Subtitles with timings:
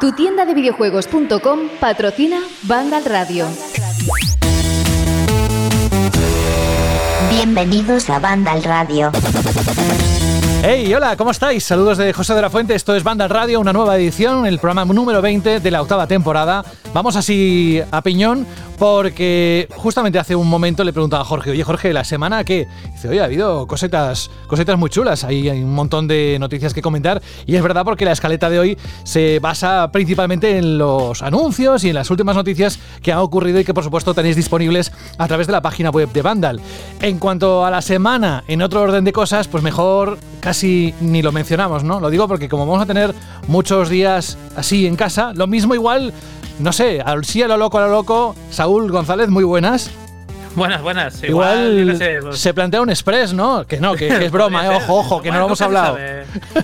[0.00, 3.46] Tu tienda de videojuegos.com patrocina Vandal Radio.
[7.30, 9.12] Bienvenidos a Vandal Radio.
[10.62, 11.62] Hey, hola, ¿cómo estáis?
[11.62, 14.90] Saludos de José de la Fuente, esto es Banda Radio, una nueva edición, el programa
[14.90, 16.64] número 20 de la octava temporada.
[16.94, 18.46] Vamos así a piñón
[18.78, 22.66] porque justamente hace un momento le preguntaba a Jorge, oye Jorge, ¿la semana qué?
[22.92, 26.82] Dice, oye, ha habido cositas, cositas muy chulas, hay, hay un montón de noticias que
[26.82, 31.84] comentar y es verdad porque la escaleta de hoy se basa principalmente en los anuncios
[31.84, 35.26] y en las últimas noticias que han ocurrido y que por supuesto tenéis disponibles a
[35.28, 36.60] través de la página web de Vandal.
[37.00, 41.32] En cuanto a la semana, en otro orden de cosas, pues mejor casi ni lo
[41.32, 42.00] mencionamos, ¿no?
[42.00, 43.14] Lo digo porque como vamos a tener
[43.46, 46.12] muchos días así en casa, lo mismo igual,
[46.58, 49.90] no sé, al sí a lo loco a lo loco, Saúl González, muy buenas.
[50.54, 51.22] Buenas, buenas.
[51.24, 52.38] Igual, igual sé, pues...
[52.38, 53.66] se plantea un express, ¿no?
[53.66, 55.98] Que no, que, que es broma, eh, ojo, ojo, que bueno, no lo hemos hablado.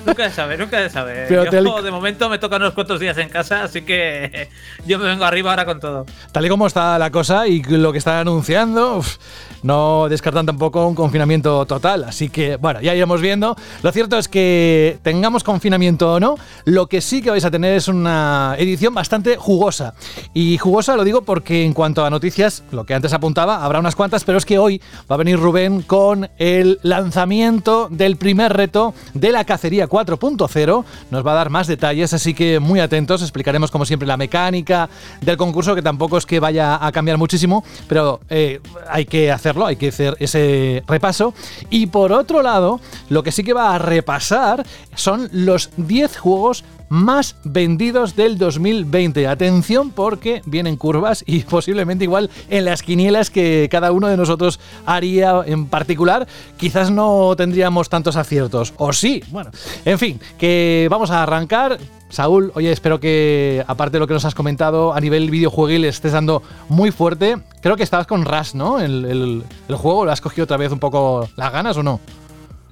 [0.07, 1.27] Nunca de saber, nunca de saber.
[1.29, 1.83] Pero yo, te...
[1.83, 4.49] de momento me tocan unos cuantos días en casa, así que
[4.87, 6.07] yo me vengo arriba ahora con todo.
[6.31, 9.17] Tal y como está la cosa y lo que están anunciando, uf,
[9.63, 12.05] no descartan tampoco un confinamiento total.
[12.05, 13.57] Así que, bueno, ya iremos viendo.
[13.83, 17.75] Lo cierto es que tengamos confinamiento o no, lo que sí que vais a tener
[17.75, 19.95] es una edición bastante jugosa.
[20.33, 23.97] Y jugosa lo digo porque en cuanto a noticias, lo que antes apuntaba, habrá unas
[23.97, 28.95] cuantas, pero es que hoy va a venir Rubén con el lanzamiento del primer reto
[29.15, 30.85] de la cacería 4.0.
[31.11, 33.23] Nos va a dar más detalles, así que muy atentos.
[33.23, 34.89] Explicaremos, como siempre, la mecánica
[35.21, 39.67] del concurso, que tampoco es que vaya a cambiar muchísimo, pero eh, hay que hacerlo,
[39.67, 41.35] hay que hacer ese repaso.
[41.71, 44.65] Y por otro lado, lo que sí que va a repasar
[44.95, 49.27] son los 10 juegos más vendidos del 2020.
[49.27, 54.61] Atención porque vienen curvas y posiblemente igual en las quinielas que cada uno de nosotros
[54.85, 56.27] haría en particular,
[56.59, 58.75] quizás no tendríamos tantos aciertos.
[58.77, 59.51] O sí, bueno,
[59.87, 61.79] en fin, que vamos a arrancar.
[62.11, 66.11] Saúl, oye, espero que, aparte de lo que nos has comentado, a nivel videojueguil estés
[66.11, 67.37] dando muy fuerte.
[67.63, 68.81] Creo que estabas con Rush, ¿no?
[68.81, 72.01] El, el juego, ¿lo has cogido otra vez un poco las ganas o no?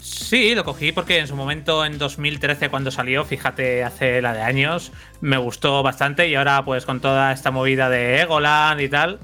[0.01, 4.43] Sí, lo cogí porque en su momento, en 2013, cuando salió, fíjate, hace la de
[4.43, 9.19] años, me gustó bastante y ahora, pues con toda esta movida de Egoland y tal,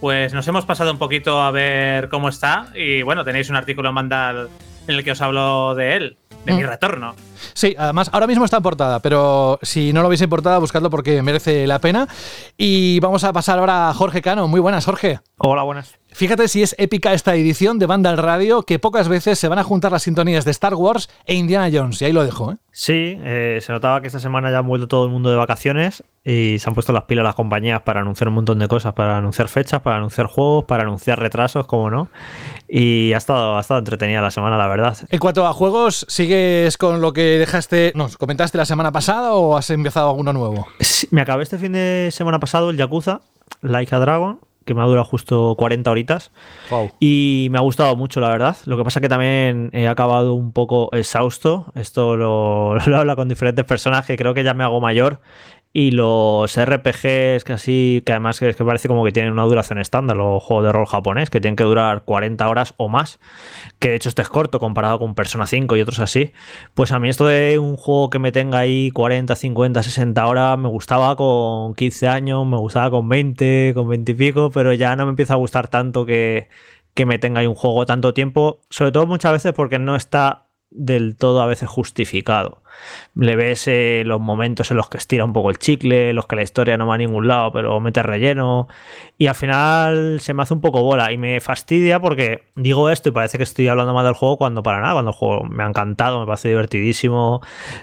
[0.00, 3.88] pues nos hemos pasado un poquito a ver cómo está y bueno, tenéis un artículo
[3.88, 4.48] en Mandal
[4.86, 6.56] en el que os hablo de él, de mm.
[6.56, 7.14] mi retorno.
[7.54, 10.90] Sí, además ahora mismo está en portada, pero si no lo veis en portada, buscadlo
[10.90, 12.08] porque merece la pena.
[12.56, 14.48] Y vamos a pasar ahora a Jorge Cano.
[14.48, 15.20] Muy buenas, Jorge.
[15.38, 15.98] Hola, buenas.
[16.14, 19.58] Fíjate si es épica esta edición de Banda al Radio, que pocas veces se van
[19.58, 22.02] a juntar las sintonías de Star Wars e Indiana Jones.
[22.02, 22.56] Y ahí lo dejo, ¿eh?
[22.70, 26.04] Sí, eh, se notaba que esta semana ya han vuelto todo el mundo de vacaciones
[26.24, 29.16] y se han puesto las pilas las compañías para anunciar un montón de cosas, para
[29.16, 32.08] anunciar fechas, para anunciar juegos, para anunciar retrasos, como no.
[32.74, 34.96] Y ha estado, ha estado entretenida la semana, la verdad.
[35.10, 39.58] En cuanto a juegos, ¿sigues con lo que dejaste, nos comentaste la semana pasada o
[39.58, 40.66] has empezado alguno nuevo?
[40.80, 43.20] Sí, me acabé este fin de semana pasado el Yakuza,
[43.60, 46.30] Like a Dragon que me ha durado justo 40 horitas.
[46.70, 46.92] Wow.
[47.00, 48.56] Y me ha gustado mucho, la verdad.
[48.64, 51.72] Lo que pasa que también he acabado un poco exhausto.
[51.74, 55.20] Esto lo, lo habla con diferentes personas que creo que ya me hago mayor.
[55.74, 59.78] Y los RPGs que así, que además es que parece como que tienen una duración
[59.78, 63.18] estándar, los juegos de rol japonés, que tienen que durar 40 horas o más,
[63.78, 66.32] que de hecho este es corto comparado con Persona 5 y otros así.
[66.74, 70.58] Pues a mí esto de un juego que me tenga ahí 40, 50, 60 horas
[70.58, 74.94] me gustaba con 15 años, me gustaba con 20, con 20 y pico, pero ya
[74.96, 76.48] no me empieza a gustar tanto que,
[76.94, 80.41] que me tenga ahí un juego tanto tiempo, sobre todo muchas veces porque no está
[80.74, 82.62] del todo a veces justificado.
[83.14, 86.36] Le ves eh, los momentos en los que estira un poco el chicle, los que
[86.36, 88.68] la historia no va a ningún lado, pero mete relleno.
[89.18, 93.10] Y al final se me hace un poco bola y me fastidia porque digo esto
[93.10, 95.62] y parece que estoy hablando más del juego cuando para nada, cuando el juego me
[95.62, 97.40] ha encantado, me parece divertidísimo,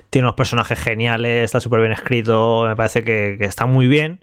[0.09, 4.19] tiene unos personajes geniales, está súper bien escrito, me parece que, que está muy bien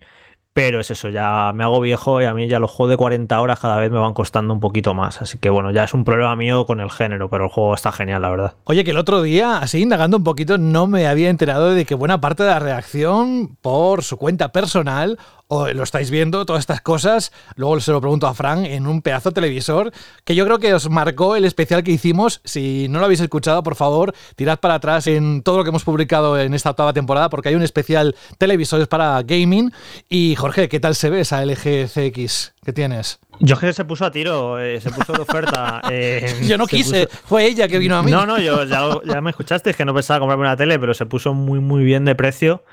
[0.56, 3.38] pero es eso, ya me hago viejo y a mí ya los juegos de 40
[3.42, 5.20] horas cada vez me van costando un poquito más.
[5.20, 7.92] Así que bueno, ya es un problema mío con el género, pero el juego está
[7.92, 8.54] genial, la verdad.
[8.64, 11.94] Oye, que el otro día, así indagando un poquito, no me había enterado de que
[11.94, 15.18] buena parte de la reacción por su cuenta personal
[15.48, 17.33] o lo estáis viendo, todas estas cosas.
[17.54, 19.93] Luego se lo pregunto a Frank en un pedazo de televisor
[20.25, 22.41] que yo creo que os marcó el especial que hicimos.
[22.45, 25.84] Si no lo habéis escuchado, por favor, tirad para atrás en todo lo que hemos
[25.84, 29.72] publicado en esta octava temporada, porque hay un especial televisores para gaming.
[30.09, 33.21] Y Jorge, ¿qué tal se ve esa LG CX que tienes?
[33.39, 35.83] Yo que se puso a tiro, eh, se puso de oferta.
[35.91, 37.21] Eh, yo no quise, puso...
[37.27, 38.10] fue ella que vino a mí.
[38.10, 40.95] No, no, yo ya, ya me escuchaste, es que no pensaba comprarme una tele, pero
[40.95, 42.65] se puso muy, muy bien de precio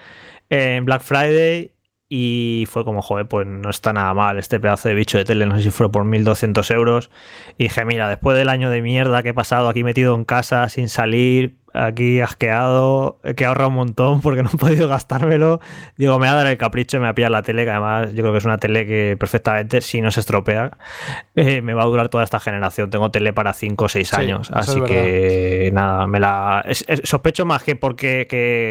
[0.49, 1.73] en Black Friday
[2.09, 5.45] y fue como, joder, pues no está nada mal este pedazo de bicho de tele,
[5.45, 7.09] no sé si fue por 1200 euros.
[7.57, 10.69] Y dije, mira, después del año de mierda que he pasado aquí metido en casa
[10.69, 15.59] sin salir, aquí asqueado, que ahorra un montón porque no he podido gastármelo.
[15.97, 17.71] Digo, me va a dar el capricho y me va a pillar la tele, que
[17.71, 20.77] además yo creo que es una tele que perfectamente, si no se estropea,
[21.35, 22.89] eh, me va a durar toda esta generación.
[22.89, 26.65] Tengo tele para 5 o 6 años, así que nada, me la
[27.03, 28.27] sospecho más que porque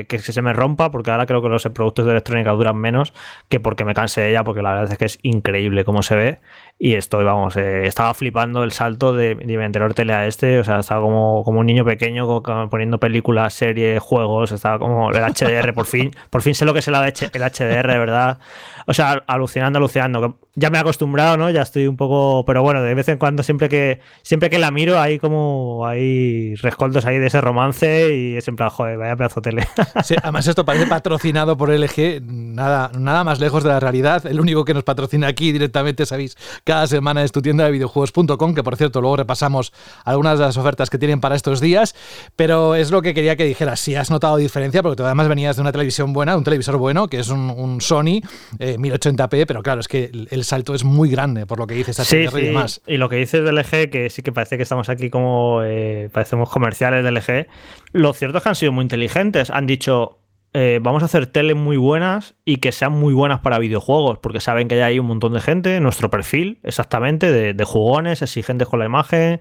[0.09, 3.13] que, se me rompa, porque ahora creo que los productos de electrónica duran menos
[3.49, 6.17] que porque me canse de ella, porque la verdad es que es increíble cómo se
[6.17, 6.41] ve
[6.84, 10.58] y estoy, vamos, eh, estaba flipando el salto de, de mi anterior tele a este,
[10.58, 15.23] o sea, estaba como, como un niño pequeño poniendo películas, series, juegos, estaba como el
[15.23, 18.38] HDR, por fin, por fin sé lo que es el, el HDR, de verdad.
[18.87, 20.38] O sea, alucinando, alucinando.
[20.55, 21.50] Ya me he acostumbrado, ¿no?
[21.50, 22.44] Ya estoy un poco.
[22.44, 25.87] Pero bueno, de vez en cuando, siempre que siempre que la miro, hay como.
[25.87, 29.67] Hay rescoldos ahí de ese romance y es en plan, joder, vaya pedazo tele.
[30.05, 34.26] Sí, además, esto parece patrocinado por LG, nada, nada más lejos de la realidad.
[34.26, 38.55] El único que nos patrocina aquí directamente, sabéis, cada semana es tu tienda de videojuegos.com,
[38.55, 39.73] que por cierto, luego repasamos
[40.05, 41.94] algunas de las ofertas que tienen para estos días.
[42.37, 43.81] Pero es lo que quería que dijeras.
[43.81, 47.08] Si has notado diferencia, porque tú además venías de una televisión buena, un televisor bueno,
[47.08, 48.20] que es un, Sony.
[48.58, 51.97] Eh, 1080p, pero claro, es que el, salto es muy grande por lo que dices
[51.97, 52.81] sí, y demás.
[52.87, 56.09] Y lo que dices del LG, que sí que parece que estamos aquí como eh,
[56.13, 57.47] parecemos comerciales del LG,
[57.93, 59.51] lo cierto es que han sido muy inteligentes.
[59.51, 60.19] Han dicho,
[60.55, 64.41] eh, vamos a hacer tele muy buenas y que sean muy buenas para videojuegos, porque
[64.41, 68.69] saben que ya hay un montón de gente, nuestro perfil exactamente, de, de jugones, exigentes
[68.69, 69.41] con la imagen,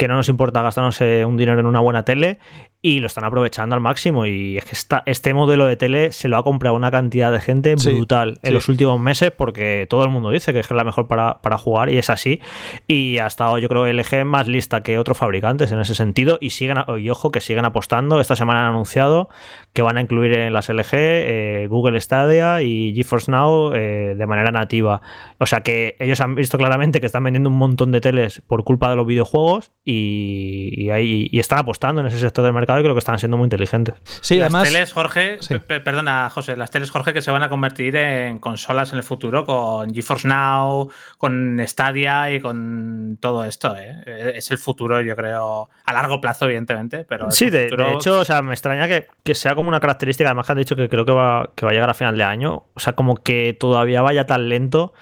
[0.00, 2.38] que no nos importa gastarnos eh, un dinero en una buena tele
[2.82, 4.26] y lo están aprovechando al máximo.
[4.26, 7.74] Y es que este modelo de tele se lo ha comprado una cantidad de gente
[7.74, 11.58] brutal en los últimos meses porque todo el mundo dice que es la mejor para,
[11.58, 12.40] jugar y es así.
[12.86, 16.50] Y ha estado, yo creo, LG más lista que otros fabricantes en ese sentido y
[16.50, 18.20] siguen, y ojo, que siguen apostando.
[18.20, 19.28] Esta semana han anunciado
[19.72, 24.26] que van a incluir en las LG eh, Google Stadia y GeForce Now eh, de
[24.26, 25.02] manera nativa.
[25.38, 28.64] O sea que ellos han visto claramente que están vendiendo un montón de teles por
[28.64, 32.82] culpa de los videojuegos y, ahí, y están apostando en ese sector del mercado y
[32.82, 33.94] creo que están siendo muy inteligentes.
[34.20, 38.38] Sí, las teles, Jorge, perdona, José, las teles, Jorge, que se van a convertir en
[38.38, 43.74] consolas en el futuro con GeForce Now, con Stadia y con todo esto.
[43.76, 44.34] ¿eh?
[44.36, 47.04] Es el futuro, yo creo, a largo plazo, evidentemente.
[47.08, 50.46] Pero sí, de, hecho, o sea, me extraña que, que, sea como una característica, además
[50.46, 52.64] que han dicho que creo que va, que va a llegar a final de año,
[52.74, 54.92] o sea, como que todavía vaya tan lento.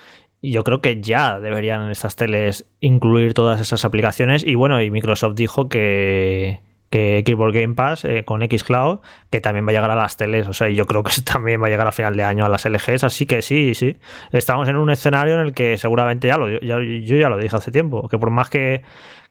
[0.41, 4.45] Y yo creo que ya deberían en estas teles incluir todas esas aplicaciones.
[4.47, 9.01] Y bueno, y Microsoft dijo que, que Xbox Game Pass eh, con Xcloud,
[9.31, 10.49] que también va a llegar a las teles.
[10.49, 12.65] O sea, yo creo que también va a llegar a final de año a las
[12.65, 13.05] LGs.
[13.05, 13.97] Así que sí, sí.
[14.33, 17.71] Estamos en un escenario en el que seguramente ya lo yo ya lo dije hace
[17.71, 18.83] tiempo, que por más que,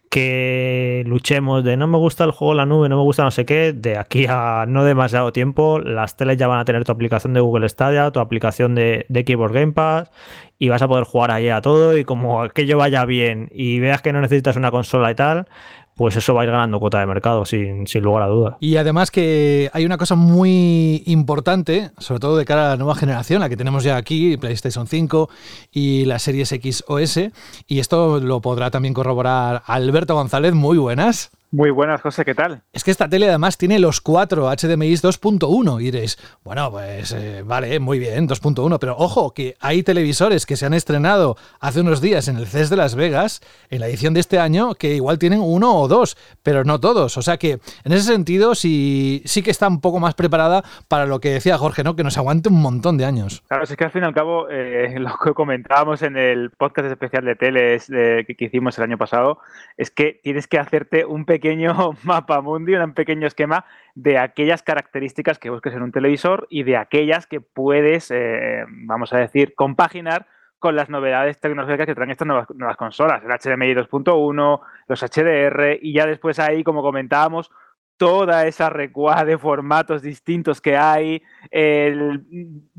[0.10, 3.46] que luchemos de no me gusta el juego la nube, no me gusta no sé
[3.46, 7.34] qué, de aquí a no demasiado tiempo, las teles ya van a tener tu aplicación
[7.34, 10.12] de Google Stadia, tu aplicación de, de Keyboard Game Pass
[10.60, 14.02] y vas a poder jugar ahí a todo y como aquello vaya bien y veas
[14.02, 15.48] que no necesitas una consola y tal,
[15.98, 18.58] pues eso va a ir ganando cuota de mercado, sin, sin, lugar a duda.
[18.60, 22.96] Y además que hay una cosa muy importante, sobre todo de cara a la nueva
[22.96, 25.30] generación, la que tenemos ya aquí, PlayStation 5
[25.72, 27.32] y las series X o S,
[27.68, 31.32] y esto lo podrá también corroborar Alberto González, muy buenas.
[31.50, 32.64] Muy buenas, José, ¿qué tal?
[32.74, 37.42] Es que esta tele además tiene los cuatro HDMI 2.1 y diréis, bueno, pues eh,
[37.46, 42.02] vale, muy bien, 2.1, pero ojo, que hay televisores que se han estrenado hace unos
[42.02, 43.40] días en el CES de Las Vegas,
[43.70, 47.18] en la edición de este año, que igual tienen uno o dos, pero no todos.
[47.18, 51.06] O sea que en ese sentido sí, sí que está un poco más preparada para
[51.06, 51.96] lo que decía Jorge, ¿no?
[51.96, 53.42] Que nos aguante un montón de años.
[53.48, 56.90] Claro, es que al fin y al cabo, eh, lo que comentábamos en el podcast
[56.90, 59.40] especial de teles que, que hicimos el año pasado,
[59.78, 64.64] es que tienes que hacerte un pequeño pequeño mapa mundi, un pequeño esquema de aquellas
[64.64, 69.54] características que busques en un televisor y de aquellas que puedes, eh, vamos a decir,
[69.56, 70.26] compaginar
[70.58, 75.78] con las novedades tecnológicas que traen estas nuevas, nuevas consolas, el HDMI 2.1, los HDR
[75.80, 77.52] y ya después ahí, como comentábamos,
[77.98, 81.24] toda esa recua de formatos distintos que hay,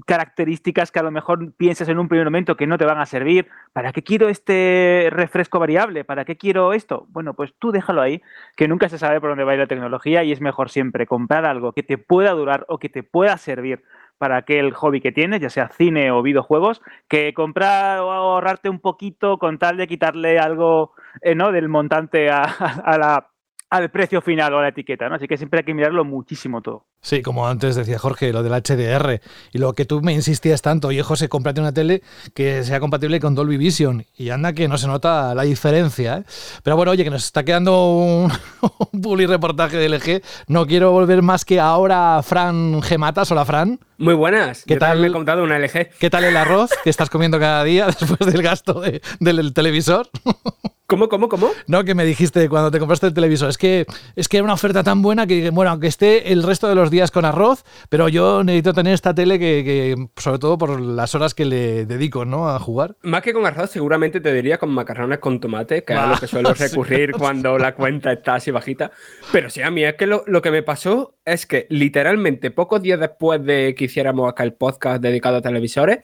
[0.06, 3.06] características que a lo mejor piensas en un primer momento que no te van a
[3.06, 3.48] servir.
[3.72, 6.04] ¿Para qué quiero este refresco variable?
[6.04, 7.06] ¿Para qué quiero esto?
[7.10, 8.22] Bueno, pues tú déjalo ahí,
[8.56, 11.06] que nunca se sabe por dónde va a ir la tecnología y es mejor siempre
[11.06, 13.82] comprar algo que te pueda durar o que te pueda servir
[14.18, 18.80] para aquel hobby que tienes, ya sea cine o videojuegos, que comprar o ahorrarte un
[18.80, 21.52] poquito con tal de quitarle algo eh, ¿no?
[21.52, 22.42] del montante a
[22.98, 23.28] la
[23.70, 25.16] al precio final o a la etiqueta, ¿no?
[25.16, 26.86] Así que siempre hay que mirarlo muchísimo todo.
[27.00, 29.20] Sí, como antes decía Jorge, lo del HDR
[29.52, 32.02] y lo que tú me insistías tanto, oye José, cómprate una tele
[32.34, 36.18] que sea compatible con Dolby Vision y anda que no se nota la diferencia.
[36.18, 36.24] ¿eh?
[36.62, 38.32] Pero bueno, oye, que nos está quedando un,
[38.92, 40.22] un reportaje de LG.
[40.48, 43.30] No quiero volver más que ahora a Fran Gematas.
[43.30, 43.78] Hola, Fran.
[43.98, 44.64] Muy buenas.
[44.64, 45.00] ¿Qué tal?
[45.00, 45.90] Me he comprado una LG.
[45.98, 48.80] ¿Qué tal el arroz que estás comiendo cada día después del gasto
[49.20, 50.08] del televisor?
[50.90, 51.50] ¿Cómo, cómo, cómo?
[51.66, 53.50] No, que me dijiste cuando te compraste el televisor.
[53.50, 53.84] Es que
[54.16, 56.90] es que era una oferta tan buena que, bueno, aunque esté el resto de los
[56.90, 61.34] días con arroz, pero yo necesito tener esta tele que, sobre todo por las horas
[61.34, 62.48] que le dedico, ¿no?
[62.48, 62.96] A jugar.
[63.02, 66.16] Más que con arroz, seguramente te diría con macarrones con tomate, que es a lo
[66.16, 68.90] que suelo recurrir cuando la cuenta está así bajita.
[69.30, 72.80] Pero sí, a mí es que lo, lo que me pasó es que literalmente pocos
[72.80, 75.98] días después de que hiciéramos acá el podcast dedicado a televisores,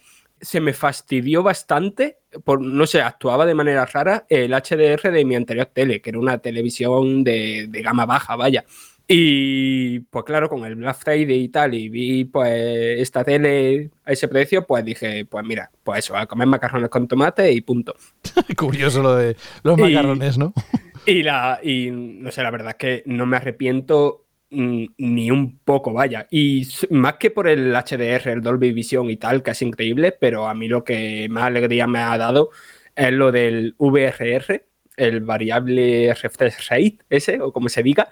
[0.45, 5.35] se me fastidió bastante, por, no sé, actuaba de manera rara el HDR de mi
[5.35, 8.65] anterior tele, que era una televisión de, gama baja, vaya.
[9.07, 12.53] Y pues claro, con el Black Friday y tal, y vi pues
[13.01, 17.09] esta tele a ese precio, pues dije, pues mira, pues eso, a comer macarrones con
[17.09, 17.95] tomate y punto.
[18.57, 20.53] Curioso lo de los macarrones, ¿no?
[21.07, 24.24] Y la, y no sé, la verdad es que no me arrepiento
[24.54, 26.26] ni un poco, vaya.
[26.30, 30.46] Y más que por el HDR, el Dolby Vision y tal, que es increíble, pero
[30.46, 32.50] a mí lo que más alegría me ha dado
[32.94, 34.64] es lo del VRR,
[34.96, 38.08] el variable refresh rate, ese, o como se diga,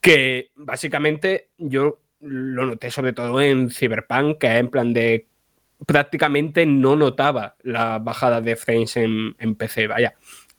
[0.00, 5.28] que básicamente yo lo noté sobre todo en Cyberpunk, que es en plan de
[5.86, 10.14] prácticamente no notaba la bajada de frames en PC, vaya.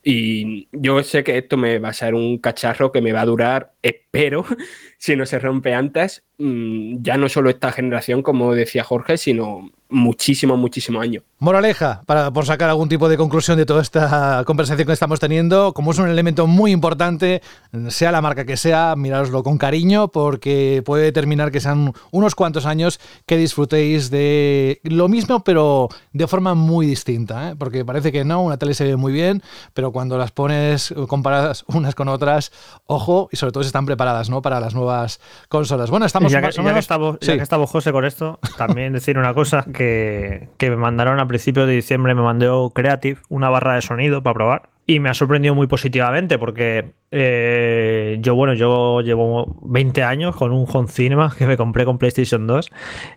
[0.10, 3.26] Y yo sé que esto me va a ser un cacharro que me va a
[3.26, 4.46] durar, espero,
[4.98, 9.72] si no se rompe antes, mm, ya no solo esta generación, como decía Jorge, sino
[9.90, 11.24] muchísimo, muchísimo año.
[11.40, 15.74] Moraleja, para, por sacar algún tipo de conclusión de toda esta conversación que estamos teniendo,
[15.74, 17.42] como es un elemento muy importante,
[17.90, 22.66] sea la marca que sea, mirároslo con cariño, porque puede determinar que sean unos cuantos
[22.66, 27.56] años que disfrutéis de lo mismo, pero de forma muy distinta, ¿eh?
[27.58, 31.64] porque parece que no, una tele se ve muy bien, pero cuando las pones comparadas
[31.68, 32.52] unas con otras,
[32.88, 34.42] ojo, y sobre todo si están preparadas ¿no?
[34.42, 35.92] para las nuevas consolas.
[35.92, 39.20] Bueno, estamos ya que, ya que estamos, ya que estamos, José, con esto, también decir
[39.20, 43.84] una cosa que, me mandaron a principios de diciembre, me mandó Creative una barra de
[43.84, 44.70] sonido para probar.
[44.90, 50.54] Y me ha sorprendido muy positivamente porque eh, yo, bueno, yo llevo 20 años con
[50.54, 52.72] un Home Cinema que me compré con PlayStation 2,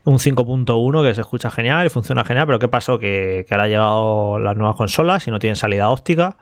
[0.05, 2.99] un 5.1 que se escucha genial y funciona genial, pero ¿qué pasó?
[2.99, 6.37] Que, que ahora han llegado las nuevas consolas y no tienen salida óptica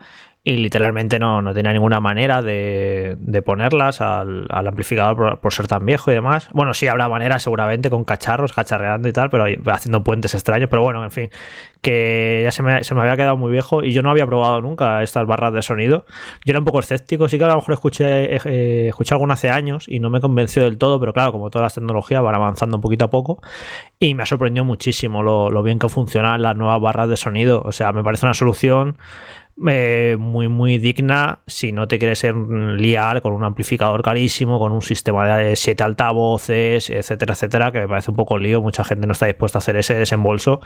[0.49, 5.69] y literalmente no, no tenía ninguna manera de, de ponerlas al, al amplificador por, ser
[5.69, 6.49] tan viejo y demás.
[6.55, 10.81] Bueno, sí habrá manera seguramente con cacharros, cacharreando y tal, pero haciendo puentes extraños, pero
[10.81, 11.29] bueno, en fin,
[11.83, 14.63] que ya se me, se me había quedado muy viejo y yo no había probado
[14.63, 16.07] nunca estas barras de sonido.
[16.47, 19.51] Yo era un poco escéptico, sí que a lo mejor escuché, eh, escuché alguna hace
[19.51, 22.79] años y no me convenció del todo, pero claro, como todas las tecnologías van avanzando
[22.79, 23.43] un poquito a poco
[23.99, 27.61] y me ha sorprendido muchísimo lo, lo bien que funcionan las nuevas barras de sonido.
[27.67, 28.97] O sea, me parece una solución
[29.67, 34.83] eh, muy, muy digna si no te quieres liar con un amplificador carísimo, con un
[34.83, 38.61] sistema de siete altavoces, etcétera, etcétera, que me parece un poco lío.
[38.63, 40.61] Mucha gente no está dispuesta a hacer ese desembolso.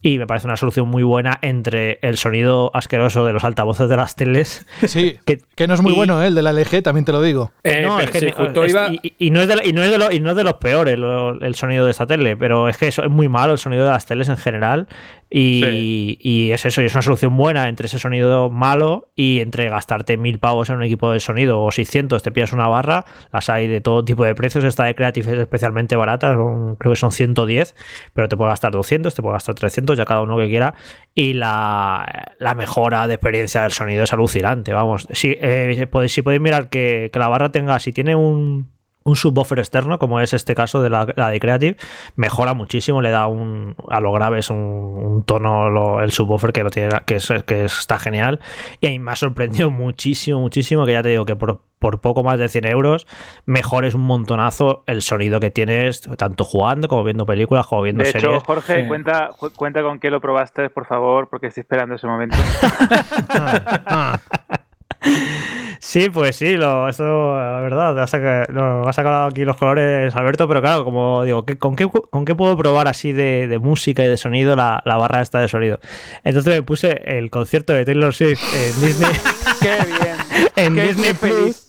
[0.00, 3.96] Y me parece una solución muy buena entre el sonido asqueroso de los altavoces de
[3.96, 4.64] las teles.
[4.86, 6.28] Sí, que, no es muy bueno, ¿eh?
[6.28, 7.50] el de la LG, también te lo digo.
[7.64, 13.02] y, no es de, los peores el, sonido de esta tele, pero es que eso
[13.02, 14.86] es muy malo el sonido de las teles en general.
[15.30, 20.16] Y, es eso, y es una solución buena entre ese sonido malo y entre gastarte
[20.16, 23.68] mil pavos en un equipo de sonido o 600, te pillas una barra, las hay
[23.68, 27.74] de todo tipo de precios, esta de Creative es especialmente barata, creo que son 110,
[28.14, 30.74] pero te puede gastar 200, te puede gastar 300, ya cada uno que quiera,
[31.14, 35.06] y la, mejora de experiencia del sonido es alucinante, vamos.
[35.12, 38.77] Si, eh, podéis, si podéis mirar que la barra tenga, si tiene un
[39.08, 41.76] un subwoofer externo, como es este caso de la, de Creative,
[42.16, 46.70] mejora muchísimo, le da un, a lo graves un, un tono el subwoofer que, lo
[46.70, 48.40] tiene, que, es, que está genial.
[48.80, 52.38] Y ahí me ha sorprendido muchísimo, muchísimo, que ya te digo que por, poco más
[52.38, 53.06] de 100 euros
[53.46, 58.12] mejores un montonazo el sonido que tienes, tanto jugando como viendo películas, como viendo de
[58.12, 58.32] series.
[58.32, 62.36] Hecho, Jorge, cuenta, cuenta con qué lo probaste, por favor, porque estoy esperando ese momento.
[65.80, 70.48] Sí, pues sí, lo, eso, la verdad, ha sacado, ha sacado aquí los colores Alberto,
[70.48, 74.16] pero claro, como digo, ¿con qué, con qué puedo probar así de, música y de
[74.16, 75.78] sonido la, la, barra esta de sonido?
[76.24, 79.12] Entonces me puse el concierto de Taylor Swift en Disney.
[79.60, 80.48] ¡Qué bien!
[80.56, 81.68] en Disney Plus.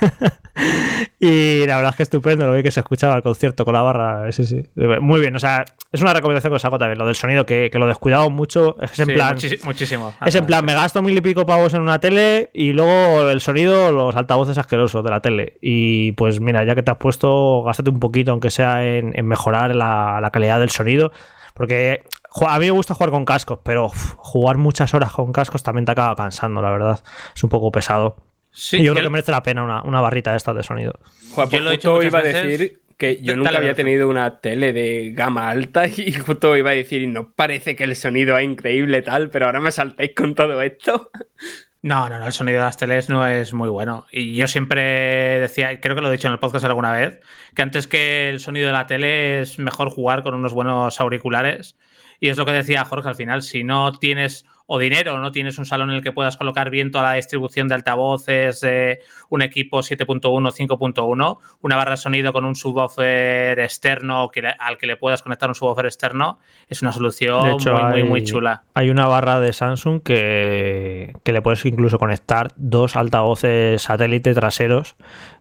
[1.20, 3.82] y la verdad es que estupendo lo vi que se escuchaba el concierto con la
[3.82, 4.30] barra.
[4.32, 4.62] Sí, sí.
[4.74, 7.70] Muy bien, o sea, es una recomendación que os hago también, lo del sonido, que,
[7.70, 8.76] que lo descuidado mucho.
[8.80, 9.36] Es en plan.
[9.64, 10.14] muchísimo.
[10.24, 13.40] Es en plan, me gasto mil y pico pavos en una tele y luego el
[13.40, 15.58] sonido, los altavoces asquerosos de la tele.
[15.60, 19.74] Y pues mira, ya que te has puesto, gástate un poquito, aunque sea en, mejorar
[19.74, 21.12] la, la calidad del sonido.
[21.54, 22.04] Porque
[22.46, 25.92] a mí me gusta jugar con cascos, pero jugar muchas horas con cascos también te
[25.92, 27.00] acaba cansando, la verdad.
[27.34, 28.16] Es un poco pesado
[28.52, 30.92] yo creo que merece la pena una, barrita de estas de sonido.
[31.32, 34.72] Juan, yo lo he hecho iba a decir que yo nunca había tenido una tele
[34.72, 39.02] de gama alta y justo iba a decir, no parece que el sonido es increíble
[39.02, 41.10] tal, pero ahora me saltáis con todo esto.
[41.80, 44.06] No, no, no, el sonido de las teles no es muy bueno.
[44.10, 47.20] Y yo siempre decía, creo que lo he dicho en el podcast alguna vez,
[47.54, 51.76] que antes que el sonido de la tele es mejor jugar con unos buenos auriculares.
[52.18, 55.58] Y es lo que decía Jorge al final, si no tienes o dinero, no tienes
[55.58, 58.60] un salón en el que puedas colocar bien toda la distribución de altavoces,
[59.30, 64.86] un equipo 7.1, 5.1, una barra de sonido con un subwoofer externo que al que
[64.86, 68.64] le puedas conectar un subwoofer externo, es una solución muy, muy, muy chula.
[68.74, 74.96] Hay una barra de Samsung que, que le puedes incluso conectar dos altavoces satélite traseros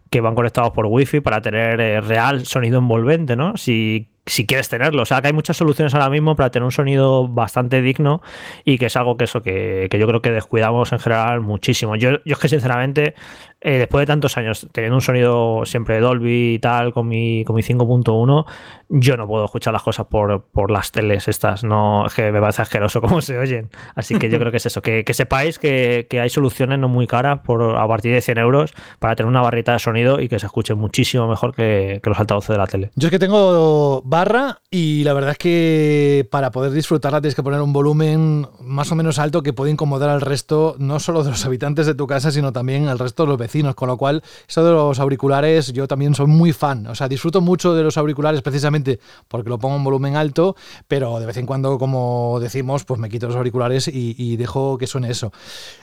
[0.10, 3.58] que van conectados por wifi para tener eh, real sonido envolvente, ¿no?
[3.58, 5.02] Si si quieres tenerlo.
[5.02, 8.22] O sea, que hay muchas soluciones ahora mismo para tener un sonido bastante digno
[8.64, 11.96] y que es algo que eso que, que yo creo que descuidamos en general muchísimo.
[11.96, 13.16] Yo, yo es que sinceramente
[13.60, 17.56] eh, después de tantos años teniendo un sonido siempre Dolby y tal, con mi, con
[17.56, 18.46] mi 5.1,
[18.90, 21.64] yo no puedo escuchar las cosas por, por, las teles estas.
[21.64, 23.70] No, es que me parece asqueroso cómo se oyen.
[23.96, 26.88] Así que yo creo que es eso, que, que sepáis que, que, hay soluciones no
[26.88, 30.30] muy caras por, a partir de 100 euros para tener una barrita de sonido y
[30.30, 32.92] que se escuche muchísimo mejor que, que los altavoces de la tele.
[32.96, 37.44] Yo es que tengo barra y la verdad es que para poder disfrutarla tienes que
[37.44, 41.32] poner un volumen más o menos alto que puede incomodar al resto, no solo de
[41.32, 44.24] los habitantes de tu casa, sino también al resto de los vecinos con lo cual
[44.48, 47.98] eso de los auriculares yo también soy muy fan, o sea, disfruto mucho de los
[47.98, 50.56] auriculares precisamente porque lo pongo en volumen alto,
[50.88, 54.86] pero de vez en cuando, como decimos, pues me quito los auriculares y, dejo que
[54.86, 55.32] suene eso.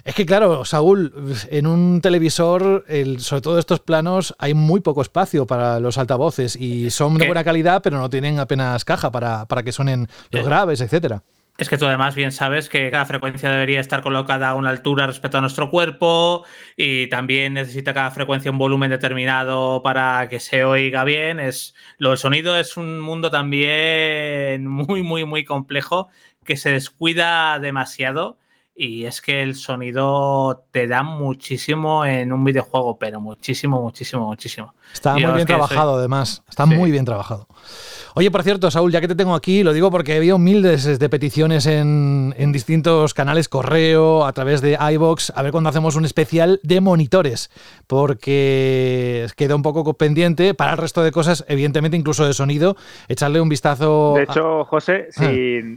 [0.05, 1.13] Es que claro, Saúl,
[1.51, 6.57] en un televisor, el, sobre todo estos planos, hay muy poco espacio para los altavoces
[6.57, 10.43] y son de buena calidad, pero no tienen apenas caja para, para que suenen los
[10.43, 11.23] eh, graves, etcétera.
[11.57, 15.07] Es que tú además bien sabes que cada frecuencia debería estar colocada a una altura
[15.07, 16.45] respecto a nuestro cuerpo
[16.77, 21.39] y también necesita cada frecuencia un volumen determinado para que se oiga bien.
[21.39, 26.09] Es, lo del sonido es un mundo también muy, muy, muy complejo
[26.45, 28.39] que se descuida demasiado
[28.75, 34.75] y es que el sonido te da muchísimo en un videojuego, pero muchísimo, muchísimo, muchísimo.
[34.93, 36.43] Está muy bien trabajado, además.
[36.49, 37.47] Está muy bien trabajado.
[38.17, 41.01] Oye, por cierto, Saúl, ya que te tengo aquí, lo digo porque he habido miles
[41.01, 46.05] de peticiones en, distintos canales, correo, a través de iBox, a ver cuando hacemos un
[46.05, 47.51] especial de monitores,
[47.89, 52.77] porque queda un poco pendiente para el resto de cosas, evidentemente incluso de sonido,
[53.09, 54.15] echarle un vistazo.
[54.15, 55.31] De hecho, José, ah.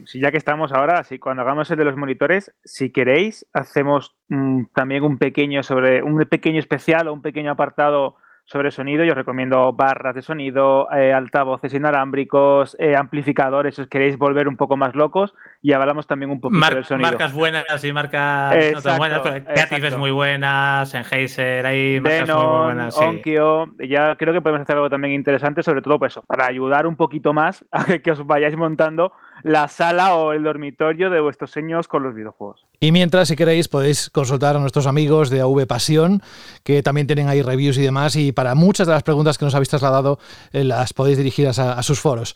[0.06, 4.16] si, ya que estamos ahora, si cuando hagamos el de los monitores, si queréis, hacemos
[4.30, 9.14] mm, también un pequeño sobre un pequeño especial o un pequeño apartado sobre sonido, yo
[9.14, 14.78] recomiendo barras de sonido, eh, altavoces inalámbricos, eh, amplificadores, si os queréis volver un poco
[14.78, 17.10] más locos, y hablamos también un poquito del sonido.
[17.10, 22.64] Marcas buenas y marcas no tan buenas, Creative es muy buenas, Sennheiser, hay marcas muy
[22.64, 22.96] buenas.
[22.96, 23.04] Sí.
[23.04, 26.96] Onkyo, ya creo que podemos hacer algo también interesante, sobre todo pues para ayudar un
[26.96, 29.12] poquito más a que os vayáis montando
[29.44, 32.66] la sala o el dormitorio de vuestros sueños con los videojuegos.
[32.80, 36.22] Y mientras, si queréis, podéis consultar a nuestros amigos de AV Pasión,
[36.64, 39.56] que también tienen ahí reviews y demás, y para muchas de las preguntas que nos
[39.56, 40.20] habéis trasladado,
[40.52, 42.36] eh, las podéis dirigir a, sus foros.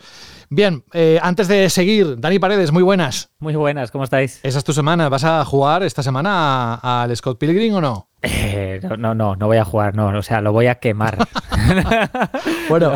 [0.49, 3.29] Bien, eh, antes de seguir, Dani Paredes, muy buenas.
[3.39, 4.39] Muy buenas, ¿cómo estáis?
[4.43, 5.09] Esa es tu semana.
[5.09, 8.10] ¿Vas a jugar esta semana al Scott Pilgrim o no?
[8.53, 11.17] Eh, no, no, no voy a jugar, no, o sea, lo voy a quemar.
[12.69, 12.93] bueno,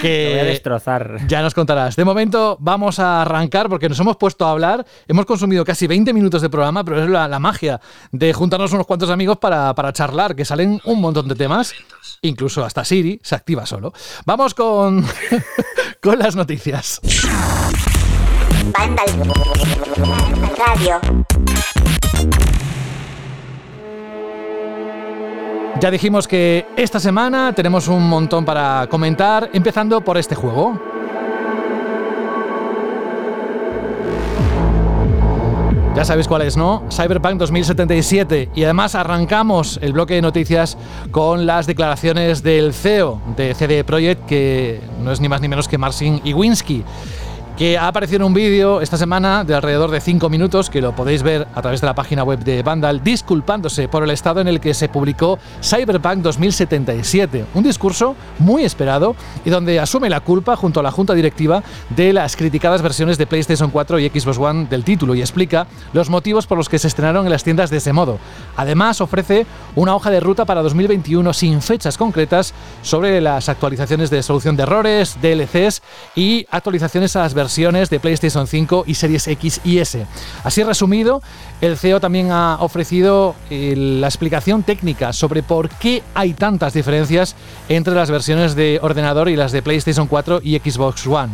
[0.00, 1.26] que lo voy a destrozar.
[1.26, 1.96] Ya nos contarás.
[1.96, 4.86] De momento vamos a arrancar porque nos hemos puesto a hablar.
[5.08, 7.80] Hemos consumido casi 20 minutos de programa, pero es la, magia
[8.12, 11.74] de juntarnos unos cuantos amigos para, para, charlar, que salen un montón de temas.
[12.22, 13.92] Incluso hasta Siri se activa solo.
[14.24, 15.04] Vamos con,
[16.00, 17.00] con las noticias.
[20.58, 21.00] Radio.
[25.78, 30.78] Ya dijimos que esta semana tenemos un montón para comentar, empezando por este juego.
[35.94, 36.84] Ya sabéis cuál es, ¿no?
[36.90, 38.50] Cyberpunk 2077.
[38.54, 40.78] Y además arrancamos el bloque de noticias
[41.10, 45.68] con las declaraciones del CEO de CD Projekt, que no es ni más ni menos
[45.68, 46.84] que Marcin Iwinski
[47.60, 50.96] que ha aparecido en un vídeo esta semana de alrededor de 5 minutos, que lo
[50.96, 54.48] podéis ver a través de la página web de Vandal, disculpándose por el estado en
[54.48, 60.56] el que se publicó Cyberpunk 2077, un discurso muy esperado y donde asume la culpa
[60.56, 64.66] junto a la junta directiva de las criticadas versiones de PlayStation 4 y Xbox One
[64.70, 67.76] del título y explica los motivos por los que se estrenaron en las tiendas de
[67.76, 68.18] ese modo.
[68.56, 69.44] Además, ofrece
[69.76, 74.62] una hoja de ruta para 2021 sin fechas concretas sobre las actualizaciones de solución de
[74.62, 75.82] errores, DLCs
[76.14, 80.06] y actualizaciones a las versiones de PlayStation 5 y Series X y S.
[80.44, 81.20] Así resumido,
[81.60, 87.34] el CEO también ha ofrecido eh, la explicación técnica sobre por qué hay tantas diferencias
[87.68, 91.32] entre las versiones de ordenador y las de PlayStation 4 y Xbox One.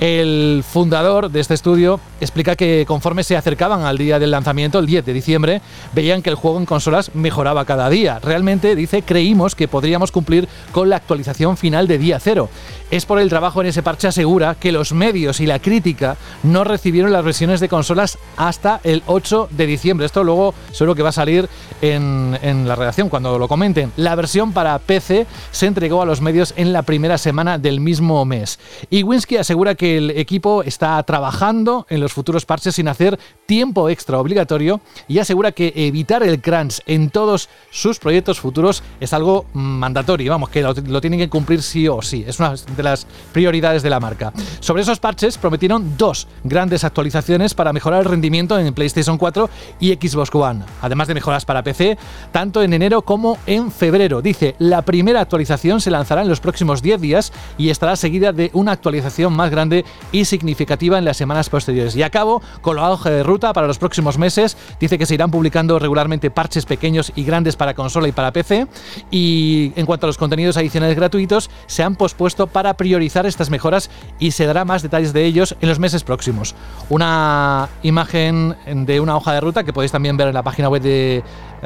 [0.00, 4.86] El fundador de este estudio explica que conforme se acercaban al día del lanzamiento, el
[4.86, 5.62] 10 de diciembre,
[5.94, 8.18] veían que el juego en consolas mejoraba cada día.
[8.18, 12.50] Realmente, dice, creímos que podríamos cumplir con la actualización final de día cero.
[12.90, 16.64] Es por el trabajo en ese parche asegura que los medios y la crítica no
[16.64, 20.06] recibieron las versiones de consolas hasta el 8 de diciembre.
[20.06, 21.48] Esto luego seguro que va a salir
[21.80, 23.92] en, en la redacción cuando lo comenten.
[23.96, 28.24] La versión para PC se entregó a los medios en la primera semana del mismo
[28.24, 28.58] mes.
[28.90, 33.88] Y Winsky asegura que el equipo está trabajando en los futuros parches sin hacer tiempo
[33.88, 39.46] extra obligatorio y asegura que evitar el crunch en todos sus proyectos futuros es algo
[39.52, 42.24] mandatorio, vamos, que lo, lo tienen que cumplir sí o sí.
[42.26, 44.32] Es una de las prioridades de la marca.
[44.60, 49.92] Sobre esos parches prometieron dos grandes actualizaciones para mejorar el rendimiento en PlayStation 4 y
[49.94, 51.98] Xbox One, además de mejoras para PC,
[52.32, 54.22] tanto en enero como en febrero.
[54.22, 58.50] Dice, la primera actualización se lanzará en los próximos 10 días y estará seguida de
[58.52, 61.96] una actualización más grande y significativa en las semanas posteriores.
[61.96, 64.56] Y acabo con la hoja de ruta para los próximos meses.
[64.80, 68.66] Dice que se irán publicando regularmente parches pequeños y grandes para consola y para PC.
[69.10, 73.90] Y en cuanto a los contenidos adicionales gratuitos, se han pospuesto para priorizar estas mejoras
[74.18, 76.54] y se dará más detalles de ellos en los meses próximos.
[76.88, 80.80] Una imagen de una hoja de ruta que podéis también ver en la página web
[80.80, 81.22] de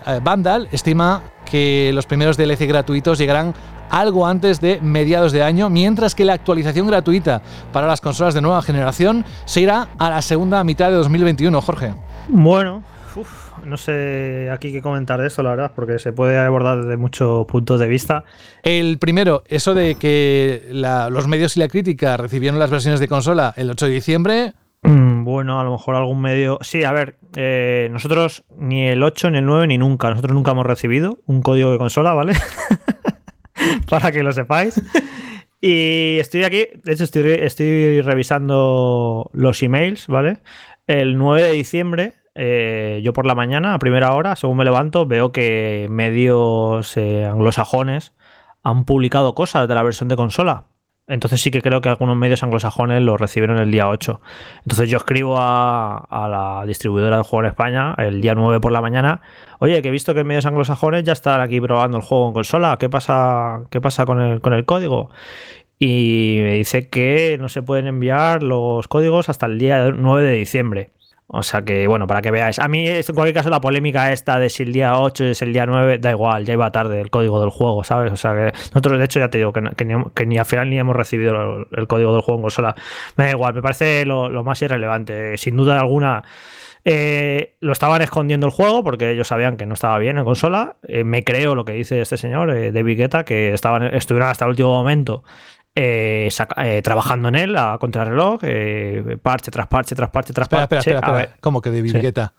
[0.07, 3.55] eh, Vandal estima que los primeros DLC gratuitos llegarán
[3.91, 8.41] algo antes de mediados de año, mientras que la actualización gratuita para las consolas de
[8.41, 11.95] nueva generación se irá a la segunda mitad de 2021, Jorge.
[12.29, 12.83] Bueno,
[13.17, 16.97] uf, no sé aquí qué comentar de eso, la verdad, porque se puede abordar desde
[16.97, 18.25] muchos puntos de vista.
[18.63, 23.09] El primero, eso de que la- los medios y la crítica recibieron las versiones de
[23.09, 24.53] consola el 8 de diciembre.
[24.83, 26.59] Mm, Bueno, a lo mejor algún medio.
[26.63, 30.09] Sí, a ver, eh, nosotros ni el 8, ni el 9, ni nunca.
[30.11, 32.33] Nosotros nunca hemos recibido un código de consola, ¿vale?
[33.91, 34.81] Para que lo sepáis.
[35.61, 40.39] Y estoy aquí, de hecho, estoy, estoy revisando los emails, ¿vale?
[40.87, 45.07] El 9 de diciembre, eh, yo por la mañana, a primera hora, según me levanto,
[45.07, 48.15] veo que medios eh, anglosajones
[48.63, 50.67] han publicado cosas de la versión de consola.
[51.09, 54.21] Entonces sí que creo que algunos medios anglosajones lo recibieron el día 8.
[54.59, 58.83] Entonces yo escribo a, la distribuidora del juego en España el día 9 por la
[58.83, 59.21] mañana.
[59.59, 62.77] Oye, que he visto que medios anglosajones ya están aquí probando el juego en consola.
[62.79, 65.11] ¿Qué pasa, qué pasa con, el, con el código?
[65.81, 70.35] Y me dice que no se pueden enviar los códigos hasta el día 9 de
[70.35, 70.91] diciembre.
[71.31, 72.59] O sea que, bueno, para que veáis.
[72.59, 75.53] A mí, en cualquier caso, la polémica esta de si el día 8 es el
[75.53, 78.11] día 9, da igual, ya iba tarde el código del juego, ¿sabes?
[78.13, 80.97] O sea que nosotros, de hecho, ya te digo que, ni, al final ni hemos
[80.97, 82.75] recibido el, código del juego en consola.
[83.17, 85.37] Me da igual, me parece lo, lo más irrelevante.
[85.37, 86.25] Sin duda alguna,
[86.91, 90.77] eh, lo estaban escondiendo el juego porque ellos sabían que no estaba bien en consola.
[90.89, 94.47] Eh, me creo lo que dice este señor, eh, David Guetta, que estaban, estuvieron hasta
[94.47, 95.23] el último momento
[95.75, 100.45] eh, saca- eh, trabajando en él a contrarreloj, eh, parche tras parche, tras parche, tras
[100.47, 100.91] Espera, parche.
[100.91, 101.37] espera, espera, espera.
[101.41, 101.83] ¿Cómo que de Sí.
[101.83, 102.33] Virgueta?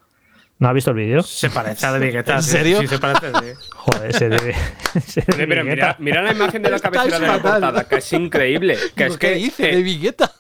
[0.60, 1.24] ¿No has visto el vídeo?
[1.24, 2.36] Se parece a David Guetta.
[2.36, 2.82] ¿En serio?
[2.82, 3.28] Sí, se parece.
[3.32, 3.68] sí.
[3.76, 4.30] Joder, de.
[5.38, 5.64] de pero Guetta.
[5.64, 8.78] mira, mira la imagen de la cabecera de la portada, que es increíble.
[8.94, 9.70] Que es ¿Qué que dice?
[9.72, 10.32] eh, ¿De Vigueta?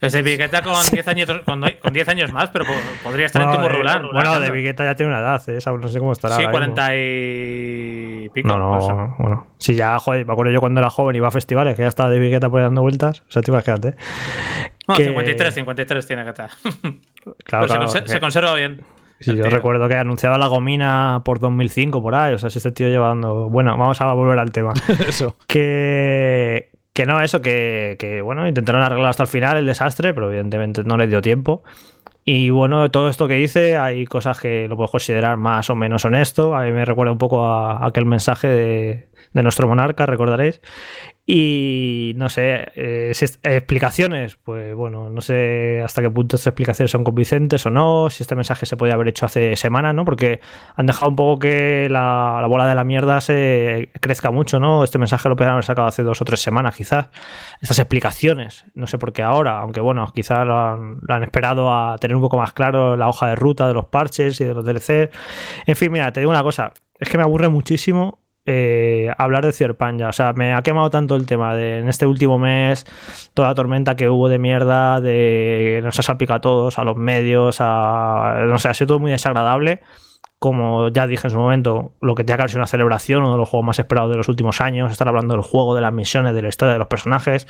[0.00, 3.40] Es David Guetta con 10 años, con, con 10 años más, pero po- podría estar
[3.42, 4.06] en Timur eh, Roland.
[4.12, 5.56] bueno, de Vigueta ya tiene una edad, ¿eh?
[5.56, 6.36] Esa No sé cómo estará.
[6.36, 6.74] Sí, ahora mismo.
[6.74, 8.48] 40 y pico.
[8.48, 8.92] No, no sé.
[8.92, 9.46] no, bueno.
[9.58, 12.10] Sí, ya, joder, me acuerdo yo cuando era joven iba a festivales, que ya estaba
[12.10, 13.20] de Vigueta por ahí dando vueltas.
[13.28, 13.94] O sea, te imagínate.
[14.86, 16.50] No, que- 53, 53 tiene que estar.
[17.44, 18.82] Claro, Pero se, claro, conser- que- se conserva bien.
[19.18, 19.50] Sí, yo tío.
[19.50, 22.34] recuerdo que anunciaba la gomina por 2005 por ahí.
[22.34, 23.48] O sea, si este tío lleva dando.
[23.48, 24.74] Bueno, vamos a volver al tema.
[25.08, 25.36] Eso.
[25.48, 30.28] que, que no, eso, que, que, bueno, intentaron arreglar hasta el final el desastre, pero
[30.28, 31.62] evidentemente no les dio tiempo.
[32.24, 36.06] Y bueno, todo esto que dice, hay cosas que lo puedo considerar más o menos
[36.06, 36.56] honesto.
[36.56, 40.62] A mí me recuerda un poco a, a aquel mensaje de, de nuestro monarca, recordaréis.
[41.28, 46.92] Y no sé, eh, es- explicaciones, pues bueno, no sé hasta qué punto estas explicaciones
[46.92, 50.04] son convincentes o no, si este mensaje se podía haber hecho hace semanas, ¿no?
[50.04, 50.38] Porque
[50.76, 54.84] han dejado un poco que la, la bola de la mierda se crezca mucho, ¿no?
[54.84, 57.08] Este mensaje lo podrían haber sacado hace dos o tres semanas, quizás.
[57.60, 61.72] Estas explicaciones, no sé por qué ahora, aunque bueno, quizás lo han, lo han esperado
[61.74, 64.54] a tener un poco más claro la hoja de ruta de los parches y de
[64.54, 65.10] los DLC.
[65.66, 69.52] En fin, mira, te digo una cosa, es que me aburre muchísimo eh, hablar de
[69.52, 70.08] Cyberpunk ya.
[70.08, 72.86] O sea, me ha quemado tanto el tema de en este último mes,
[73.34, 76.96] toda la tormenta que hubo de mierda, de nos ha salpicado a todos, a los
[76.96, 78.44] medios, a.
[78.46, 79.80] No sé, ha sido todo muy desagradable.
[80.38, 83.32] Como ya dije en su momento, lo que tenía que haber sido una celebración, uno
[83.32, 85.94] de los juegos más esperados de los últimos años, estar hablando del juego, de las
[85.94, 87.48] misiones, de la historia de los personajes.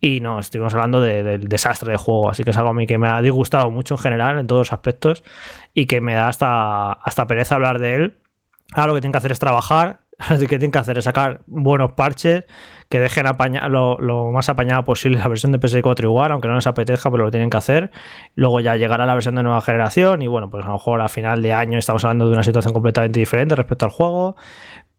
[0.00, 2.30] Y no, estuvimos hablando de- del desastre de juego.
[2.30, 4.60] Así que es algo a mí que me ha disgustado mucho en general, en todos
[4.60, 5.24] los aspectos,
[5.74, 8.18] y que me da hasta, hasta pereza hablar de él.
[8.74, 9.98] Ahora lo que tienen que hacer es trabajar,
[10.28, 12.44] Lo que tienen que hacer es sacar buenos parches
[12.90, 13.24] que dejen
[13.70, 17.30] lo, más apañada posible la versión de PS4 igual, aunque no les apetezca, pero lo
[17.30, 17.92] tienen que hacer.
[18.34, 21.08] Luego ya llegará la versión de nueva generación y bueno, pues a lo mejor a
[21.08, 24.36] final de año estamos hablando de una situación completamente diferente respecto al juego.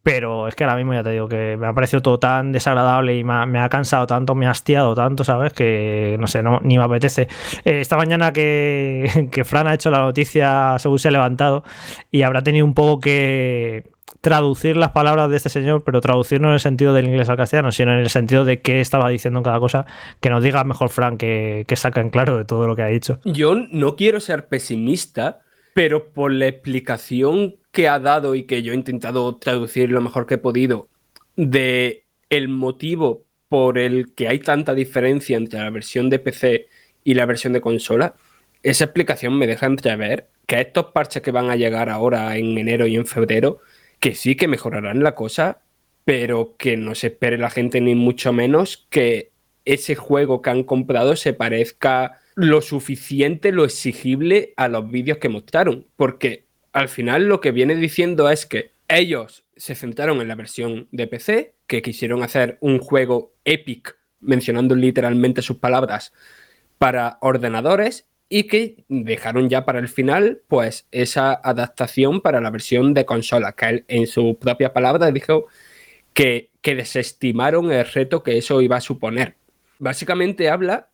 [0.03, 3.17] Pero es que ahora mismo ya te digo que me ha parecido todo tan desagradable
[3.17, 5.53] y me ha, cansado tanto, me ha hastiado tanto, ¿sabes?
[5.53, 7.27] Que no sé, ni me apetece.
[7.65, 11.63] Eh, esta mañana que, que Fran ha hecho la noticia según se ha levantado
[12.09, 13.90] y habrá tenido un poco que
[14.21, 17.37] traducir las palabras de este señor, pero traducir no en el sentido del inglés al
[17.37, 19.85] castellano, sino en el sentido de qué estaba diciendo en cada cosa,
[20.19, 22.87] que nos diga mejor Fran que, que saca en claro de todo lo que ha
[22.87, 23.19] dicho.
[23.25, 25.41] Yo no quiero ser pesimista,
[25.73, 30.27] pero por la explicación que ha dado y que yo he intentado traducir lo mejor
[30.27, 30.87] que he podido
[31.35, 36.67] de el motivo por el que hay tanta diferencia entre la versión de PC
[37.03, 38.15] y la versión de consola,
[38.63, 42.87] esa explicación me deja entrever que estos parches que van a llegar ahora en enero
[42.87, 43.59] y en febrero,
[44.01, 45.61] que sí que mejorarán la cosa,
[46.03, 49.31] pero que no se espere la gente ni mucho menos que
[49.63, 55.29] ese juego que han comprado se parezca lo suficiente, lo exigible a los vídeos que
[55.29, 60.35] mostraron, porque al final lo que viene diciendo es que ellos se centraron en la
[60.35, 66.11] versión de PC, que quisieron hacer un juego epic, mencionando literalmente sus palabras,
[66.79, 72.93] para ordenadores y que dejaron ya para el final pues esa adaptación para la versión
[72.93, 75.47] de consola, que él en su propia palabra dijo
[76.13, 79.35] que, que desestimaron el reto que eso iba a suponer.
[79.79, 80.87] Básicamente habla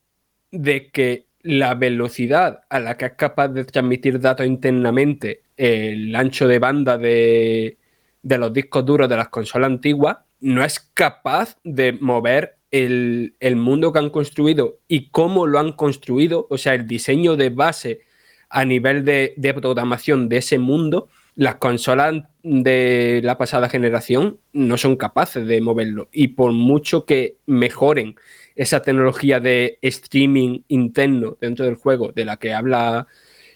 [0.50, 6.48] de que la velocidad a la que es capaz de transmitir datos internamente el ancho
[6.48, 7.78] de banda de,
[8.24, 13.94] de los discos duros de las consolas antiguas no es capaz de mover el, mundo
[13.94, 18.02] que han construido y cómo lo han construido, o sea, el diseño de base
[18.50, 24.96] a nivel de, programación de ese mundo, las consolas de la pasada generación no son
[24.96, 26.10] capaces de moverlo.
[26.12, 28.16] Y por mucho que mejoren
[28.56, 33.08] esa tecnología de streaming interno dentro del juego de la que habla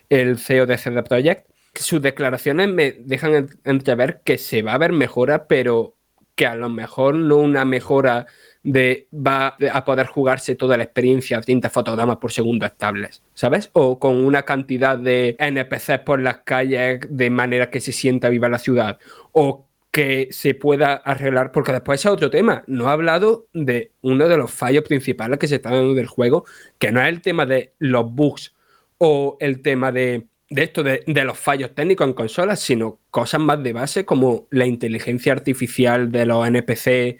[0.09, 4.91] el CEO de CD Projekt, sus declaraciones me dejan entrever que se va a ver
[4.91, 5.95] mejora, pero
[6.35, 8.27] que a lo mejor no una mejora
[8.63, 13.69] de va a poder jugarse toda la experiencia a 30 fotogramas por segundo estables, ¿sabes?
[13.73, 18.49] O con una cantidad de NPCs por las calles de manera que se sienta viva
[18.49, 18.99] la ciudad,
[19.31, 22.63] o que se pueda arreglar, porque después es otro tema.
[22.67, 26.45] No ha hablado de uno de los fallos principales que se están dando del juego,
[26.79, 28.53] que no es el tema de los bugs
[28.99, 33.41] o el tema de, de esto, de, de, los fallos técnicos en consolas, sino cosas
[33.41, 37.19] más de base como la inteligencia artificial de los NPC,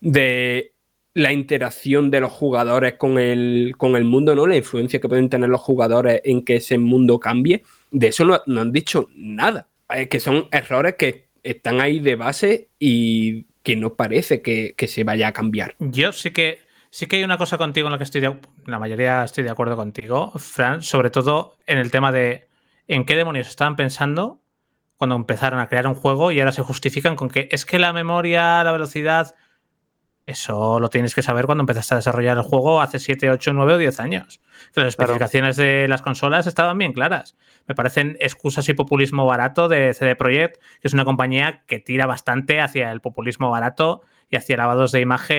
[0.00, 0.72] de
[1.16, 4.46] la interacción de los jugadores con el, con el mundo, ¿no?
[4.46, 7.62] La influencia que pueden tener los jugadores en que ese mundo cambie.
[7.90, 9.66] De eso no, han dicho nada.
[9.88, 14.88] Es que son errores que están ahí de base y que no parece que, que,
[14.88, 15.74] se vaya a cambiar.
[15.78, 16.58] Yo sí que
[16.90, 19.50] sí que hay una cosa contigo en la que estoy de, la mayoría estoy de
[19.50, 22.46] acuerdo contigo, Fran, sobre todo en el tema de
[22.88, 24.42] en qué demonios estaban pensando
[24.98, 27.94] cuando empezaron a crear un juego y ahora se justifican con que es que la
[27.94, 29.34] memoria, la velocidad,
[30.26, 33.74] eso lo tienes que saber cuando empezaste a desarrollar el juego hace 7, 8, 9
[33.74, 34.40] o 10 años.
[34.74, 37.36] Las especificaciones de las consolas estaban bien claras.
[37.68, 42.06] Me parecen excusas y populismo barato de CD Projekt, que es una compañía que tira
[42.06, 45.36] bastante hacia el populismo barato y hacia lavados de imagen,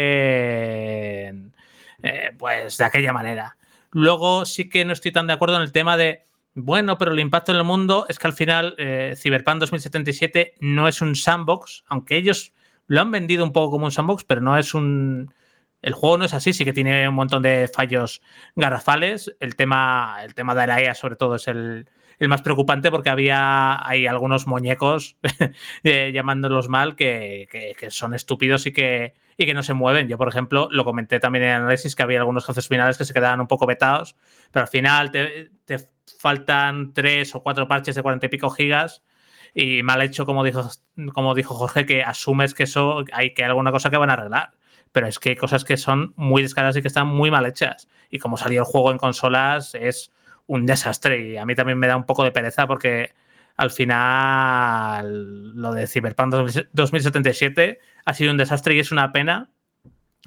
[2.04, 3.58] eh, pues de aquella manera.
[3.92, 6.24] Luego sí que no estoy tan de acuerdo en el tema de,
[6.54, 10.88] bueno, pero el impacto en el mundo es que al final eh, Cyberpunk 2077 no
[10.88, 12.54] es un sandbox, aunque ellos
[12.88, 15.34] lo han vendido un poco como un sandbox, pero no es un.
[15.82, 18.22] El juego no es así, sí que tiene un montón de fallos
[18.56, 19.36] garrafales.
[19.40, 23.10] El tema, el tema de la EA, sobre todo, es el, el más preocupante porque
[23.10, 25.18] había hay algunos muñecos
[25.84, 30.08] eh, llamándolos mal que, que, que, son estúpidos y que, y que no se mueven.
[30.08, 33.06] Yo, por ejemplo, lo comenté también en el análisis que había algunos jefes finales que
[33.06, 34.16] se quedaban un poco vetados,
[34.52, 35.78] pero al final te, te
[36.20, 39.04] faltan tres o cuatro parches de cuarenta y pico gigas
[39.54, 40.70] y mal hecho, como dijo,
[41.14, 44.52] como dijo Jorge, que asumes que eso hay que alguna cosa que van a arreglar.
[44.92, 47.88] Pero es que hay cosas que son muy descaradas y que están muy mal hechas.
[48.10, 50.12] Y como salió el juego en consolas, es
[50.46, 51.32] un desastre.
[51.32, 53.14] Y a mí también me da un poco de pereza porque
[53.58, 56.34] al final lo de Cyberpunk
[56.72, 59.50] 2077 ha sido un desastre y es una pena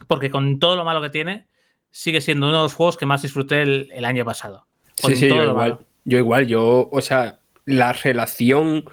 [0.06, 1.46] porque con todo lo malo que tiene,
[1.90, 4.66] sigue siendo uno de los juegos que más disfruté el, el año pasado.
[5.00, 5.78] Con sí, sí, yo igual.
[6.04, 8.84] Yo igual, yo, o sea, la relación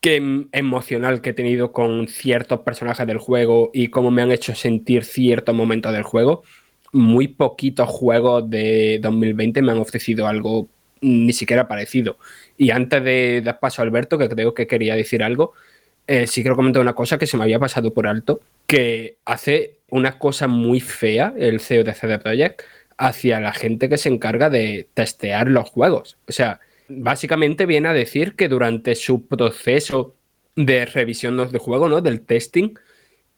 [0.00, 4.54] que emocional que he tenido con ciertos personajes del juego y cómo me han hecho
[4.54, 6.42] sentir ciertos momentos del juego.
[6.92, 10.68] Muy poquitos juegos de 2020 me han ofrecido algo
[11.00, 12.18] ni siquiera parecido.
[12.56, 15.52] Y antes de dar paso a Alberto, que creo que quería decir algo,
[16.06, 19.78] eh, sí quiero comentar una cosa que se me había pasado por alto, que hace
[19.90, 22.62] una cosa muy fea el CEO de CD Projekt
[22.98, 26.16] hacia la gente que se encarga de testear los juegos.
[26.28, 30.14] O sea, básicamente viene a decir que durante su proceso
[30.54, 32.00] de revisión de juego, ¿no?
[32.00, 32.74] Del testing,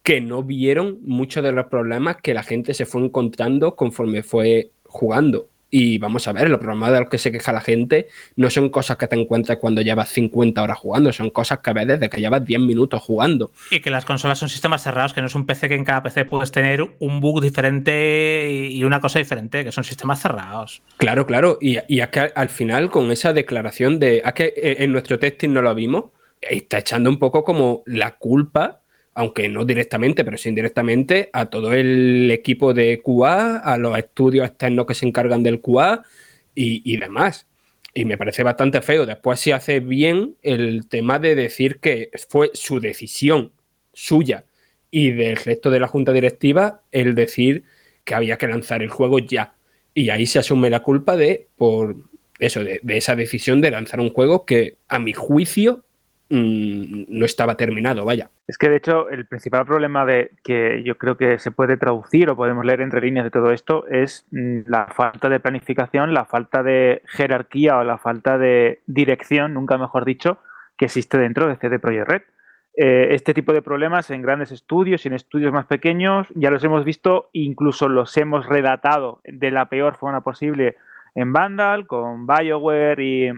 [0.03, 4.71] que no vieron muchos de los problemas que la gente se fue encontrando conforme fue
[4.83, 5.48] jugando.
[5.69, 8.69] Y vamos a ver, los problemas de los que se queja la gente no son
[8.69, 12.19] cosas que te encuentras cuando llevas 50 horas jugando, son cosas que ves desde que
[12.19, 13.51] llevas 10 minutos jugando.
[13.69, 16.03] Y que las consolas son sistemas cerrados, que no es un PC que en cada
[16.03, 20.81] PC puedes tener un bug diferente y una cosa diferente, que son sistemas cerrados.
[20.97, 21.57] Claro, claro.
[21.61, 24.23] Y, y es que al final, con esa declaración de.
[24.25, 26.05] Es que en nuestro testing no lo vimos,
[26.41, 28.78] está echando un poco como la culpa
[29.19, 34.47] aunque no directamente, pero sí indirectamente, a todo el equipo de QA, a los estudios
[34.47, 36.05] externos que se encargan del QA
[36.55, 37.45] y, demás.
[37.93, 39.05] Y me parece bastante feo.
[39.05, 43.51] Después se hace bien el tema de decir que fue su decisión
[43.91, 44.45] suya
[44.89, 47.65] y del resto de la junta directiva el decir
[48.05, 49.53] que había que lanzar el juego ya.
[49.93, 51.97] Y ahí se asume la culpa de, por
[52.39, 55.83] eso, de esa decisión de lanzar un juego que, a mi juicio,
[56.31, 58.29] Mm, no estaba terminado, vaya.
[58.47, 62.29] Es que de hecho el principal problema de que yo creo que se puede traducir
[62.29, 66.25] o podemos leer entre líneas de todo esto es mm, la falta de planificación, la
[66.25, 70.37] falta de jerarquía o la falta de dirección, nunca mejor dicho,
[70.77, 72.21] que existe dentro de CD Projekt Red.
[72.77, 76.63] Eh, este tipo de problemas en grandes estudios y en estudios más pequeños ya los
[76.63, 80.77] hemos visto, incluso los hemos redatado de la peor forma posible
[81.15, 83.31] en Vandal, con BioWare y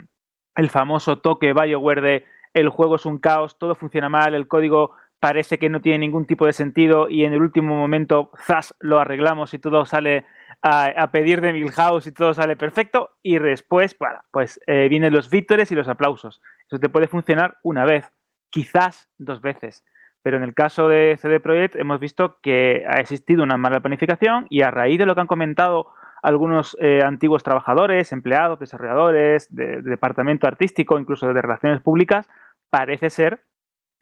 [0.55, 4.91] el famoso toque BioWare de el juego es un caos, todo funciona mal, el código
[5.19, 8.99] parece que no tiene ningún tipo de sentido y en el último momento, zas, lo
[8.99, 10.25] arreglamos y todo sale
[10.63, 15.29] a, pedir de Milhouse y todo sale perfecto y después, bueno, pues eh, vienen los
[15.29, 16.41] víctores y los aplausos.
[16.67, 18.11] Eso te puede funcionar una vez,
[18.49, 19.83] quizás dos veces.
[20.23, 24.45] Pero en el caso de CD Projekt hemos visto que ha existido una mala planificación
[24.49, 25.87] y a raíz de lo que han comentado
[26.21, 32.27] algunos eh, antiguos trabajadores, empleados, desarrolladores, de, departamento artístico, incluso de relaciones públicas,
[32.69, 33.43] parece ser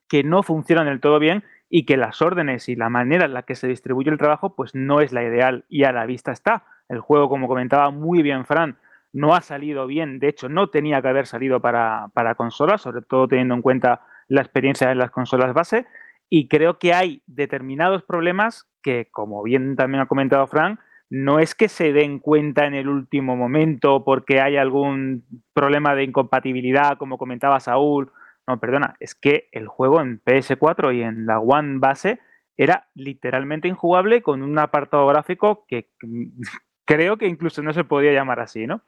[0.07, 3.43] que no funcionan del todo bien y que las órdenes y la manera en la
[3.43, 6.65] que se distribuye el trabajo pues no es la ideal y a la vista está.
[6.89, 8.77] El juego, como comentaba muy bien Fran,
[9.13, 13.01] no ha salido bien, de hecho no tenía que haber salido para, para consolas, sobre
[13.01, 15.85] todo teniendo en cuenta la experiencia de las consolas base
[16.29, 20.79] y creo que hay determinados problemas que, como bien también ha comentado Fran,
[21.09, 26.03] no es que se den cuenta en el último momento porque hay algún problema de
[26.03, 28.11] incompatibilidad, como comentaba Saúl.
[28.47, 32.19] No, perdona, es que el juego en PS4 y en la One base
[32.57, 35.89] era literalmente injugable con un apartado gráfico que
[36.85, 38.81] creo que incluso no se podía llamar así, ¿no?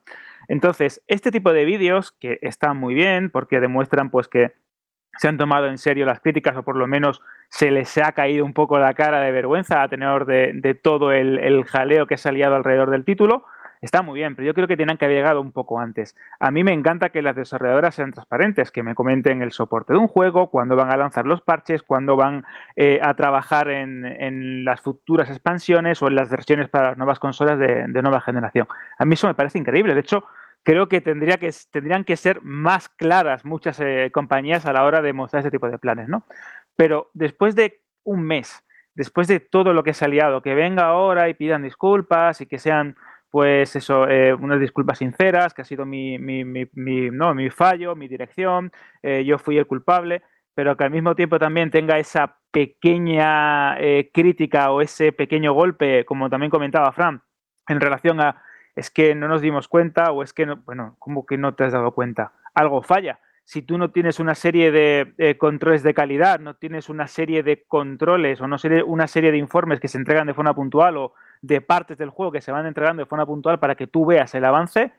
[0.48, 4.54] Entonces, este tipo de vídeos que están muy bien porque demuestran pues que
[5.22, 8.44] se han tomado en serio las críticas o por lo menos se les ha caído
[8.44, 12.32] un poco la cara de vergüenza a tenor de, todo el, jaleo que se ha
[12.32, 13.46] liado alrededor del título.
[13.82, 16.16] Está muy bien, pero yo creo que tienen que haber llegado un poco antes.
[16.40, 20.00] A mí me encanta que las desarrolladoras sean transparentes, que me comenten el soporte de
[20.00, 22.44] un juego, cuándo van a lanzar los parches, cuándo van
[22.76, 27.60] eh, a trabajar en, las futuras expansiones o en las versiones para las nuevas consolas
[27.60, 28.68] de nueva generación.
[28.98, 29.94] A mí eso me parece increíble.
[29.94, 30.26] De hecho,
[30.64, 35.02] creo que, tendría que tendrían que ser más claras muchas eh, compañías a la hora
[35.02, 36.26] de mostrar ese tipo de planes, ¿no?
[36.76, 40.86] Pero después de un mes, después de todo lo que se ha liado, que venga
[40.86, 42.96] ahora y pidan disculpas y que sean,
[43.30, 47.96] pues eso, eh, unas disculpas sinceras, que ha sido mi, mi, mi, no, mi fallo,
[47.96, 48.72] mi dirección,
[49.02, 50.22] eh, yo fui el culpable,
[50.54, 53.78] pero que al mismo tiempo también tenga esa pequeña
[54.14, 57.22] crítica o ese pequeño golpe, como también comentaba Fran,
[57.70, 58.44] en relación a
[58.76, 61.64] es que no nos dimos cuenta o es que, no, bueno, ¿cómo que no te
[61.64, 62.34] has dado cuenta?
[62.54, 63.20] Algo falla.
[63.44, 67.44] Si tú no tienes una serie de eh, controles de calidad, no tienes una serie
[67.44, 71.14] de controles o no una serie de informes que se entregan de forma puntual o
[71.42, 74.34] de partes del juego que se van entregando de forma puntual para que tú veas
[74.36, 74.94] el avance,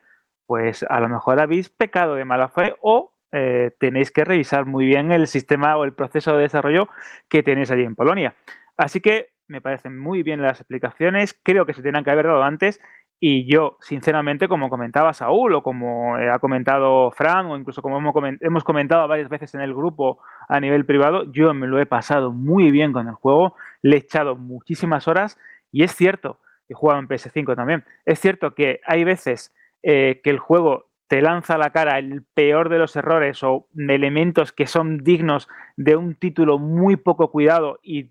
[0.45, 4.85] pues a lo mejor habéis pecado de mala fe o eh, tenéis que revisar muy
[4.85, 6.89] bien el sistema o el proceso de desarrollo
[7.29, 8.35] que tenéis allí en Polonia.
[8.77, 12.43] Así que me parecen muy bien las explicaciones, creo que se tenían que haber dado
[12.43, 12.79] antes
[13.25, 17.97] y yo, sinceramente, como comentaba Saúl o como ha comentado Fran o incluso como
[18.41, 22.33] hemos comentado varias veces en el grupo a nivel privado, yo me lo he pasado
[22.33, 25.39] muy bien con el juego, le he echado muchísimas horas
[25.71, 30.29] y es cierto, he jugado en PS5 también, es cierto que hay veces eh, que
[30.29, 34.67] el juego te lanza a la cara el peor de los errores o elementos que
[34.67, 35.47] son dignos
[35.77, 38.09] de un título muy poco cuidado y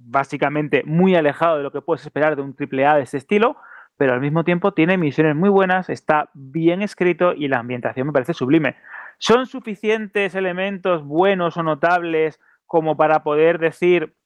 [0.00, 3.56] básicamente muy alejado de lo que puedes esperar de un AAA de ese estilo,
[4.02, 8.12] pero al mismo tiempo tiene misiones muy buenas, está bien escrito y la ambientación me
[8.12, 8.74] parece sublime.
[9.18, 14.16] ¿Son suficientes elementos buenos o notables como para poder decir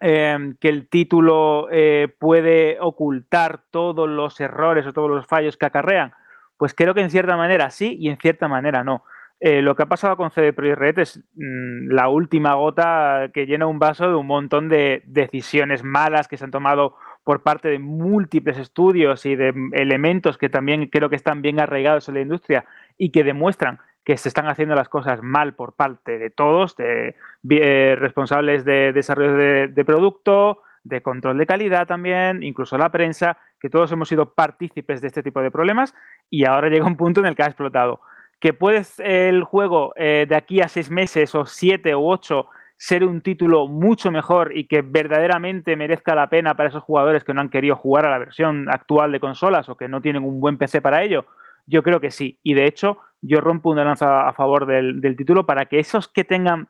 [0.00, 5.66] eh, que el título eh, puede ocultar todos los errores o todos los fallos que
[5.66, 6.14] acarrean?
[6.56, 9.04] Pues creo que en cierta manera sí y en cierta manera no.
[9.40, 13.44] Eh, lo que ha pasado con CD Projekt Red es mm, la última gota que
[13.44, 16.96] llena un vaso de un montón de decisiones malas que se han tomado
[17.28, 22.08] por parte de múltiples estudios y de elementos que también creo que están bien arraigados
[22.08, 22.64] en la industria
[22.96, 27.16] y que demuestran que se están haciendo las cosas mal por parte de todos, de
[27.50, 33.68] eh, responsables de desarrollo de, producto, de control de calidad también, incluso la prensa, que
[33.68, 35.94] todos hemos sido partícipes de este tipo de problemas
[36.30, 38.00] y ahora llega un punto en el que ha explotado.
[38.40, 42.46] Que puedes el juego eh, de aquí a seis meses o siete o ocho
[42.78, 47.34] ser un título mucho mejor y que verdaderamente merezca la pena para esos jugadores que
[47.34, 50.40] no han querido jugar a la versión actual de consolas o que no tienen un
[50.40, 51.26] buen PC para ello,
[51.66, 52.38] yo creo que sí.
[52.44, 56.22] Y de hecho, yo rompo una lanza a favor del, título para que esos que
[56.22, 56.68] tengan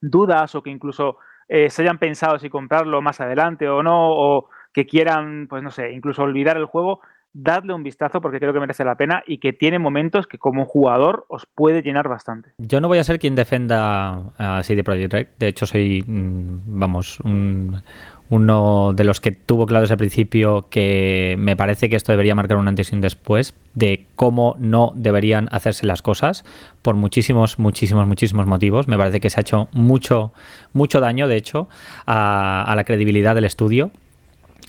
[0.00, 4.48] dudas o que incluso eh, se hayan pensado si comprarlo más adelante o no, o
[4.72, 7.02] que quieran, pues no sé, incluso olvidar el juego,
[7.32, 10.64] dadle un vistazo porque creo que merece la pena y que tiene momentos que como
[10.64, 12.50] jugador os puede llenar bastante.
[12.58, 15.26] Yo no voy a ser quien defenda a CD Projekt Red.
[15.38, 17.82] De hecho, soy, mm, vamos, un,
[18.30, 22.34] uno de los que tuvo claro desde el principio que me parece que esto debería
[22.34, 26.44] marcar un antes y un después de cómo no deberían hacerse las cosas
[26.82, 28.88] por muchísimos, muchísimos, muchísimos motivos.
[28.88, 30.32] Me parece que se ha hecho mucho,
[30.72, 31.68] mucho daño, de hecho,
[32.06, 33.90] a la credibilidad del estudio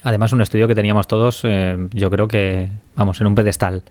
[0.04, 3.84] Además, un estudio que teníamos todos, eh, yo creo que, vamos, en un pedestal.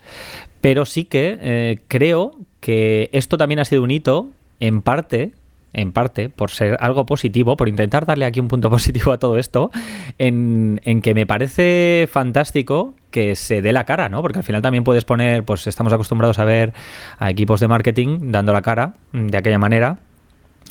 [0.61, 5.33] Pero sí que eh, creo que esto también ha sido un hito, en parte,
[5.73, 9.39] en parte, por ser algo positivo, por intentar darle aquí un punto positivo a todo
[9.39, 9.71] esto,
[10.19, 14.23] en, en, que me parece fantástico que se dé la cara, ¿no?
[14.23, 16.73] Porque al final también puedes poner, pues estamos acostumbrados a ver
[17.19, 19.99] a equipos de marketing dando la cara de aquella manera,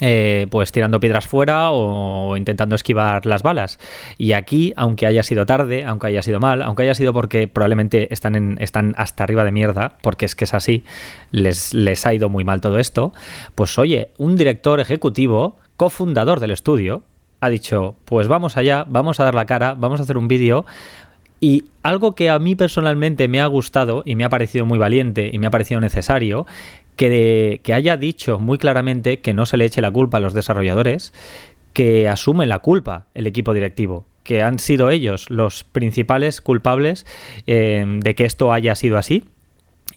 [0.01, 3.79] eh, pues tirando piedras fuera o, intentando esquivar las balas.
[4.17, 8.13] Y aquí, aunque haya sido tarde, aunque haya sido mal, aunque haya sido porque probablemente
[8.13, 10.83] están, están hasta arriba de mierda, porque es que es así,
[11.31, 13.13] les, les ha ido muy mal todo esto,
[13.55, 17.03] pues oye, un director ejecutivo, cofundador del estudio,
[17.41, 20.65] ha dicho, pues vamos allá, vamos a dar la cara, vamos a hacer un vídeo.
[21.41, 25.29] Y algo que a mí personalmente me ha gustado y me ha parecido muy valiente
[25.31, 26.45] y me ha parecido necesario
[26.99, 30.19] que, de, que haya dicho muy claramente que no se le eche la culpa a
[30.19, 31.13] los desarrolladores,
[31.71, 37.05] que asumen la culpa el equipo directivo, que han sido ellos los principales culpables
[37.47, 39.23] eh, de que esto haya sido así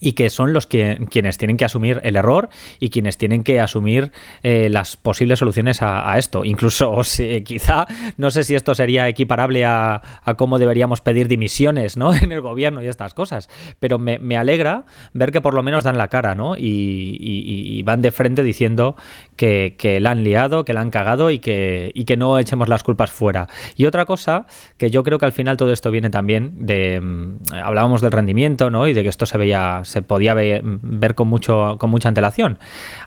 [0.03, 2.48] y que son los que quienes tienen que asumir el error
[2.80, 4.11] y quienes tienen que asumir
[4.42, 6.44] eh, las posibles soluciones a, esto.
[6.44, 7.86] Incluso si, quizá,
[8.16, 12.12] no sé si esto sería equiparable a, a, cómo deberíamos pedir dimisiones ¿no?
[12.22, 13.48] en el gobierno y estas cosas,
[13.78, 16.57] pero me, me alegra ver que por lo menos dan la cara ¿no?
[16.57, 18.96] y, y van de frente diciendo
[19.43, 22.84] que, la han liado, que la han cagado y que, y que no echemos las
[22.84, 23.49] culpas fuera.
[23.76, 27.55] Y otra cosa, que yo creo que al final todo esto viene también de, mm,
[27.62, 28.86] hablábamos del rendimiento ¿no?
[28.86, 32.59] y de que esto se veía se podía ver, ver, con, mucho, con mucha antelación.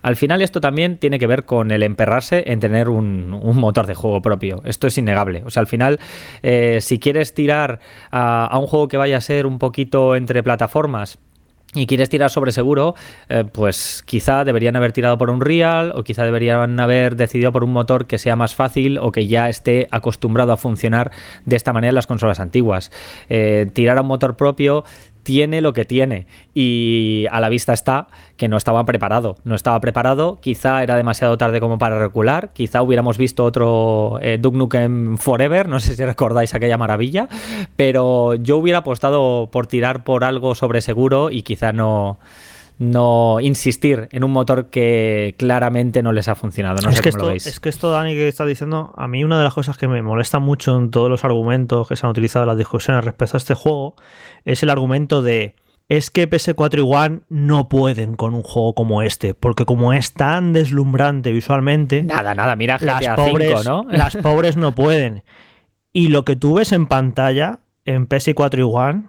[0.01, 3.87] Al final esto también tiene que ver con el emperrarse en tener un, un motor
[3.87, 4.61] de juego propio.
[4.65, 5.43] Esto es innegable.
[5.45, 5.99] O sea, al final,
[6.43, 7.79] eh, si quieres tirar
[8.11, 11.17] a, a un juego que vaya a ser un poquito entre plataformas,
[11.75, 12.95] y quieres tirar sobre seguro,
[13.29, 17.63] eh, pues quizá deberían haber tirado por un Real o quizá deberían haber decidido por
[17.63, 21.11] un motor que sea más fácil o que ya esté acostumbrado a funcionar
[21.45, 22.91] de esta manera en las consolas antiguas.
[23.29, 24.85] Eh, tirar a un motor propio
[25.25, 28.07] tiene lo que tiene y a la vista está
[28.37, 29.37] que no estaba preparado.
[29.43, 34.37] No estaba preparado, quizá era demasiado tarde como para recular, quizá hubiéramos visto otro eh,
[34.39, 37.27] Nukem Forever, no sé si recordáis aquella maravilla,
[37.75, 42.19] pero yo hubiera apostado por tirar por algo sobre seguro y quizá no
[42.77, 46.81] no insistir en un motor que claramente no les ha funcionado.
[46.81, 47.47] No es, sé que cómo esto, lo veis.
[47.47, 50.01] es que esto, Dani, que está diciendo, a mí una de las cosas que me
[50.01, 53.39] molesta mucho en todos los argumentos que se han utilizado en las discusiones respecto a
[53.39, 53.95] este juego
[54.43, 55.55] es el argumento de
[55.87, 60.13] es que PS4 y One no pueden con un juego como este, porque como es
[60.13, 63.85] tan deslumbrante visualmente, nada, nada, mira GTA las pobres, 5, ¿no?
[63.91, 65.23] las pobres no pueden.
[65.93, 69.03] Y lo que tú ves en pantalla en PS4 y One,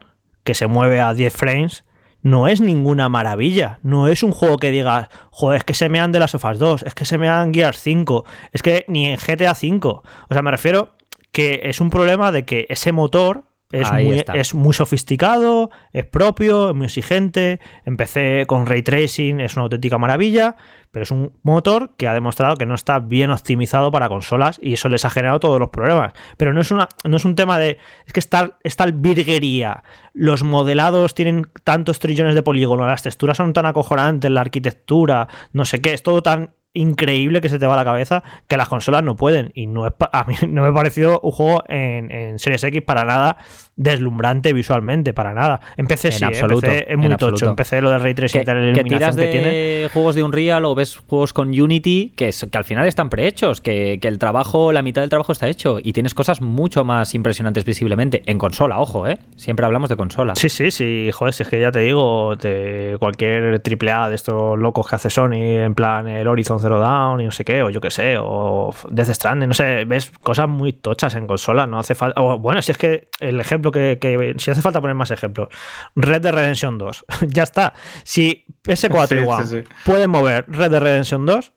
[0.45, 1.85] que se mueve a 10 frames,
[2.23, 3.79] no es ninguna maravilla.
[3.83, 6.59] No es un juego que digas, joder, es que se me han de las sofas
[6.59, 9.89] 2, es que se me han Gears 5, es que ni en GTA 5.
[10.29, 10.97] O sea, me refiero
[11.33, 16.71] que es un problema de que ese motor es muy, es muy, sofisticado, es propio,
[16.71, 17.61] es muy exigente.
[17.85, 20.57] Empecé con ray tracing, es una auténtica maravilla,
[20.93, 24.75] pero es un motor que ha demostrado que no está bien optimizado para consolas y
[24.75, 26.13] eso les ha generado todos los problemas.
[26.37, 27.79] Pero no es, una, no es un tema de.
[28.07, 29.83] Es que está, está virguería.
[30.13, 35.65] Los modelados tienen tantos trillones de polígonos, las texturas son tan acojonantes, la arquitectura, no
[35.65, 38.69] sé qué, es todo tan increíble que se te va a la cabeza que las
[38.69, 39.51] consolas no pueden.
[39.55, 42.83] Y no es a mí no me ha parecido un juego en, en Series X
[42.83, 43.39] para nada
[43.77, 45.61] deslumbrante visualmente, para nada.
[45.77, 46.29] Empecé sí, ¿eh?
[46.29, 47.27] absoluto, es muy en tocho.
[47.27, 47.51] absoluto.
[47.51, 49.89] Empecé lo de Ray Tracing que, y tal, la que tiras que de tiene.
[49.93, 53.61] juegos de Unreal o ves juegos con Unity que, es- que al final están prehechos,
[53.61, 57.15] que, que el trabajo, la mitad del trabajo está hecho y tienes cosas mucho más
[57.15, 59.19] impresionantes visiblemente en consola, ojo, ¿eh?
[59.37, 60.35] Siempre hablamos de consola.
[60.35, 64.15] Sí, sí, sí, joder, si es que ya te digo, de cualquier triple A de
[64.15, 67.63] estos locos que hace Sony, en plan el Horizon Zero Dawn y no sé qué,
[67.63, 71.67] o yo qué sé, o Death Stranding, no sé, ves cosas muy tochas en consola,
[71.67, 72.21] no hace falta.
[72.21, 75.49] bueno, si es que el ejemplo que, que- Si hace falta poner más ejemplos,
[75.95, 77.75] Red Dead Redemption 2, ya está.
[78.05, 79.69] Si PS4 Sí, igual sí, sí.
[79.85, 81.53] pueden mover Red Dead Redemption 2,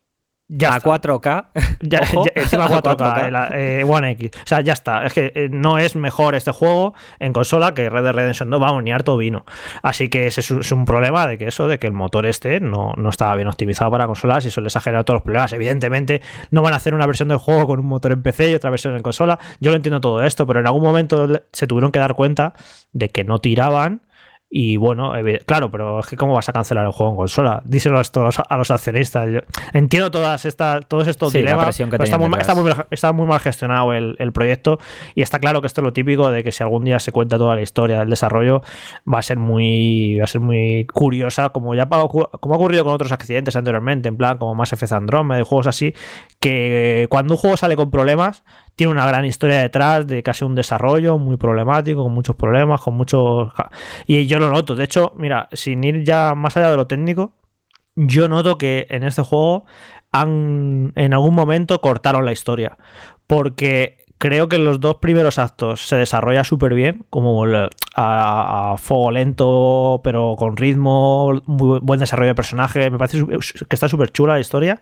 [0.50, 0.90] ya a está.
[0.90, 1.46] 4K.
[1.82, 2.26] Ya, Ojo.
[2.26, 3.28] ya- encima 4K, 4K.
[3.28, 4.32] eh, la- eh, One X.
[4.36, 5.06] O sea, ya está.
[5.06, 8.60] Es que eh, no es mejor este juego en consola que Red Dead Redemption 2,
[8.60, 9.46] vamos, ni harto vino.
[9.84, 12.26] Así que ese es, un- es un problema de que eso, de que el motor
[12.26, 15.24] este no, no estaba bien optimizado para consolas y eso les ha generado todos los
[15.24, 15.54] problemas.
[15.54, 16.22] Evidentemente,
[16.52, 18.70] no van a hacer una versión del juego con un motor en PC y otra
[18.72, 19.40] versión en consola.
[19.60, 22.54] Yo lo entiendo todo esto, pero en algún momento se tuvieron que dar cuenta
[22.92, 24.02] de que no tiraban.
[24.52, 25.14] Y bueno,
[25.46, 27.62] claro, pero es que ¿cómo vas a cancelar el juego en consola?
[27.66, 29.30] Díselo a los, a los accionistas.
[29.32, 29.40] Yo
[29.74, 33.40] entiendo todas estas, todos estos Sí, dilemas, pero está muy, está, muy, está muy mal
[33.40, 34.80] gestionado el, el proyecto
[35.14, 37.38] y está claro que esto es lo típico de que si algún día se cuenta
[37.38, 38.64] toda la historia del desarrollo
[39.12, 42.94] va a ser muy va a ser muy curiosa como ya como ha ocurrido con
[42.94, 45.94] otros accidentes anteriormente en plan como Mass Effect Andromeda y juegos así
[46.40, 48.44] que cuando un juego sale con problemas
[48.80, 52.94] tiene una gran historia detrás de casi un desarrollo muy problemático, con muchos problemas, con
[52.94, 53.52] muchos...
[54.08, 54.74] Y yo lo noto.
[54.74, 57.34] De hecho, mira, sin ir ya más allá de lo técnico,
[57.98, 59.66] yo noto que en este juego
[60.14, 62.78] han en algún momento cortaron la historia.
[63.28, 67.44] Porque creo que los dos primeros actos se desarrolla súper bien, como
[67.96, 72.90] a, a fuego lento, pero con ritmo, muy buen desarrollo de personaje.
[72.90, 74.82] Me parece que está súper chula la historia.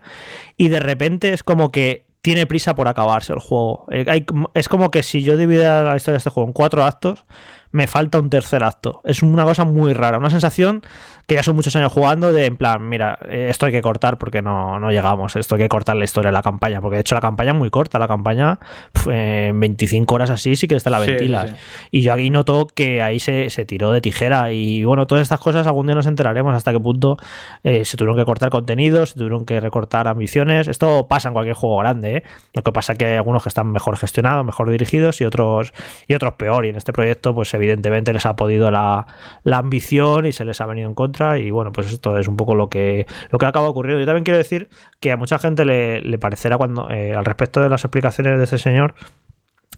[0.56, 3.86] Y de repente es como que tiene prisa por acabarse el juego.
[3.90, 7.24] Eh, es como que si yo dividiera la historia de este juego en cuatro actos,
[7.70, 9.00] me falta un tercer acto.
[9.04, 10.82] Es una cosa muy rara, una sensación
[11.28, 14.16] que ya son muchos años jugando de en plan, mira, eh, esto hay que cortar
[14.18, 17.02] porque no, no llegamos, esto hay que cortar la historia de la campaña, porque de
[17.02, 18.58] hecho la campaña es muy corta, la campaña
[19.06, 21.50] en 25 horas así sí que está la Sí, ventilas.
[21.50, 21.88] sí, sí.
[21.92, 25.38] Y yo aquí noto que ahí se, se tiró de tijera y bueno, todas estas
[25.38, 27.18] cosas algún día nos enteraremos hasta qué punto
[27.62, 30.66] eh, se tuvieron que cortar contenidos, se tuvieron que recortar ambiciones.
[30.66, 32.22] Esto pasa en cualquier juego grande, ¿eh?
[32.54, 35.74] Lo que pasa es que hay algunos que están mejor gestionados, mejor dirigidos y otros,
[36.06, 36.64] y otros peor.
[36.64, 39.06] Y en este proyecto, pues evidentemente les ha podido la,
[39.44, 41.17] la ambición y se les ha venido en contra.
[41.38, 44.00] Y bueno, pues esto es un poco lo que, lo que acaba ocurriendo.
[44.00, 44.68] Yo también quiero decir
[45.00, 48.44] que a mucha gente le, le parecerá cuando, eh, al respecto de las explicaciones de
[48.44, 48.94] este señor,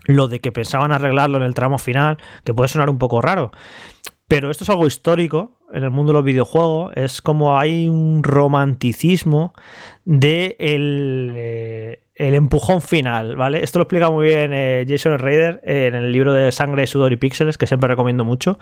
[0.05, 3.53] lo de que pensaban arreglarlo en el tramo final, que puede sonar un poco raro.
[4.29, 6.93] Pero esto es algo histórico en el mundo de los videojuegos.
[6.95, 9.55] Es como hay un romanticismo
[10.05, 13.65] de el, eh, el empujón final, ¿vale?
[13.65, 17.17] Esto lo explica muy bien eh, Jason Raider en el libro de Sangre, Sudor y
[17.17, 18.59] Píxeles, que siempre recomiendo mucho.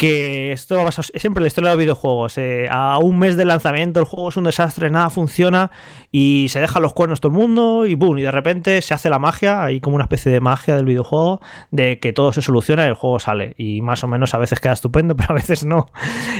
[0.00, 2.38] Que esto ser siempre la historia de los videojuegos.
[2.38, 5.70] eh, a un mes del lanzamiento el juego es un desastre, nada funciona
[6.10, 9.10] y se dejan los cuernos todo el mundo y boom, y de repente se hace
[9.10, 12.86] la magia, hay como una especie de magia del videojuego de que todo se soluciona
[12.86, 13.54] y el juego sale.
[13.58, 15.90] Y más o menos a veces queda estupendo, pero a veces no.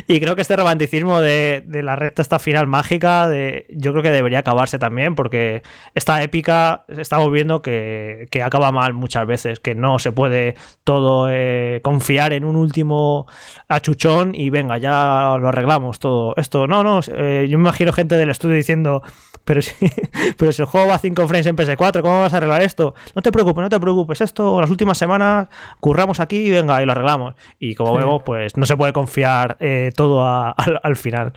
[0.09, 4.03] Y creo que este romanticismo de, de la recta esta final mágica, de, yo creo
[4.03, 5.63] que debería acabarse también, porque
[5.95, 11.29] esta épica estamos viendo que, que acaba mal muchas veces, que no se puede todo
[11.31, 13.27] eh, confiar en un último
[13.69, 16.35] achuchón y venga, ya lo arreglamos todo.
[16.37, 19.03] Esto, no, no, eh, yo me imagino gente del estudio diciendo,
[19.45, 19.73] pero si,
[20.39, 22.95] pero si el juego va a 5 frames en PS4, ¿cómo vas a arreglar esto?
[23.15, 25.49] No te preocupes, no te preocupes, esto las últimas semanas
[25.81, 27.35] curramos aquí y venga, y lo arreglamos.
[27.59, 31.33] Y como vemos, pues no se puede confiar eh, todo a- al, al final.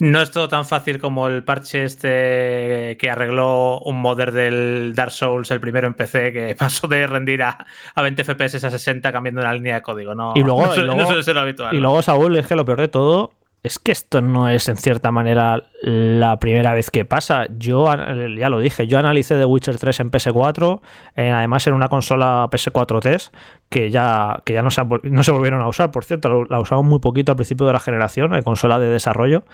[0.00, 5.12] No es todo tan fácil como el parche este que arregló un modder del Dark
[5.12, 9.12] Souls, el primero en PC, que pasó de rendir a, a 20 FPS a 60
[9.12, 10.14] cambiando una línea de código.
[10.14, 11.74] No, Y luego- no, y luego- no suele ser habitual.
[11.74, 13.32] Y luego, Saúl, es que lo peor de todo
[13.64, 17.46] es que esto no es en cierta manera la primera vez que pasa.
[17.56, 17.90] Yo,
[18.36, 20.80] ya lo dije, yo analicé The Witcher 3 en PS4,
[21.16, 23.34] eh, además en una consola PS4 test,
[23.70, 27.32] que ya, que ya no, se, volvieron a usar, por cierto, la usamos muy poquito
[27.32, 29.44] al principio de la generación, en consola de desarrollo,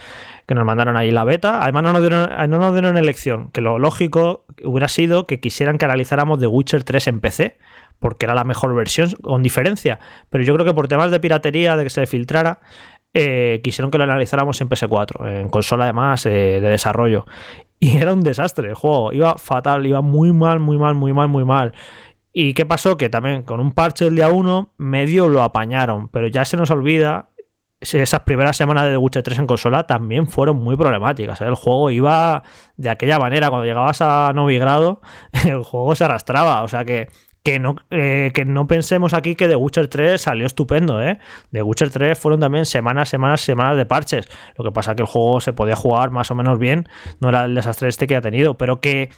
[0.45, 1.63] que nos mandaron ahí la beta.
[1.63, 5.79] Además no nos dieron, no nos dieron elección, que lo lógico hubiera sido que quisieran
[5.79, 7.59] que analizáramos The Witcher 3 en PC,
[8.01, 10.01] porque era la mejor versión, con diferencia.
[10.31, 12.59] Pero yo creo que por temas de piratería, de que se filtrara,
[13.15, 17.27] eh, quisieron que lo analizáramos en PS4, en consola además eh, de desarrollo.
[17.83, 21.29] Y era un desastre el juego, iba fatal, iba muy mal, muy mal, muy mal,
[21.29, 21.73] muy mal.
[22.31, 22.99] ¿Y qué pasó?
[22.99, 26.71] Que también con un parche del día 1 medio lo apañaron, pero ya se nos
[26.71, 27.31] olvida
[27.81, 31.41] esas primeras semanas de The Witcher 3 en consola también fueron muy problemáticas.
[31.41, 31.47] ¿eh?
[31.47, 32.43] El juego iba
[32.77, 35.01] de aquella manera, cuando llegabas a Novigrado,
[35.47, 36.63] el juego se arrastraba.
[36.63, 37.09] O sea que,
[37.43, 41.03] que, no, eh, que no pensemos aquí que The Witcher 3 salió estupendo.
[41.03, 41.19] ¿eh?
[41.53, 44.29] The Witcher 3 fueron también semanas, semanas, semanas de parches.
[44.57, 46.89] Lo que pasa que el juego se podía jugar más o menos bien,
[47.21, 49.11] no era el desastre este que ha tenido, pero que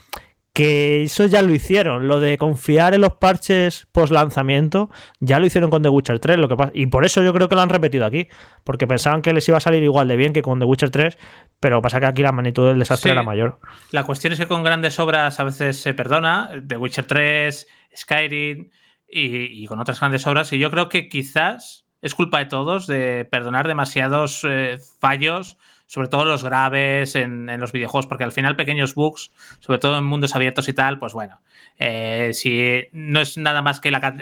[0.53, 5.46] que eso ya lo hicieron, lo de confiar en los parches post lanzamiento, ya lo
[5.46, 7.62] hicieron con The Witcher 3, lo que pasa, y por eso yo creo que lo
[7.62, 8.28] han repetido aquí,
[8.62, 11.16] porque pensaban que les iba a salir igual de bien que con The Witcher 3,
[11.59, 13.61] pero pasa que aquí la magnitud del desastre era mayor.
[13.92, 18.70] La cuestión es que con grandes obras a veces se perdona, The Witcher 3, Skyrim
[19.09, 23.26] y, con otras grandes obras, y yo creo que quizás es culpa de todos de
[23.30, 25.57] perdonar demasiados eh, fallos
[25.93, 29.30] sobre todo los graves en, los videojuegos, porque al final pequeños bugs,
[29.61, 31.43] sobre todo en mundos abiertos y tal, pues bueno,
[31.78, 34.16] eh, si no es nada más que, la,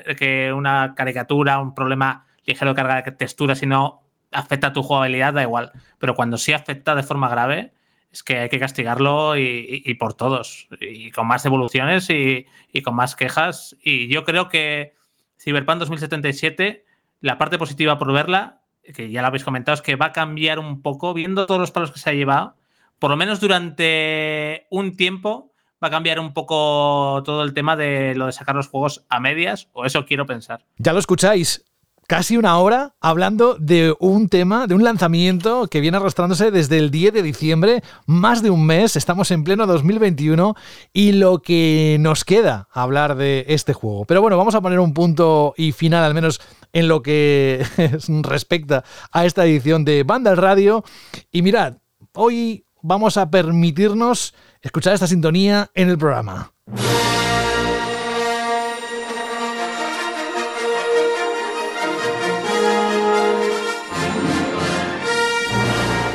[0.52, 4.02] una caricatura, un problema ligero de carga de textura, si no
[4.32, 5.70] afecta a tu jugabilidad, da igual.
[6.00, 7.72] Pero cuando sí afecta de forma grave,
[8.10, 12.96] es que hay que castigarlo y, por todos, y con más devoluciones y, y, con
[12.96, 13.76] más quejas.
[13.80, 14.96] Y yo creo que
[15.38, 16.84] Cyberpunk 2077,
[17.20, 18.59] la parte positiva por verla
[18.92, 21.70] que ya lo habéis comentado, es que va a cambiar un poco, viendo todos los
[21.70, 22.54] palos que se ha llevado,
[22.98, 28.14] por lo menos durante un tiempo, va a cambiar un poco todo el tema de
[28.14, 30.64] lo de sacar los juegos a medias, o eso quiero pensar.
[30.76, 31.64] Ya lo escucháis,
[32.10, 36.90] casi una hora hablando de un tema, de un lanzamiento que viene arrastrándose desde el
[36.90, 40.56] 10 de diciembre, más de un mes, estamos en pleno 2021
[40.92, 44.06] y lo que nos queda hablar de este juego.
[44.06, 46.40] Pero bueno, vamos a poner un punto y final al menos
[46.72, 47.64] en lo que
[48.22, 50.84] respecta a esta edición de Banda Radio.
[51.30, 51.78] Y mirad,
[52.14, 56.52] hoy vamos a permitirnos escuchar esta sintonía en el programa.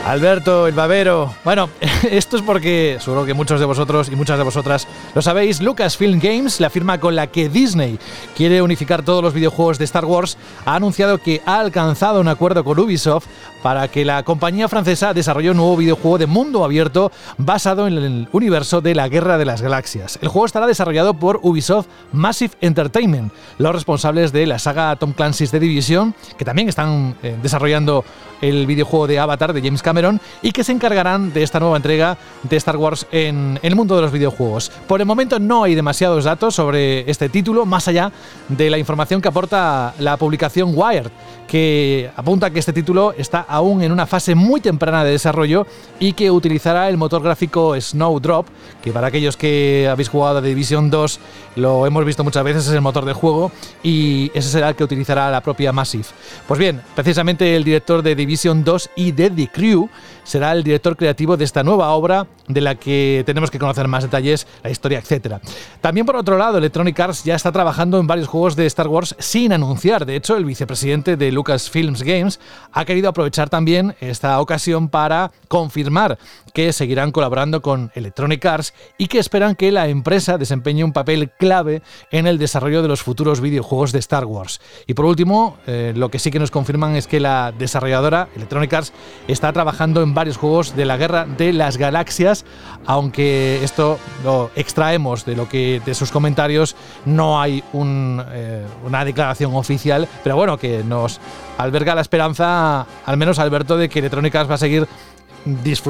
[0.05, 1.33] Alberto, el babero.
[1.43, 1.67] Bueno,
[2.11, 5.61] esto es porque seguro que muchos de vosotros y muchas de vosotras lo sabéis.
[5.61, 7.97] Lucasfilm Games, la firma con la que Disney
[8.37, 12.63] quiere unificar todos los videojuegos de Star Wars, ha anunciado que ha alcanzado un acuerdo
[12.63, 13.25] con Ubisoft
[13.65, 18.27] para que la compañía francesa desarrolle un nuevo videojuego de mundo abierto basado en el
[18.31, 20.19] universo de la Guerra de las Galaxias.
[20.21, 25.49] El juego estará desarrollado por Ubisoft Massive Entertainment, los responsables de la saga Tom Clancy's
[25.49, 28.05] The Division, que también están eh, desarrollando
[28.39, 32.17] el videojuego de Avatar de James Cameron y que se encargarán de esta nueva entrega
[32.43, 34.71] de Star Wars en el mundo de los videojuegos.
[34.87, 38.11] Por el momento no hay demasiados datos sobre este título, más allá
[38.47, 41.09] de la información que aporta la publicación Wired,
[41.47, 45.67] que apunta que este título está aún en una fase muy temprana de desarrollo
[45.99, 48.47] y que utilizará el motor gráfico Snowdrop,
[48.81, 51.19] que para aquellos que habéis jugado a Division 2
[51.57, 53.51] lo hemos visto muchas veces, es el motor de juego
[53.83, 56.05] y ese será el que utilizará la propia Massive.
[56.47, 59.89] Pues bien, precisamente el director de Division 2 y de The Crew
[60.25, 64.03] será el director creativo de esta nueva obra de la que tenemos que conocer más
[64.03, 65.35] detalles, la historia, etc.
[65.79, 69.15] También por otro lado, Electronic Arts ya está trabajando en varios juegos de Star Wars
[69.19, 70.05] sin anunciar.
[70.05, 72.39] De hecho, el vicepresidente de Lucasfilms Games
[72.73, 76.17] ha querido aprovechar también esta ocasión para confirmar
[76.53, 81.31] que seguirán colaborando con Electronic Arts y que esperan que la empresa desempeñe un papel
[81.37, 84.61] clave en el desarrollo de los futuros videojuegos de Star Wars.
[84.87, 88.73] Y por último, eh, lo que sí que nos confirman es que la desarrolladora Electronic
[88.73, 88.93] Arts
[89.27, 92.45] está trabajando en varios juegos de la Guerra de las Galaxias,
[92.87, 99.53] aunque esto lo extraemos de lo que de sus comentarios no hay eh, una declaración
[99.53, 101.19] oficial, pero bueno, que nos
[101.59, 104.87] alberga la esperanza, al menos Alberto, de que Electronic Arts va a seguir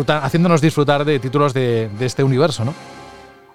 [0.07, 2.73] haciéndonos disfrutar de títulos de, este universo, ¿no?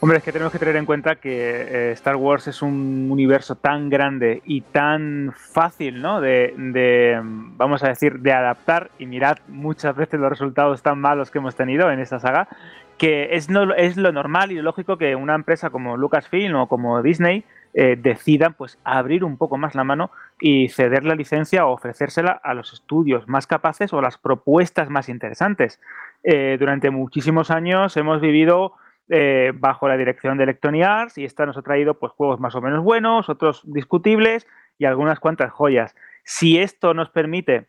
[0.02, 3.56] Hombre, es que tenemos que tener en cuenta que eh, Star Wars es un universo
[3.56, 6.22] tan grande y tan fácil, ¿no?
[6.22, 8.90] De, vamos a decir, de adaptar.
[8.98, 12.48] Y mirad muchas veces los resultados tan malos que hemos tenido en esta saga,
[12.96, 16.66] que es, no, es lo normal y lo lógico que una empresa como Lucasfilm o
[16.66, 17.44] como Disney
[17.74, 22.40] eh, decidan pues abrir un poco más la mano y ceder la licencia o ofrecérsela
[22.42, 25.78] a los estudios más capaces o las propuestas más interesantes.
[26.24, 28.72] Eh, durante muchísimos años hemos vivido
[29.12, 32.54] eh, bajo la dirección de Electronic Arts y esta nos ha traído pues, juegos más
[32.54, 34.46] o menos buenos, otros discutibles
[34.78, 35.96] y algunas cuantas joyas.
[36.22, 37.66] Si esto nos permite,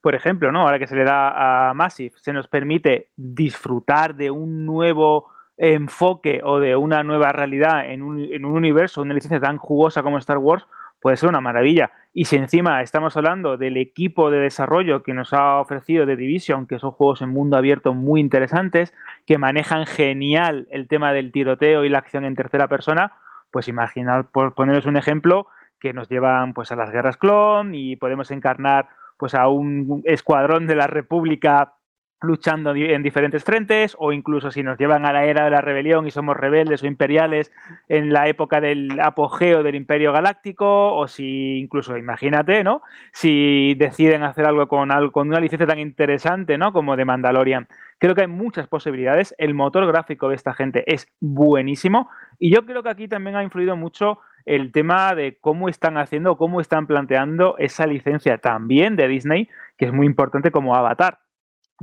[0.00, 0.62] por ejemplo, ¿no?
[0.62, 6.40] ahora que se le da a Massive, se nos permite disfrutar de un nuevo enfoque
[6.42, 10.18] o de una nueva realidad en un, en un universo, una licencia tan jugosa como
[10.18, 10.66] Star Wars,
[11.02, 11.90] puede ser una maravilla.
[12.14, 16.66] Y si encima estamos hablando del equipo de desarrollo que nos ha ofrecido The Division,
[16.66, 18.94] que son juegos en mundo abierto muy interesantes,
[19.26, 23.14] que manejan genial el tema del tiroteo y la acción en tercera persona,
[23.50, 25.48] pues imaginad, por poneros un ejemplo,
[25.80, 30.68] que nos llevan pues a las guerras clon y podemos encarnar pues a un escuadrón
[30.68, 31.74] de la República
[32.22, 36.06] luchando en diferentes frentes, o incluso si nos llevan a la era de la rebelión
[36.06, 37.52] y somos rebeldes o imperiales
[37.88, 42.82] en la época del apogeo del Imperio Galáctico, o si incluso, imagínate, ¿no?
[43.12, 46.72] Si deciden hacer algo con, con una licencia tan interesante, ¿no?
[46.72, 47.68] Como de Mandalorian.
[47.98, 49.34] Creo que hay muchas posibilidades.
[49.38, 52.10] El motor gráfico de esta gente es buenísimo.
[52.38, 56.36] Y yo creo que aquí también ha influido mucho el tema de cómo están haciendo,
[56.36, 61.21] cómo están planteando esa licencia también de Disney, que es muy importante como Avatar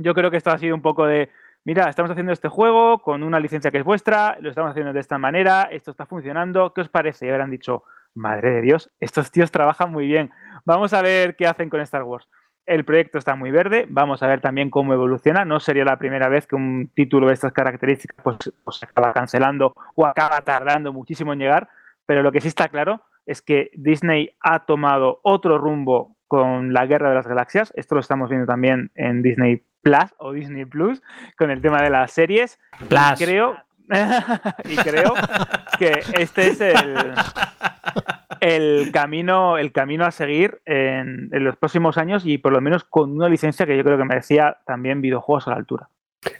[0.00, 1.30] yo creo que esto ha sido un poco de,
[1.64, 5.00] mira, estamos haciendo este juego con una licencia que es vuestra, lo estamos haciendo de
[5.00, 7.26] esta manera, esto está funcionando, ¿qué os parece?
[7.26, 7.84] Y han dicho,
[8.14, 10.30] madre de Dios, estos tíos trabajan muy bien,
[10.64, 12.28] vamos a ver qué hacen con Star Wars.
[12.66, 15.44] El proyecto está muy verde, vamos a ver también cómo evoluciona.
[15.44, 19.74] No sería la primera vez que un título de estas características pues, pues acaba cancelando
[19.96, 21.68] o acaba tardando muchísimo en llegar,
[22.06, 26.86] pero lo que sí está claro es que Disney ha tomado otro rumbo con la
[26.86, 27.72] Guerra de las Galaxias.
[27.74, 31.02] Esto lo estamos viendo también en Disney Plus o Disney Plus
[31.36, 32.58] con el tema de las series.
[32.88, 33.20] Plus.
[33.20, 33.56] Y creo,
[34.64, 35.14] y creo
[35.78, 36.96] que este es el,
[38.40, 42.84] el, camino, el camino a seguir en, en, los próximos años y por lo menos
[42.84, 45.88] con una licencia que yo creo que merecía también videojuegos a la altura.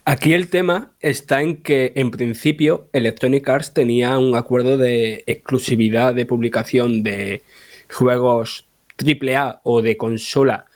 [0.05, 6.15] Aquí el tema está en que en principio Electronic Arts tenía un acuerdo de exclusividad
[6.15, 7.43] de publicación de
[7.91, 8.67] juegos
[8.99, 10.67] AAA o de consola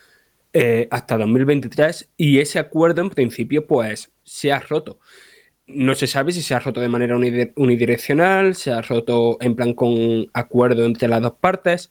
[0.56, 5.00] eh, hasta 2023 y ese acuerdo en principio pues se ha roto.
[5.66, 9.74] No se sabe si se ha roto de manera unidireccional, se ha roto en plan
[9.74, 11.90] con acuerdo entre las dos partes,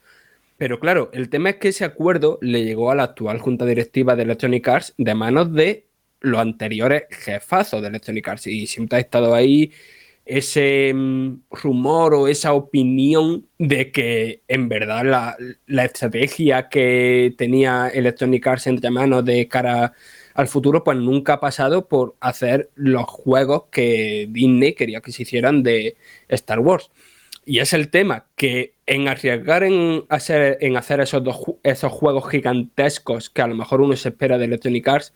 [0.57, 4.15] pero claro, el tema es que ese acuerdo le llegó a la actual junta directiva
[4.15, 5.87] de Electronic Arts de manos de
[6.21, 9.73] los anteriores jefazos de Electronic Arts y siempre ha estado ahí
[10.25, 15.03] ese mm, rumor o esa opinión de que en verdad
[15.67, 19.93] la, estrategia que tenía Electronic Arts entre manos de cara
[20.33, 25.23] al futuro, pues nunca ha pasado por hacer los juegos que Disney quería que se
[25.23, 25.95] hicieran de
[26.29, 26.89] Star Wars.
[27.45, 32.29] Y es el tema que en arriesgar en hacer, en hacer esos, dos, esos juegos
[32.29, 35.13] gigantescos que a lo mejor uno se espera de Electronic Arts,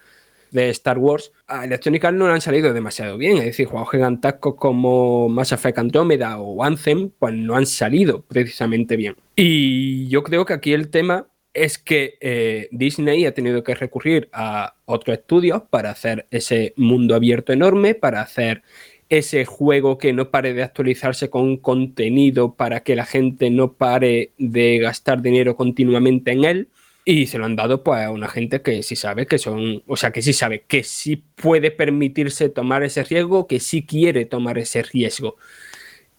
[0.51, 3.37] de Star Wars, a Electronic Arts no le han salido demasiado bien.
[3.37, 8.95] Es decir, juegos gigantescos como Mass Effect Andromeda o Anthem, pues no han salido precisamente
[8.95, 9.15] bien.
[9.35, 14.29] Y yo creo que aquí el tema es que eh, Disney ha tenido que recurrir
[14.31, 18.61] a otros estudios para hacer ese mundo abierto enorme, para hacer
[19.09, 24.33] ese juego que no pare de actualizarse con contenido para que la gente no pare
[24.37, 26.69] de gastar dinero continuamente en él.
[27.09, 29.95] Y se lo han dado pues, a una gente que sí sabe que son, o
[29.95, 34.57] sea, que sí sabe que sí puede permitirse tomar ese riesgo, que sí quiere tomar
[34.57, 35.37] ese riesgo.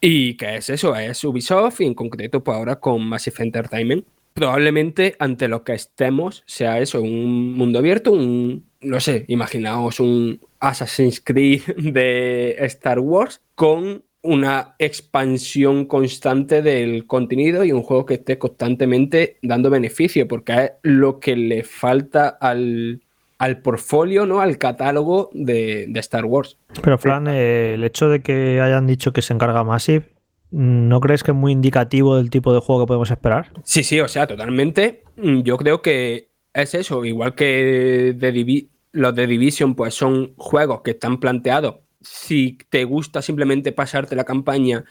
[0.00, 4.06] Y que es eso, es Ubisoft y en concreto pues ahora con Massive Entertainment.
[4.32, 10.40] Probablemente ante lo que estemos sea eso, un mundo abierto, un, no sé, imaginaos un
[10.58, 18.14] Assassin's Creed de Star Wars con una expansión constante del contenido y un juego que
[18.14, 23.00] esté constantemente dando beneficio, porque es lo que le falta al,
[23.38, 24.40] al portfolio, ¿no?
[24.40, 26.58] Al catálogo de, de Star Wars.
[26.82, 30.10] Pero, Fran, eh, el hecho de que hayan dicho que se encarga Massive,
[30.50, 33.50] ¿no crees que es muy indicativo del tipo de juego que podemos esperar?
[33.64, 35.04] Sí, sí, o sea, totalmente.
[35.16, 40.90] Yo creo que es eso, igual que de los de Division, pues son juegos que
[40.90, 44.84] están planteados si te gusta simplemente pasarte la campaña,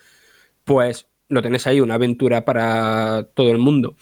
[0.63, 3.95] pues lo tenés ahí, una aventura para todo el mundo.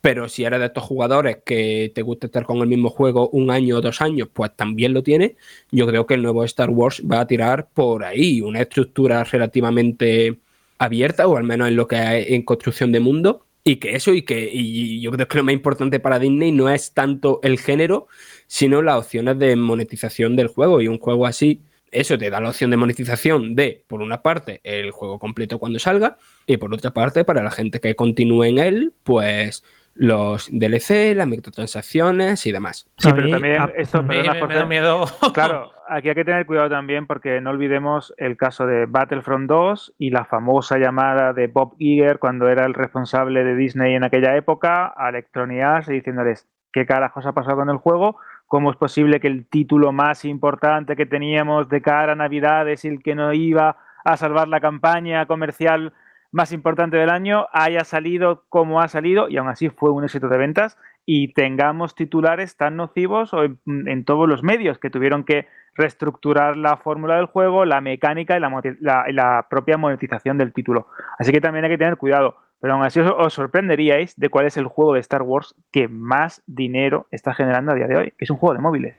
[0.00, 3.50] Pero si eres de estos jugadores que te gusta estar con el mismo juego un
[3.50, 5.36] año o dos años, pues también lo tiene.
[5.72, 10.38] Yo creo que el nuevo Star Wars va a tirar por ahí una estructura relativamente
[10.78, 13.44] abierta, o al menos en lo que hay en construcción de mundo.
[13.64, 16.70] Y que eso, y que y yo creo que lo más importante para Disney no
[16.70, 18.06] es tanto el género,
[18.46, 20.80] sino las opciones de monetización del juego.
[20.80, 24.60] Y un juego así, eso te da la opción de monetización de, por una parte,
[24.64, 28.58] el juego completo cuando salga, y por otra parte, para la gente que continúe en
[28.58, 29.64] él, pues
[29.98, 32.88] los DLC, las microtransacciones y demás.
[32.98, 35.04] Sí, pero también esto me, da miedo.
[35.34, 39.94] Claro, aquí hay que tener cuidado también porque no olvidemos el caso de Battlefront 2
[39.98, 44.36] y la famosa llamada de Bob Iger cuando era el responsable de Disney en aquella
[44.36, 48.18] época a Electronic Arts diciéndoles qué carajos ha pasado con el juego,
[48.48, 52.88] cómo es posible que el título más importante que teníamos de cara a Navidades y
[52.88, 55.92] el que no iba a salvar la campaña comercial
[56.32, 60.28] más importante del año haya salido como ha salido y aún así fue un éxito
[60.28, 63.30] de ventas y tengamos titulares tan nocivos
[63.66, 68.40] en, todos los medios que tuvieron que reestructurar la fórmula del juego, la mecánica y
[68.40, 70.88] la propia monetización del título.
[71.18, 72.36] Así que también hay que tener cuidado.
[72.60, 75.88] Pero aún así os, os sorprenderíais de cuál es el juego de Star Wars que
[75.88, 78.96] más dinero está generando a día de hoy, que es un juego de móviles.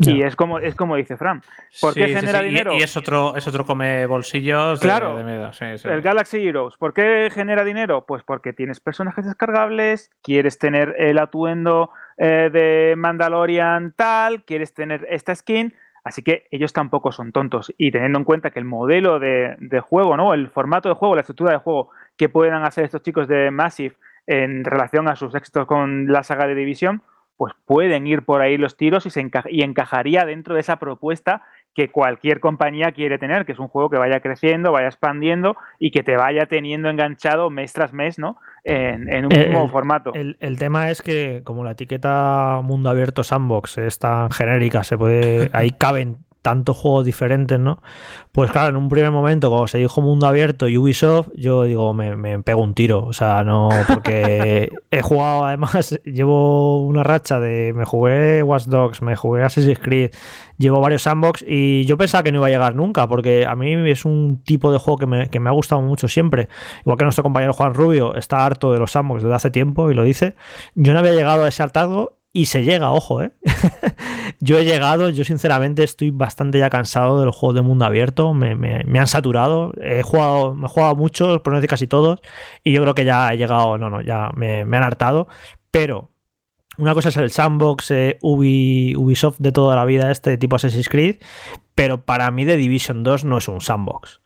[0.00, 1.40] Y es como, es como dice Fran.
[1.80, 2.44] ¿Por qué Sí, sí, genera sí.
[2.44, 2.74] Dinero?
[2.74, 5.16] Y, es otro, es otro come bolsillos de- Claro.
[5.16, 5.50] de miedo.
[5.84, 8.04] El Galaxy Heroes, ¿por qué genera dinero?
[8.04, 11.88] Pues porque tienes personajes descargables, quieres tener el atuendo
[12.18, 15.72] eh, de Mandalorian tal, quieres tener esta skin,
[16.04, 17.72] así que ellos tampoco son tontos.
[17.78, 20.34] Y teniendo en cuenta que el modelo de, de juego, ¿no?
[20.34, 21.88] El formato de juego, la estructura de juego
[22.22, 23.96] que puedan hacer estos chicos de Massive
[24.28, 27.02] en relación a sus éxitos con la saga de División,
[27.36, 30.76] pues pueden ir por ahí los tiros y, se enca- y encajaría dentro de esa
[30.76, 31.42] propuesta
[31.74, 35.90] que cualquier compañía quiere tener, que es un juego que vaya creciendo, vaya expandiendo y
[35.90, 38.36] que te vaya teniendo enganchado mes tras mes, ¿no?
[38.62, 40.12] En, en un Eh, mismo formato.
[40.14, 44.96] El, el tema es que como la etiqueta mundo abierto sandbox es tan genérica, se
[44.96, 47.80] puede, ahí caben tantos juegos diferentes, ¿no?
[48.32, 51.94] Pues claro, en un primer momento, cuando se dijo mundo abierto y Ubisoft, yo digo,
[51.94, 53.04] me, me pego un tiro.
[53.04, 59.02] O sea, no, porque he jugado, además, llevo una racha de, me jugué Watch Dogs,
[59.02, 60.10] me jugué Assassin's Creed,
[60.58, 63.74] llevo varios sandbox y yo pensaba que no iba a llegar nunca, porque a mí
[63.90, 66.48] es un tipo de juego que me, que me ha gustado mucho siempre.
[66.80, 69.94] Igual que nuestro compañero Juan Rubio está harto de los sandbox desde hace tiempo y
[69.94, 70.34] lo dice.
[70.74, 73.32] Yo no había llegado a ese hartazgo y se llega, ojo, ¿eh?
[74.40, 78.32] yo he llegado, yo sinceramente estoy bastante ya cansado de los juegos de mundo abierto,
[78.34, 82.20] me, me- han saturado, he jugado, me he jugado muchos, por no decir casi todos,
[82.64, 85.28] y yo creo que ya he llegado, no, no, ya me, me han hartado,
[85.70, 86.10] pero
[86.78, 90.88] una cosa es el sandbox eh, Ubi- Ubisoft de toda la vida, este tipo Assassin's
[90.88, 91.16] Creed,
[91.74, 94.21] pero para mí The Division 2 no es un sandbox.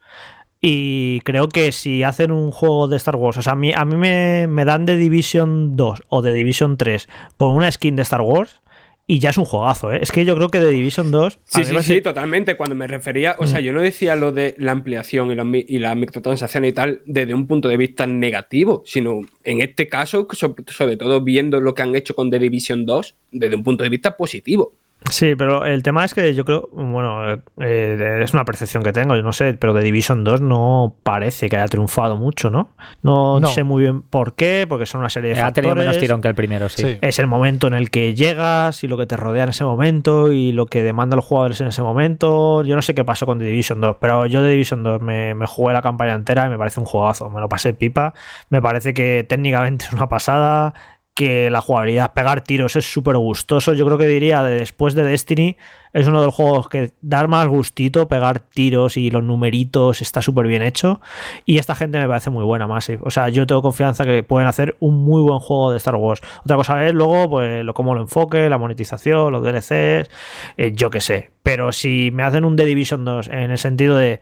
[0.69, 3.85] Y creo que si hacen un juego de Star Wars, o sea, a mí, a
[3.85, 8.03] mí me, me dan de Division 2 o de Division 3 con una skin de
[8.03, 8.61] Star Wars
[9.07, 10.01] y ya es un juegazo, ¿eh?
[10.03, 11.37] Es que yo creo que de Division 2...
[11.37, 12.57] a Sí, sí, sí, totalmente.
[12.57, 13.63] Cuando me refería, o sea, Mm.
[13.63, 17.33] yo no decía lo de la ampliación y, los y las microtransacciones y tal desde
[17.33, 21.83] un punto de vista negativo, sino en este caso, so- sobre todo viendo lo que
[21.83, 24.73] han hecho con The Division 2, desde un punto de vista positivo.
[25.09, 29.15] Sí, pero el tema es que yo creo, bueno, eh, es una percepción que tengo,
[29.15, 32.71] yo no sé, pero de Division 2 no parece que haya triunfado mucho, ¿no?
[33.03, 33.47] No, No.
[33.49, 36.01] sé muy bien por qué, porque son una serie de Ha tenido menos factores.
[36.09, 36.83] tirón que el primero, sí.
[36.83, 36.99] Sí.
[37.03, 40.33] Es el momento en el que llegas y lo que te rodea en ese momento
[40.33, 42.65] y lo que demandan los jugadores en ese momento.
[42.65, 45.35] Yo no sé qué pasó con The Division 2, pero yo de Division 2 me,
[45.37, 47.31] me jugué la campaña entera y me parece un juegazo.
[47.31, 48.13] Me lo pasé pipa.
[48.51, 50.75] Me parece que técnicamente es una pasada.
[51.17, 53.73] Que la jugabilidad, pegar tiros es súper gustoso.
[53.73, 55.57] Yo creo que diría, de- después de Destiny,
[55.95, 60.21] es uno de los juegos que da más gustito, pegar tiros y los numeritos está
[60.21, 61.01] súper bien hecho.
[61.47, 62.99] Y esta gente me parece muy buena, Massive.
[63.03, 66.21] O sea, yo tengo confianza que pueden hacer un muy buen juego de Star Wars.
[66.45, 70.11] Otra cosa es luego, pues, lo, cómo lo enfoque, la monetización, los DLCs,
[70.59, 71.31] eh, yo qué sé.
[71.43, 74.21] Pero si me hacen un The Division 2 en el sentido de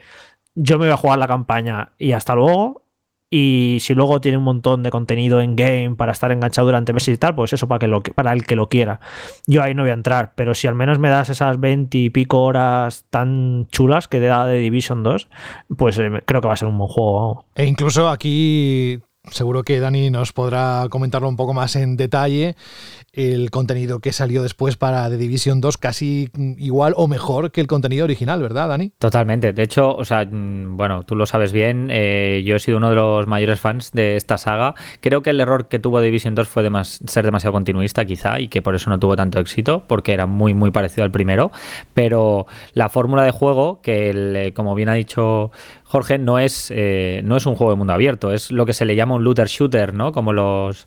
[0.55, 2.84] yo me voy a jugar la campaña y hasta luego.
[3.37, 7.17] Y si luego tiene un montón de contenido en game para estar enganchado durante meses
[7.17, 9.01] y tal, pues eso para, que lo, para el que lo quiera.
[9.49, 12.11] Yo ahí no voy a entrar, pero si al menos me das esas 20 y
[12.11, 15.29] pico horas tan chulas que te da de Division 2,
[15.77, 17.45] pues eh, creo que va a ser un buen juego.
[17.57, 19.01] E incluso aquí
[19.33, 22.55] seguro que Dani nos podrá comentarlo un poco más en detalle.
[23.17, 27.67] El contenido que salió después para The Division 2 casi igual o mejor que el
[27.69, 28.91] contenido original, ¿verdad, Dani?
[28.99, 29.53] Totalmente.
[29.53, 31.89] De hecho, o sea, mm, bueno, tú lo sabes bien.
[31.91, 34.75] eh, yo he sido uno de los mayores fans de esta saga.
[35.01, 38.49] Creo que el error que tuvo Division 2 fue demas- ser demasiado continuista, quizá, y
[38.49, 41.53] que por eso no tuvo tanto éxito, porque era muy, muy parecido al primero.
[41.95, 44.11] Pero la fórmula de juego, que
[44.47, 45.51] eh, como bien ha dicho
[45.85, 48.85] Jorge, no es, eh, no es un juego de mundo abierto, es lo que se
[48.85, 50.11] le llama un looter shooter, ¿no?
[50.13, 50.87] Como los.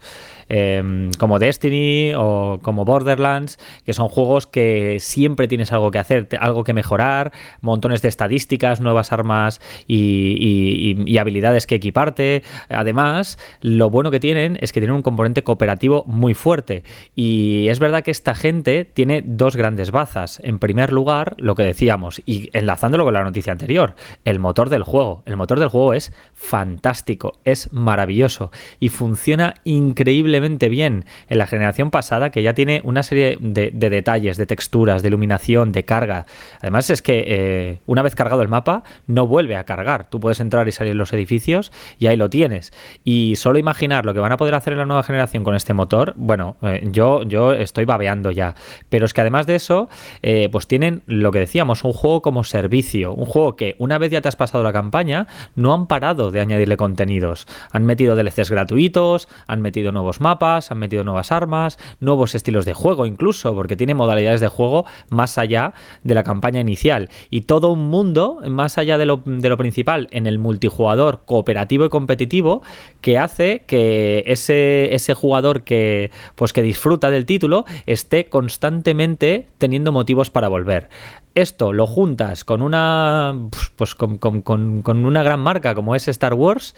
[0.50, 6.28] Eh, como Destiny o como Borderlands, que son juegos que siempre tienes algo que hacer,
[6.40, 7.32] algo que mejorar,
[7.62, 12.44] montones de estadísticas, nuevas armas y- y habilidades que equiparte.
[12.70, 16.84] Además, lo bueno que tienen es que tienen un componente cooperativo muy fuerte.
[17.16, 20.40] Y es verdad que esta gente tiene dos grandes bazas.
[20.44, 23.96] En primer lugar, lo que decíamos, y enlazándolo con la noticia anterior,
[24.26, 25.24] el motor del juego.
[25.26, 31.06] El motor del juego es fantástico, es maravilloso y funciona increíblemente bien.
[31.30, 35.08] En la generación pasada, que ya tiene una serie de, de detalles, de texturas, de
[35.10, 36.26] iluminación, de carga.
[36.62, 40.10] Además, es que eh, una vez cargado el mapa, no vuelve a cargar.
[40.10, 42.74] Tú puedes entrar y salir los edificios y ahí lo tienes.
[43.04, 45.74] Y solo imaginar lo que van a poder hacer en la nueva generación con este
[45.74, 48.56] motor, bueno, eh, yo, yo estoy babeando ya.
[48.90, 49.90] Pero es que además de eso,
[50.22, 53.14] eh, pues tienen lo que decíamos, un juego como servicio.
[53.14, 56.42] Un juego que una vez ya te has pasado la campaña, no han parado de
[56.42, 57.48] añadirle contenidos.
[57.72, 60.27] Han metido DLCs gratuitos, han metido nuevos mapas,
[60.70, 65.38] han metido nuevas armas, nuevos estilos de juego incluso, porque tiene modalidades de juego más
[65.38, 65.74] allá
[66.04, 67.10] de la campaña inicial.
[67.30, 71.86] Y todo un mundo, más allá de lo, de lo principal, en el multijugador cooperativo
[71.86, 72.62] y competitivo,
[73.02, 79.92] que hace que ese, ese jugador que, pues, que disfruta del título esté constantemente teniendo
[79.92, 80.90] motivos para volver
[81.38, 83.36] esto lo juntas con una
[83.76, 86.76] pues con, con, con, con, una gran marca como es Star Wars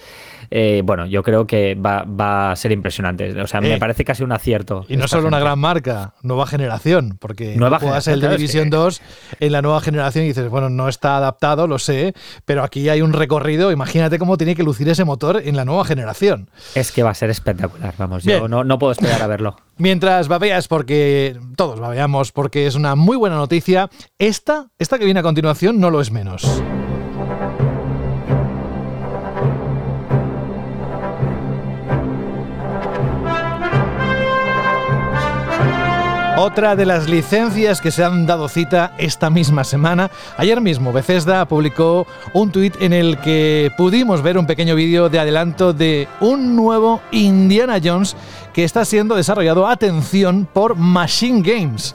[0.52, 4.06] eh, bueno yo creo que va, va, a ser impresionante o sea me Eh, parece
[4.06, 8.22] casi un acierto Y no solo una gran marca, nueva generación, porque Nueva juegas el
[8.22, 9.02] de Division 2
[9.40, 12.14] en la nueva generación y dices, bueno, no está adaptado, lo sé,
[12.46, 15.86] pero aquí hay un recorrido, imagínate cómo tiene que lucir ese motor en la nueva
[15.86, 16.50] generación.
[16.76, 18.40] es que va a ser espectacular vamos Bien.
[18.40, 22.96] yo no, no puedo esperar a verlo Mientras babeas, porque todos babeamos, porque es una
[22.96, 26.62] muy buena noticia, esta, esta que viene a continuación no lo es menos.
[36.42, 40.10] Otra de las licencias que se han dado cita esta misma semana.
[40.38, 45.20] Ayer mismo Bethesda publicó un tuit en el que pudimos ver un pequeño vídeo de
[45.20, 48.16] adelanto de un nuevo Indiana Jones
[48.54, 51.94] que está siendo desarrollado, atención, por Machine Games.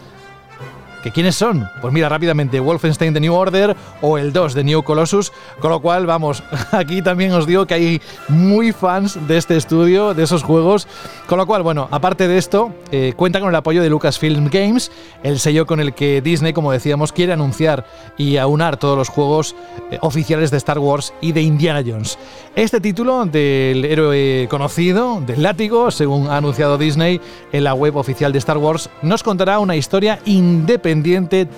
[1.04, 1.68] ¿Que quiénes son?
[1.82, 5.82] Pues mira, rápidamente, Wolfenstein The New Order o el 2 de New Colossus, con lo
[5.82, 6.42] cual, vamos,
[6.72, 10.88] aquí también os digo que hay muy fans de este estudio, de esos juegos,
[11.26, 14.90] con lo cual, bueno, aparte de esto, eh, cuenta con el apoyo de Lucasfilm Games,
[15.22, 17.84] el sello con el que Disney, como decíamos, quiere anunciar
[18.16, 19.54] y aunar todos los juegos
[19.90, 22.16] eh, oficiales de Star Wars y de Indiana Jones.
[22.56, 27.20] Este título del héroe conocido, del látigo, según ha anunciado Disney
[27.52, 30.93] en la web oficial de Star Wars, nos contará una historia independiente,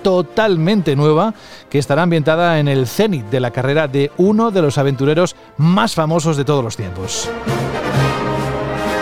[0.02, 1.34] totalmente nueva,
[1.70, 5.94] que estará ambientada en el cenit de la carrera de uno de los aventureros más
[5.94, 7.30] famosos de todos los tiempos.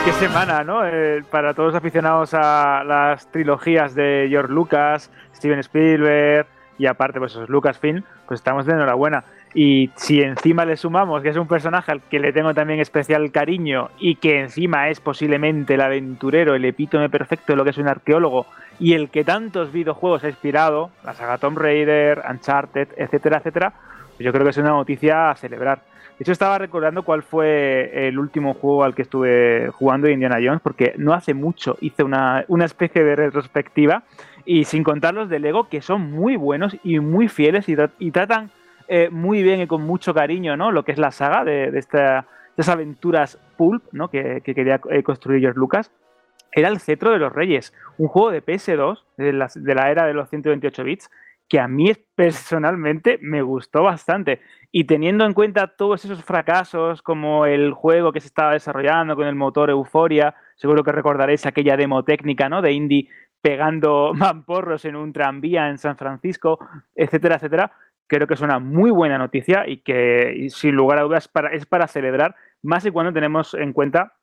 [0.05, 0.87] Qué semana, ¿no?
[0.87, 7.19] Eh, para todos los aficionados a las trilogías de George Lucas, Steven Spielberg y aparte,
[7.19, 9.25] pues Lucasfilm, pues estamos de enhorabuena.
[9.57, 13.31] Y si encima le sumamos que es un personaje al que le tengo también especial
[13.31, 17.79] cariño y que encima es posiblemente el aventurero, el epítome perfecto de lo que es
[17.79, 18.47] un arqueólogo
[18.81, 23.73] y el que tantos videojuegos ha inspirado, la saga Tomb Raider, Uncharted, etcétera, etcétera,
[24.17, 25.83] pues yo creo que es una noticia a celebrar.
[26.19, 30.39] De hecho, estaba recordando cuál fue el último juego al que estuve jugando de Indiana
[30.45, 34.03] Jones, porque no hace mucho hice una, una especie de retrospectiva
[34.45, 37.91] y sin contar los de Lego, que son muy buenos y muy fieles y, tra-
[38.01, 38.51] y tratan
[38.89, 40.71] eh, muy bien y con mucho cariño ¿no?
[40.71, 42.27] lo que es la saga de, de esta-
[42.57, 44.09] de estas aventuras pulp ¿no?
[44.09, 45.91] que, que quería eh, construir George Lucas.
[46.53, 50.07] Era el Cetro de los Reyes, un juego de PS2 de la, de la era
[50.07, 51.11] de los 128 bits
[51.49, 54.41] que a mí personalmente me gustó bastante.
[54.73, 59.27] Y teniendo en cuenta todos esos fracasos, como el juego que se estaba desarrollando con
[59.27, 62.63] el motor Euforia, seguro que recordaréis aquella demo técnica ¿no?
[62.63, 63.09] de Indie
[63.43, 66.59] pegando mamporros en un tranvía en San Francisco,
[66.95, 67.73] etcétera, etcétera.
[68.07, 71.89] Creo que es una muy buena noticia y que sin lugar a dudas es para
[71.89, 74.15] celebrar, más y cuando tenemos en cuenta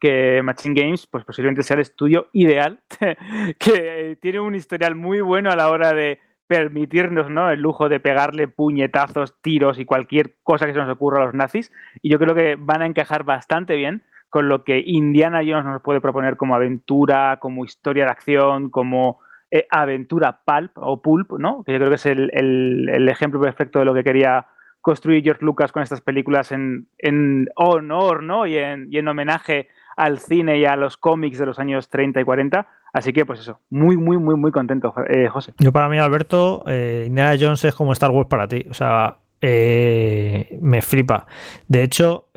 [0.00, 2.80] que Machine Games pues posiblemente sea el estudio ideal
[3.58, 7.48] que tiene un historial muy bueno a la hora de permitirnos ¿no?
[7.50, 11.34] el lujo de pegarle puñetazos, tiros y cualquier cosa que se nos ocurra a los
[11.34, 11.70] nazis.
[12.02, 15.82] Y yo creo que van a encajar bastante bien con lo que Indiana Jones nos
[15.82, 19.20] puede proponer como aventura, como historia de acción, como
[19.50, 21.62] eh, aventura pulp o pulp, ¿no?
[21.64, 24.46] Que yo creo que es el, el- el ejemplo perfecto de lo que quería
[24.80, 28.46] construir George Lucas con estas películas en, en honor, ¿no?
[28.46, 32.20] Y en, y en homenaje al cine y a los cómics de los años 30
[32.20, 32.66] y 40.
[32.92, 35.52] Así que, pues eso, muy, muy, muy, muy contento, eh, José.
[35.58, 38.64] Yo para mí, Alberto, eh, Indiana Jones es como Star Wars para ti.
[38.70, 41.26] O sea, eh, me flipa.
[41.68, 42.28] De hecho,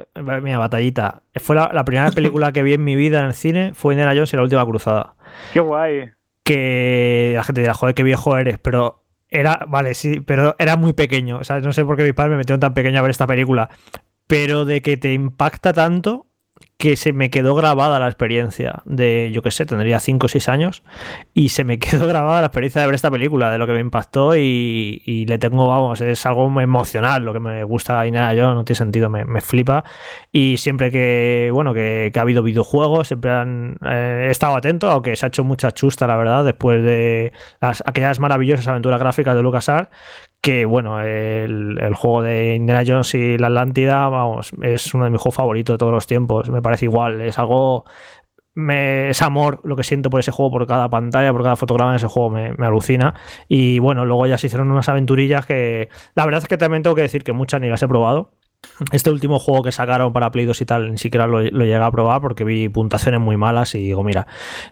[0.41, 1.21] mira, batallita.
[1.35, 4.11] Fue la, la primera película que vi en mi vida en el cine, fue Indiana
[4.13, 5.15] Jones y la última cruzada.
[5.53, 6.11] Qué guay.
[6.43, 10.93] Que la gente dirá, joder, qué viejo eres, pero era, vale, sí, pero era muy
[10.93, 11.37] pequeño.
[11.39, 13.27] O sea, no sé por qué mis padres me metieron tan pequeño a ver esta
[13.27, 13.69] película.
[14.27, 16.27] Pero de que te impacta tanto
[16.83, 20.49] que se me quedó grabada la experiencia de, yo qué sé, tendría 5 o 6
[20.49, 20.83] años
[21.33, 23.79] y se me quedó grabada la experiencia de ver esta película, de lo que me
[23.79, 28.33] impactó y, y le tengo, vamos, es algo emocional lo que me gusta a Indiana
[28.37, 29.85] Jones, no tiene sentido, me, me flipa
[30.29, 34.91] y siempre que, bueno, que, que ha habido videojuegos, siempre han eh, he estado atento,
[34.91, 37.31] aunque se ha hecho mucha chusta, la verdad, después de
[37.61, 39.89] las, aquellas maravillosas aventuras gráficas de LucasArts
[40.43, 45.09] que bueno, el, el juego de Indiana Jones y la Atlántida, vamos, es uno de
[45.09, 46.49] mis juegos favoritos de todos los tiempos.
[46.49, 47.85] Me parece igual, es algo.
[48.55, 51.91] Me, es amor lo que siento por ese juego, por cada pantalla, por cada fotograma
[51.91, 53.15] de ese juego, me, me alucina.
[53.47, 56.95] Y bueno, luego ya se hicieron unas aventurillas que la verdad es que también tengo
[56.95, 58.31] que decir que muchas ni las he probado.
[58.91, 61.75] Este último juego que sacaron para Play 2 y tal, ni siquiera lo, lo llegué
[61.75, 64.25] a probar porque vi puntuaciones muy malas y digo, mira,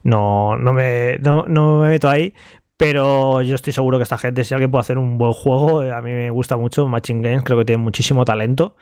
[0.03, 2.33] no, no, me, no, no me meto ahí,
[2.81, 5.91] pero yo estoy seguro que esta gente, si alguien puede hacer un buen juego, eh,
[5.91, 8.75] a mí me gusta mucho Matching Games, creo que tiene muchísimo talento.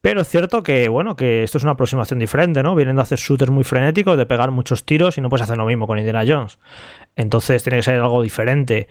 [0.00, 2.74] Pero es cierto que, bueno, que esto es una aproximación diferente, ¿no?
[2.74, 5.66] Vienen de hacer shooters muy frenéticos, de pegar muchos tiros y no puedes hacer lo
[5.66, 6.58] mismo con Indiana Jones.
[7.16, 8.88] Entonces tiene que ser algo diferente.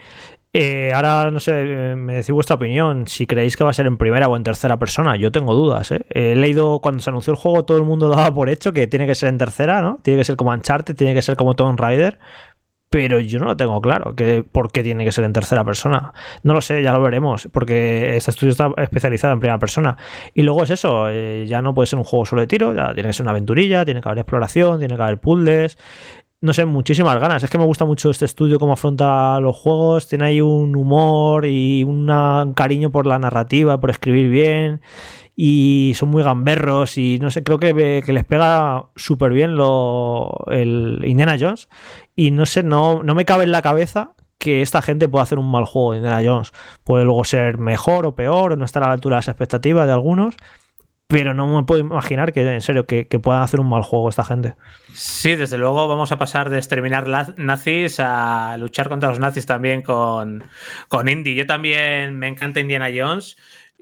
[0.52, 3.98] Eh, ahora, no sé, me decís vuestra opinión, si creéis que va a ser en
[3.98, 5.16] primera o en tercera persona.
[5.16, 6.06] Yo tengo dudas, ¿eh?
[6.10, 9.08] He leído cuando se anunció el juego, todo el mundo daba por hecho que tiene
[9.08, 10.00] que ser en tercera, ¿no?
[10.04, 12.20] Tiene que ser como Uncharted, tiene que ser como Tomb Raider
[12.90, 16.14] pero yo no lo tengo claro, que por qué tiene que ser en tercera persona.
[16.44, 19.98] No lo sé, ya lo veremos, porque este estudio está especializado en primera persona.
[20.34, 22.94] Y luego es eso, eh, ya no puede ser un juego solo de tiro, ya
[22.94, 25.78] tiene que ser una aventurilla, tiene que haber exploración, tiene que haber puzzles.
[26.42, 27.44] No sé, muchísimas ganas.
[27.44, 30.08] Es que me gusta mucho este estudio, cómo afronta los juegos.
[30.08, 32.08] Tiene ahí un humor y un
[32.56, 34.82] cariño por la narrativa, por escribir bien
[35.42, 40.44] y son muy gamberros y no sé, creo que, que les pega súper bien lo,
[40.52, 41.70] el Indiana Jones
[42.20, 45.40] y no sé, no, no me cabe en la cabeza que esta gente pueda hacer
[45.40, 46.52] un mal juego de Indiana Jones.
[46.84, 49.88] Puede luego ser mejor o peor, o no estar a la altura de las expectativas
[49.88, 50.36] de algunos,
[51.08, 54.10] pero no me puedo imaginar que, en serio, que, que, puedan hacer un mal juego
[54.10, 54.56] esta gente.
[54.92, 57.08] Sí, desde luego vamos a pasar de exterminar
[57.38, 60.44] nazis a luchar contra los nazis también con,
[60.90, 61.36] con Indy.
[61.36, 63.38] Yo también me encanta Indiana Jones.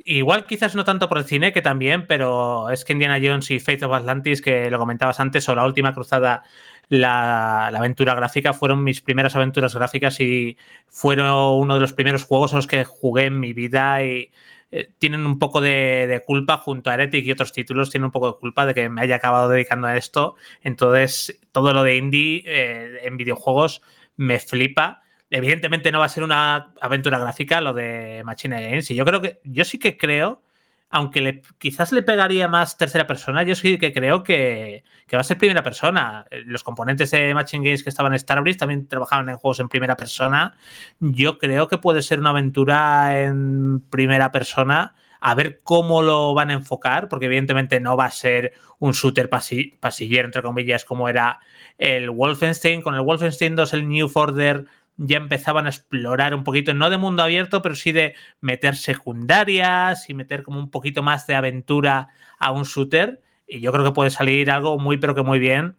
[0.06, 3.60] Igual quizás no tanto por el cine que también, pero es que Indiana Jones y
[3.60, 6.44] Faith of Atlantis, que lo comentabas antes, o La Última Cruzada,
[6.90, 10.58] la, aventura gráfica, fueron mis primeras aventuras gráficas y
[10.88, 11.30] fueron
[11.60, 14.32] uno de los primeros juegos en los que jugué en mi vida y
[14.72, 18.32] eh, tienen un poco de, culpa junto a Heretic y otros títulos, tienen un poco
[18.32, 20.36] de culpa de que me haya acabado dedicando a esto.
[20.62, 23.82] Entonces, todo lo de indie eh, en videojuegos
[24.16, 28.90] me flipa Evidentemente no va a ser una aventura gráfica lo de Machine Games.
[28.92, 30.42] Y yo creo que, yo sí que creo,
[30.90, 34.84] aunque le, quizás le pegaría más tercera persona, yo sí que creo que,
[35.14, 36.26] va a ser primera persona.
[36.46, 39.98] Los componentes de Machine Games que estaban en Starbreeze también trabajaban en juegos en primera
[39.98, 40.56] persona.
[41.00, 44.96] Yo creo que puede ser una aventura en primera persona.
[45.20, 49.30] A ver cómo lo van a enfocar, porque evidentemente no va a ser un shooter
[49.30, 51.40] pasillero, entre comillas, como era
[51.80, 52.82] el Wolfenstein.
[52.82, 54.66] Con el Wolfenstein 2, el New Order
[54.98, 60.10] ya empezaban a explorar un poquito, no de mundo abierto, pero sí de meter secundarias
[60.10, 63.22] y meter como un poquito más de aventura a un shooter.
[63.48, 65.78] Y yo creo que puede salir algo muy, pero que muy bien.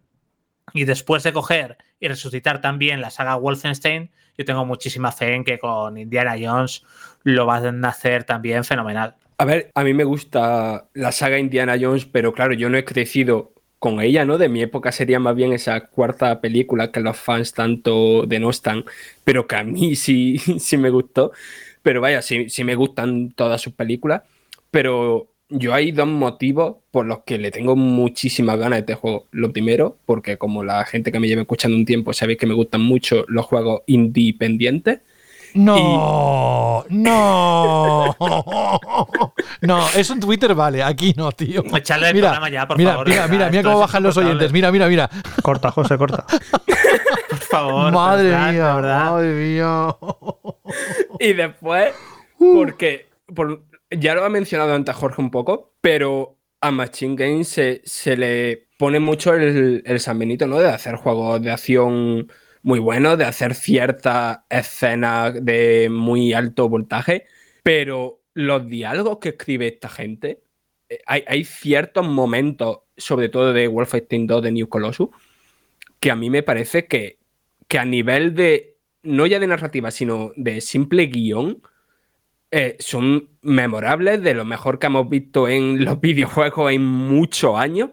[0.72, 5.44] Y después de coger y resucitar también la saga Wolfenstein, yo tengo muchísima fe en
[5.44, 6.84] que con Indiana Jones
[7.24, 9.16] lo van a hacer también fenomenal.
[9.38, 12.84] A ver, a mí me gusta la saga Indiana Jones, pero claro, yo no he
[12.84, 14.38] crecido con ella, ¿no?
[14.38, 18.84] De mi época sería más bien esa cuarta película que los fans tanto denostan,
[19.24, 21.32] pero que a mí sí, sí me gustó.
[21.82, 24.22] Pero vaya, sí, sí me gustan todas sus películas.
[24.70, 29.26] Pero yo hay dos motivos por los que le tengo muchísimas ganas de este juego.
[29.30, 32.54] Lo primero, porque como la gente que me lleva escuchando un tiempo sabéis que me
[32.54, 35.00] gustan mucho los juegos independientes.
[35.54, 38.16] No, no,
[39.62, 41.62] no, eso en Twitter vale, aquí no, tío.
[41.76, 43.08] Echarle el mira, programa ya, por mira, favor.
[43.08, 45.10] Mira, mira, mira cómo bajan los oyentes, mira, mira, mira.
[45.42, 46.24] Corta, José, corta.
[47.28, 47.92] por favor.
[47.92, 49.10] Madre mía, verdad.
[49.10, 49.96] madre mía.
[51.20, 51.94] Y después,
[52.38, 57.80] porque por, ya lo ha mencionado antes Jorge un poco, pero a Machine Games se,
[57.84, 60.58] se le pone mucho el, el San Benito, ¿no?
[60.58, 62.30] De hacer juegos de acción
[62.62, 67.26] muy bueno, de hacer ciertas escenas de muy alto voltaje,
[67.62, 70.42] pero los diálogos que escribe esta gente,
[70.88, 75.08] eh, hay, ciertos momentos, sobre todo de Wolfenstein 2 de New Colossus,
[76.00, 77.18] que a mí me parece que,
[77.66, 81.62] que a nivel de, no ya de narrativa, sino de simple guion,
[82.50, 87.90] eh, son memorables, de lo mejor que hemos visto en los videojuegos en muchos años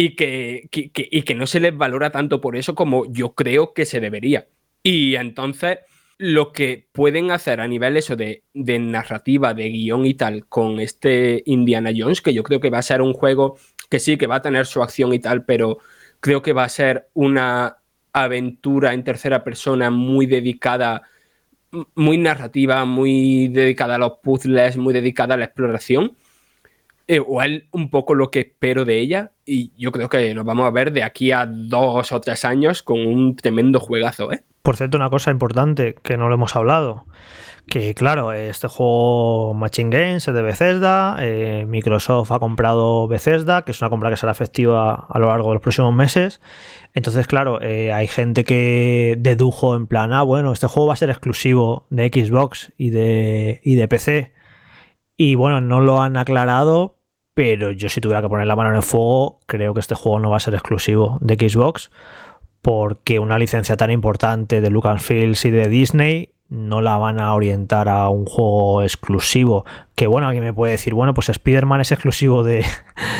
[0.00, 3.84] y que, y que no se les valora tanto por eso como yo creo que
[3.84, 4.46] se debería.
[4.80, 5.78] Y entonces
[6.18, 10.78] lo que pueden hacer a nivel eso de, de, narrativa, de guion y tal con
[10.78, 13.58] este Indiana Jones, que yo creo que va a ser un juego
[13.90, 15.78] que sí, que va a tener su acción y tal, pero
[16.20, 17.78] creo que va a ser una
[18.12, 21.02] aventura en tercera persona muy dedicada,
[21.96, 26.16] muy narrativa, muy dedicada a los puzzles, muy dedicada a la exploración
[27.08, 27.22] es
[27.72, 30.92] un poco lo que espero de ella y yo creo que nos vamos a ver
[30.92, 34.30] de aquí a dos o tres años con un tremendo juegazo.
[34.30, 34.44] ¿eh?
[34.62, 37.06] Por cierto, una cosa importante que no lo hemos hablado,
[37.66, 43.72] que claro, este juego Machine Games es de Bethesda, eh, Microsoft ha comprado Bethesda, que
[43.72, 46.42] es una compra que será efectiva a lo largo de los próximos meses.
[46.92, 50.96] Entonces, claro, eh, hay gente que dedujo en plan, ah, bueno, este juego va a
[50.96, 54.32] ser exclusivo de Xbox y de, y de PC.
[55.16, 56.97] Y bueno, no lo han aclarado,
[57.38, 60.18] pero yo si tuviera que poner la mano en el fuego, creo que este juego
[60.18, 61.88] no va a ser exclusivo de Xbox,
[62.62, 67.88] porque una licencia tan importante de Lucasfilm y de Disney no la van a orientar
[67.88, 69.66] a un juego exclusivo.
[69.94, 72.64] Que bueno, alguien me puede decir, bueno, pues Spider-Man es exclusivo de.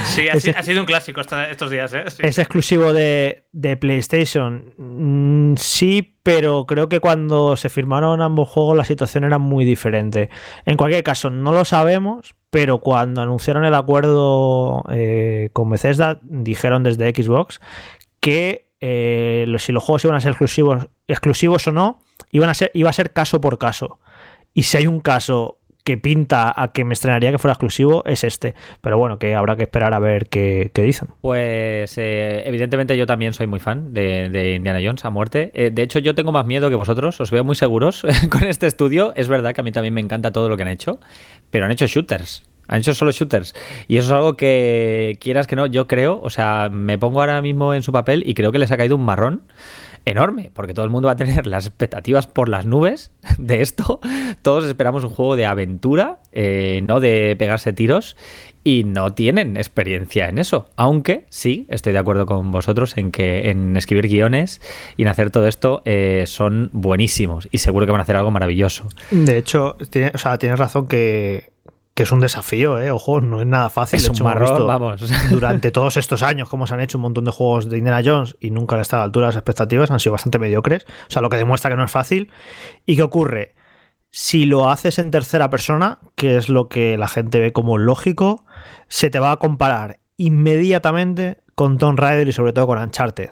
[0.04, 2.04] Sí, ha, sido un clásico estos días, ¿eh?
[2.18, 3.44] Es exclusivo de,
[3.78, 4.72] PlayStation.
[4.76, 10.30] Mm, sí, pero creo que cuando se firmaron ambos juegos la situación era muy diferente.
[10.64, 16.82] En cualquier caso, no lo sabemos, pero cuando anunciaron el acuerdo eh, con Bethesda, dijeron
[16.82, 17.60] desde Xbox
[18.20, 22.00] que eh, si los juegos iban a ser exclusivos, exclusivos o no,
[22.30, 23.98] iban a ser, iba a ser caso por caso.
[24.54, 25.58] Y si hay un caso
[25.88, 28.54] que pinta a que me estrenaría que fuera exclusivo, es este.
[28.82, 31.08] Pero bueno, que habrá que esperar a ver qué, dicen.
[31.22, 35.50] Pues eh, evidentemente yo también soy muy fan de, Indiana Jones a muerte.
[35.54, 38.66] Eh, de hecho, yo tengo más miedo que vosotros, os veo muy seguros con este
[38.66, 39.14] estudio.
[39.16, 41.00] Es verdad que a mí también me encanta todo lo que han hecho,
[41.50, 42.44] pero han hecho shooters.
[42.66, 43.54] Han hecho solo shooters.
[43.86, 47.40] Y eso es algo que, quieras que no, yo creo, o sea, me pongo ahora
[47.40, 49.40] mismo en su papel y creo que les ha caído un marrón
[50.10, 54.00] enorme, porque todo el mundo va a tener las expectativas por las nubes de esto.
[54.42, 58.16] Todos esperamos un juego de aventura, eh, no de pegarse tiros,
[58.64, 60.68] y no tienen experiencia en eso.
[60.76, 64.60] Aunque sí, estoy de acuerdo con vosotros en que en escribir guiones
[64.96, 68.30] y en hacer todo esto eh, son buenísimos y seguro que van a hacer algo
[68.30, 68.86] maravilloso.
[69.10, 71.50] De hecho, tiene, o sea, tienes razón que
[71.98, 72.92] que es un desafío, ¿eh?
[72.92, 73.98] Ojo, no es nada fácil.
[73.98, 75.02] Es un marrón, vamos.
[75.30, 78.36] Durante todos estos años, como se han hecho un montón de juegos de Indiana Jones
[78.38, 80.84] y nunca han estado a la altura de las expectativas, han sido bastante mediocres.
[81.08, 82.30] O sea, lo que demuestra que no es fácil.
[82.86, 83.56] ¿Y qué ocurre?
[84.12, 88.44] Si lo haces en tercera persona, que es lo que la gente ve como lógico,
[88.86, 93.30] se te va a comparar inmediatamente con Tomb Raider y sobre todo con Uncharted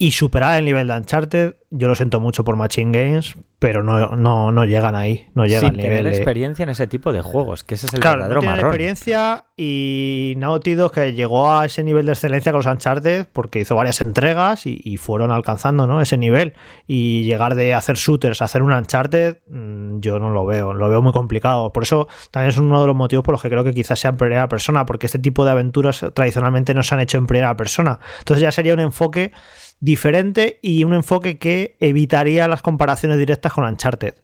[0.00, 4.14] y superar el nivel de Uncharted, yo lo siento mucho por Machine Games, pero no,
[4.14, 7.74] no, no llegan ahí, no llegan Sin tener experiencia en ese tipo de juegos, que
[7.74, 12.06] ese es el claro, verdadero no experiencia y Naughty Dog que llegó a ese nivel
[12.06, 16.00] de excelencia con los Uncharted porque hizo varias entregas y, fueron alcanzando ¿no?
[16.00, 16.54] ese nivel
[16.86, 20.88] y llegar de hacer shooters a hacer un Uncharted mm, yo no lo veo, lo
[20.88, 21.72] veo muy complicado.
[21.72, 24.10] Por eso también es uno de los motivos por los que creo que quizás sea
[24.10, 27.56] en primera persona, porque este tipo de aventuras tradicionalmente no se han hecho en primera
[27.56, 27.98] persona.
[28.20, 29.32] Entonces ya sería un enfoque
[29.80, 34.14] diferente y un enfoque que evitaría las comparaciones directas con Uncharted.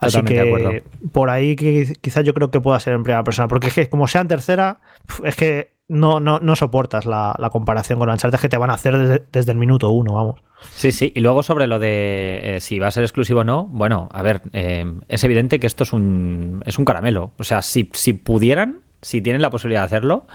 [0.00, 3.68] Así que por ahí que quizás yo creo que pueda ser en primera persona, porque
[3.68, 4.80] es que como sea en tercera,
[5.24, 9.26] es que no, no, no soportas la, comparación con Uncharted que te van a hacer
[9.32, 10.40] desde, el minuto uno, vamos.
[10.74, 13.66] Sí, sí, y luego sobre lo de eh, si va a ser exclusivo o no,
[13.66, 17.32] bueno, a ver, eh, es evidente que esto es un, es un caramelo.
[17.38, 20.26] O sea, si, si pudieran, si tienen la posibilidad de hacerlo,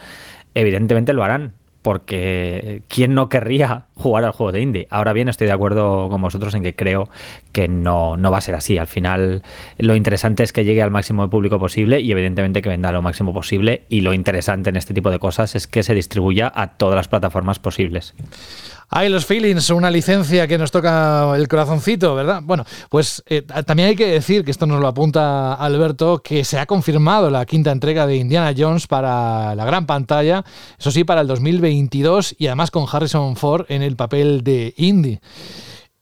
[0.56, 1.53] evidentemente lo harán
[1.84, 4.88] porque ¿quién no querría jugar al juego de indie?
[4.89, 7.10] Ahora bien, estoy de acuerdo con vosotros en que creo
[7.51, 8.77] que no, no va a ser así.
[8.77, 9.43] Al final,
[9.77, 13.01] lo interesante es que llegue al máximo de público posible y evidentemente que venda lo
[13.01, 13.84] máximo posible.
[13.89, 17.10] Y lo interesante en este tipo de cosas es que se distribuya a todas las
[17.10, 18.15] plataformas posibles.
[18.89, 22.41] Hay los feelings, una licencia que nos toca el corazoncito, ¿verdad?
[22.43, 26.60] Bueno, pues eh, también hay que decir que esto nos lo apunta Alberto, que se
[26.60, 30.43] ha confirmado la quinta entrega de Indiana Jones para la gran pantalla,
[30.77, 35.19] eso sí, para el 2022 y además con Harrison Ford en el papel de Indy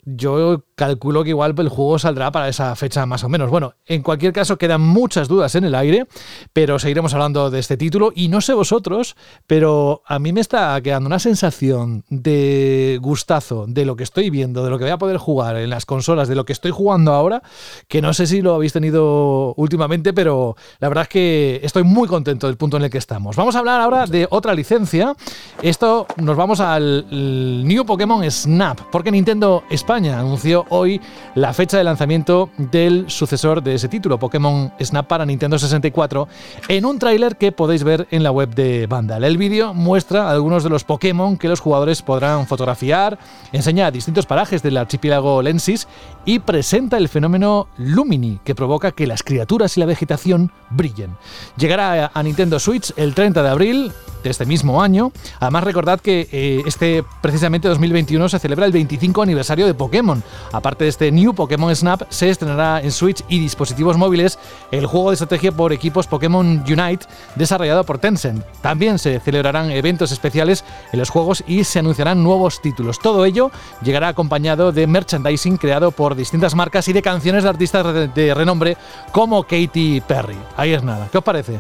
[0.04, 3.52] yo calculo que igual el juego saldrá para esa fecha más o menos.
[3.52, 6.08] Bueno, en cualquier caso quedan muchas dudas en el aire,
[6.54, 10.82] pero seguiremos hablando de este título y no sé vosotros, pero a mí me está
[10.82, 14.98] quedando una sensación de gustazo de lo que estoy viendo, de lo que voy a
[14.98, 17.44] poder jugar en las consolas, de lo que estoy jugando ahora,
[17.88, 22.08] que no sé si lo habéis tenido últimamente, pero la verdad es que estoy muy
[22.08, 23.36] contento del punto en el que estamos.
[23.36, 25.16] Vamos a hablar ahora de otra licencia.
[25.62, 27.06] Esto nos vamos al
[27.68, 31.02] New Pokémon Snap, porque Nintendo España anunció hoy
[31.36, 36.28] la fecha de lanzamiento del sucesor de ese título, Pokémon Snap para Nintendo 64,
[36.70, 39.24] en un tráiler que podéis ver en la web de Vandal.
[39.24, 43.20] El vídeo muestra algunos de los Pokémon que los jugadores podrán fotografiar,
[43.52, 45.88] enseña distintos parajes del archipiélago Lensis
[46.26, 51.16] y presenta el fenómeno Lumini, que provoca que las criaturas y la vegetación brillen.
[51.58, 53.92] Llegará a Nintendo Switch el 30 de abril
[54.24, 55.12] de este mismo año.
[55.40, 60.24] Además, recordad que eh, este precisamente 2021 se celebra el 25 aniversario de Pokémon.
[60.52, 64.38] Aparte de este New Pokémon Snap, se estrenará en Switch y dispositivos móviles
[64.72, 68.44] el juego de estrategia por equipos Pokémon Unite desarrollado por Tencent.
[68.62, 73.00] También se celebrarán eventos especiales en los juegos y se anunciarán nuevos títulos.
[73.00, 73.52] Todo ello
[73.84, 78.78] llegará acompañado de merchandising creado por distintas marcas y de canciones de artistas de renombre
[79.12, 80.38] como Katy Perry.
[80.58, 81.08] Ahí es nada.
[81.12, 81.60] ¿Qué os parece?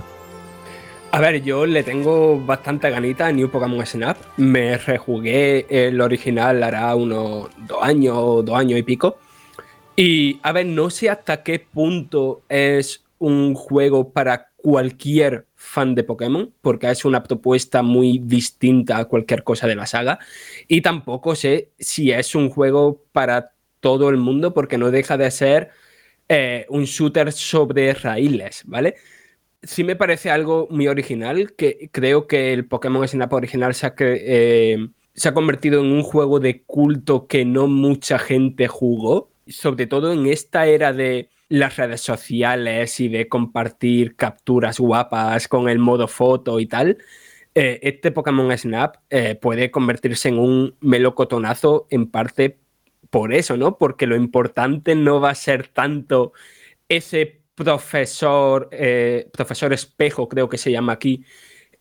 [1.13, 4.17] A ver, yo le tengo bastante ganita a New Pokémon Snap.
[4.37, 9.17] Me rejugué el original hará unos dos años, dos años y pico.
[9.97, 16.03] Y a ver, no sé hasta qué punto es un juego para cualquier fan de
[16.03, 20.17] Pokémon, porque es una propuesta muy distinta a cualquier cosa de la saga.
[20.67, 23.51] Y tampoco sé si es un juego para
[23.81, 25.71] todo el mundo, porque no deja de ser
[26.29, 28.95] eh, un shooter sobre raíles, ¿vale?
[29.63, 33.93] Sí me parece algo muy original, que creo que el Pokémon Snap original se ha,
[33.99, 34.77] eh,
[35.13, 40.13] se ha convertido en un juego de culto que no mucha gente jugó, sobre todo
[40.13, 46.07] en esta era de las redes sociales y de compartir capturas guapas con el modo
[46.07, 46.97] foto y tal,
[47.55, 48.95] eh, este Pokémon Snap
[49.41, 52.60] puede convertirse en un melocotonazo en parte
[53.11, 53.77] por eso, ¿no?
[53.77, 56.33] Porque lo importante no va a ser tanto
[56.89, 61.25] ese profesor, eh, profesor espejo, creo que se llama aquí,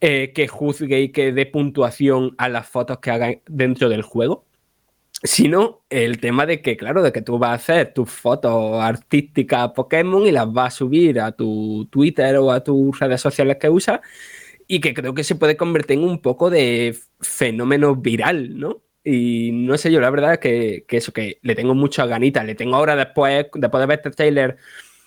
[0.00, 4.46] que juzgue y que dé puntuación a las fotos que haga dentro del juego,
[5.22, 9.72] sino el tema de que, claro, de que tú vas a hacer tus fotos artísticas
[9.74, 13.68] Pokémon y las vas a subir a tu Twitter o a tus redes sociales que
[13.68, 14.00] usas
[14.66, 18.82] y que creo que se puede convertir en un poco de fenómeno viral, ¿no?
[19.04, 22.54] Y no sé yo, la verdad que, que eso, que le tengo mucha ganita, le
[22.54, 24.58] tengo ahora después, después de ver este trailer,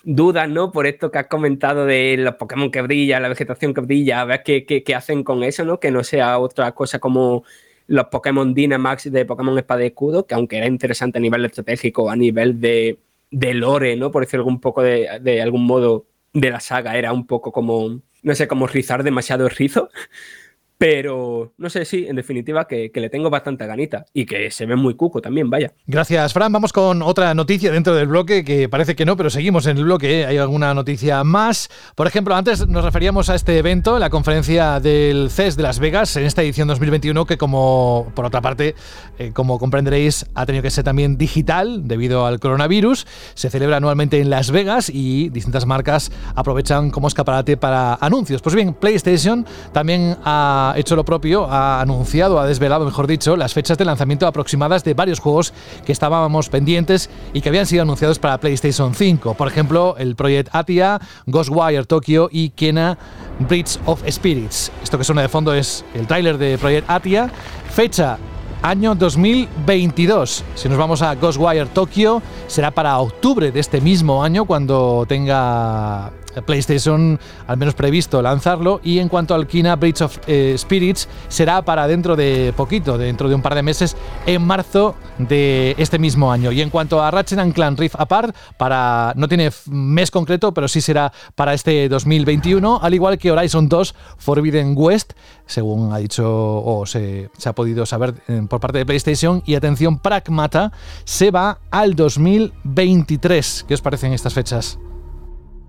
[0.03, 0.71] dudas, ¿no?
[0.71, 4.25] Por esto que has comentado de los Pokémon que brillan, la vegetación que brilla, a
[4.25, 5.79] ver qué, qué, qué hacen con eso, ¿no?
[5.79, 7.43] Que no sea otra cosa como
[7.87, 12.09] los Pokémon Dynamax de Pokémon Espada y Escudo, que aunque era interesante a nivel estratégico,
[12.09, 12.99] a nivel de,
[13.31, 14.11] de lore, ¿no?
[14.11, 18.01] Por decirlo un poco de, de, algún modo de la saga, era un poco como,
[18.23, 19.89] no sé, como rizar demasiado el rizo.
[20.83, 24.65] Pero no sé, sí, en definitiva, que, que, le tengo bastante ganita y que se
[24.65, 25.71] ve muy cuco también, vaya.
[25.87, 26.51] Gracias, Fran.
[26.51, 29.85] Vamos con otra noticia dentro del bloque, que parece que no, pero seguimos en el
[29.85, 30.19] bloque.
[30.19, 30.25] ¿eh?
[30.25, 31.69] Hay alguna noticia más.
[31.95, 36.17] Por ejemplo, antes nos referíamos a este evento, la conferencia del CES de Las Vegas,
[36.17, 38.75] en esta edición 2021, que como, por otra parte,
[39.19, 43.07] eh, como comprenderéis, ha tenido que ser también digital debido al coronavirus.
[43.35, 48.41] Se celebra anualmente en Las Vegas y distintas marcas aprovechan como escaparate para anuncios.
[48.41, 53.53] Pues bien, PlayStation también ha hecho lo propio, ha anunciado, ha desvelado, mejor dicho, las
[53.53, 55.53] fechas de lanzamiento aproximadas de varios juegos
[55.85, 59.33] que estábamos pendientes y que habían sido anunciados para PlayStation 5.
[59.35, 62.97] Por ejemplo, el Project Atia, Ghostwire Tokyo y Kena
[63.39, 64.71] Bridge of Spirits.
[64.81, 67.31] Esto que suena de fondo es el tráiler de Project Atia.
[67.69, 68.17] Fecha
[68.61, 70.43] año 2022.
[70.55, 76.11] Si nos vamos a Ghostwire Tokyo, será para octubre de este mismo año cuando tenga
[76.41, 81.61] PlayStation al menos previsto lanzarlo y en cuanto al Kina Bridge of eh, Spirits será
[81.63, 83.95] para dentro de poquito, dentro de un par de meses,
[84.25, 86.51] en marzo de este mismo año.
[86.51, 90.81] Y en cuanto a Ratchet Clan Rift Apart, para no tiene mes concreto, pero sí
[90.81, 95.13] será para este 2021, al igual que Horizon 2 Forbidden West,
[95.45, 99.43] según ha dicho o se, se ha podido saber eh, por parte de PlayStation.
[99.45, 100.71] Y atención, Pragmata
[101.03, 103.65] se va al 2023.
[103.67, 104.79] ¿Qué os parecen estas fechas?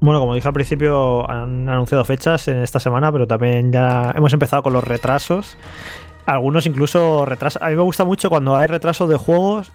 [0.01, 4.33] Bueno, como dije al principio, han anunciado fechas en esta semana, pero también ya hemos
[4.33, 5.57] empezado con los retrasos.
[6.27, 7.63] Algunos incluso retrasos.
[7.63, 9.73] A mí me gusta mucho cuando hay retrasos de juegos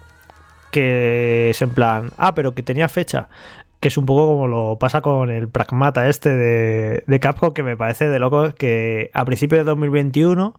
[0.70, 3.28] que es en plan, ah, pero que tenía fecha
[3.80, 7.62] que es un poco como lo pasa con el Pragmata este de, de Capcom, que
[7.62, 10.54] me parece de loco que a principios de 2021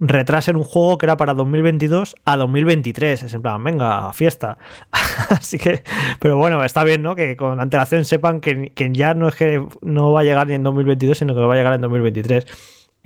[0.00, 3.22] retrasen un juego que era para 2022 a 2023.
[3.22, 4.56] Es en plan, venga, fiesta.
[5.28, 5.82] Así que,
[6.20, 7.14] pero bueno, está bien, ¿no?
[7.14, 10.54] Que con antelación sepan que, que ya no es que no va a llegar ni
[10.54, 12.46] en 2022, sino que va a llegar en 2023.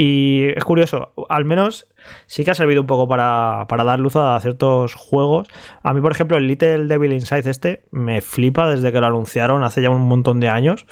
[0.00, 1.88] Y es curioso, al menos
[2.26, 5.48] sí que ha servido un poco para, para, dar luz a ciertos juegos.
[5.82, 9.64] A mí, por ejemplo, el Little Devil Inside este me flipa desde que lo anunciaron
[9.64, 10.86] hace ya un montón de años.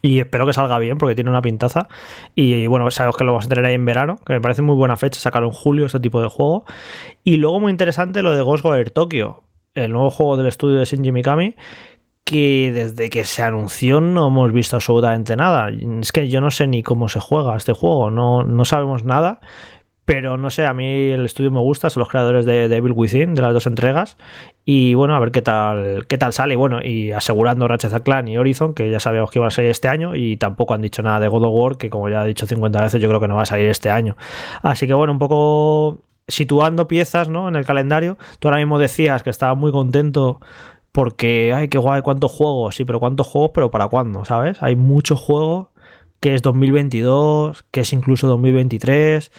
[0.00, 1.88] Y espero que salga bien porque tiene una pintaza.
[2.36, 4.76] Y bueno, sabemos que lo vamos a tener ahí en verano, que me parece muy
[4.76, 6.64] buena fecha sacarlo en julio, este tipo de juego.
[7.24, 9.42] Y luego muy interesante lo de Ghostwire Tokyo,
[9.74, 11.56] el nuevo juego del estudio de Shinji Mikami,
[12.24, 15.70] que desde que se anunció no hemos visto absolutamente nada.
[16.00, 19.40] Es que yo no sé ni cómo se juega este juego, no, no sabemos nada.
[20.04, 23.36] Pero no sé, a mí el estudio me gusta, son los creadores de Devil Within,
[23.36, 24.16] de las dos entregas.
[24.64, 26.56] Y bueno, a ver qué tal, qué tal sale.
[26.56, 29.86] Bueno, y asegurando Ratchet Clan y Horizon, que ya sabíamos que iban a salir este
[29.88, 32.46] año, y tampoco han dicho nada de God of War, que como ya he dicho
[32.46, 34.16] 50 veces, yo creo que no va a salir este año.
[34.62, 37.48] Así que bueno, un poco situando piezas ¿no?
[37.48, 38.18] en el calendario.
[38.40, 40.40] Tú ahora mismo decías que estaba muy contento
[40.92, 44.62] porque, ay, qué guay, cuántos juegos, sí, pero cuántos juegos, pero para cuándo, ¿sabes?
[44.62, 45.68] Hay muchos juegos
[46.20, 49.32] que es 2022, que es incluso 2023.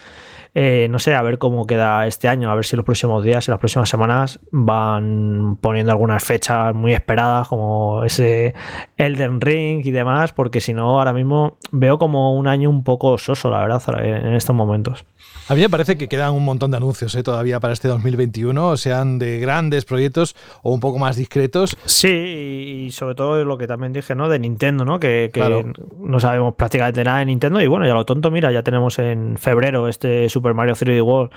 [0.56, 3.48] Eh, no sé, a ver cómo queda este año, a ver si los próximos días,
[3.48, 8.54] en las próximas semanas van poniendo algunas fechas muy esperadas, como ese
[8.96, 13.18] Elden Ring y demás, porque si no, ahora mismo veo como un año un poco
[13.18, 15.04] soso, la verdad, en estos momentos.
[15.46, 17.22] A mí me parece que quedan un montón de anuncios ¿eh?
[17.22, 21.76] todavía para este 2021, sean de grandes proyectos o un poco más discretos.
[21.84, 24.30] Sí, y sobre todo lo que también dije, ¿no?
[24.30, 24.98] De Nintendo, ¿no?
[24.98, 25.30] Que,
[25.98, 27.60] no sabemos prácticamente nada de Nintendo.
[27.60, 31.30] Y bueno, ya lo tonto, mira, ya tenemos en febrero este Super Mario 3D World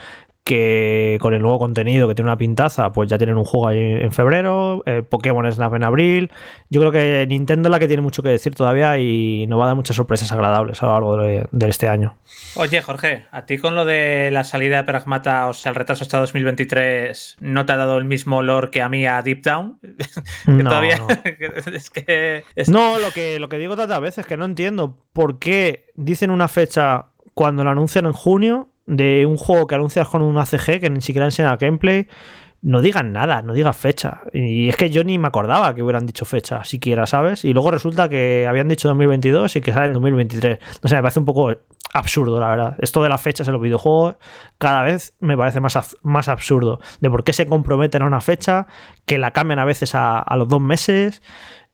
[0.47, 3.79] que con el nuevo contenido que tiene una pintaza, pues ya tienen un juego ahí
[3.79, 6.31] en febrero, eh, Pokémon Snap en abril.
[6.69, 9.65] Yo creo que Nintendo es la que tiene mucho que decir todavía y nos va
[9.65, 12.17] a dar muchas sorpresas agradables a lo largo de, este año.
[12.55, 16.05] Oye, Jorge, ¿a ti con lo de la salida de Pragmata, o sea, el retraso
[16.05, 19.79] hasta 2023, no te ha dado el mismo olor que a mí a Deep Down?
[20.47, 21.07] no, todavía no.
[21.73, 22.45] es que...
[22.67, 26.31] No, lo que, lo que digo tantas veces es que no entiendo por qué dicen
[26.31, 30.79] una fecha cuando la anuncian en junio de un juego que anuncias con un ACG
[30.79, 32.07] que ni siquiera enseña gameplay,
[32.61, 34.21] no digan nada, no digan fecha.
[34.33, 37.45] Y es que yo ni me acordaba que hubieran dicho fecha, siquiera, ¿sabes?
[37.45, 40.59] Y luego resulta que habían dicho 2022 y que sale en 2023.
[40.81, 41.53] No sé, me parece un poco
[41.93, 42.75] absurdo, la verdad.
[42.79, 44.15] Esto de las fechas en los videojuegos
[44.57, 46.79] cada vez me parece más, más absurdo.
[46.99, 48.67] De por qué se comprometen a una fecha,
[49.05, 51.21] que la cambian a veces a, a los dos meses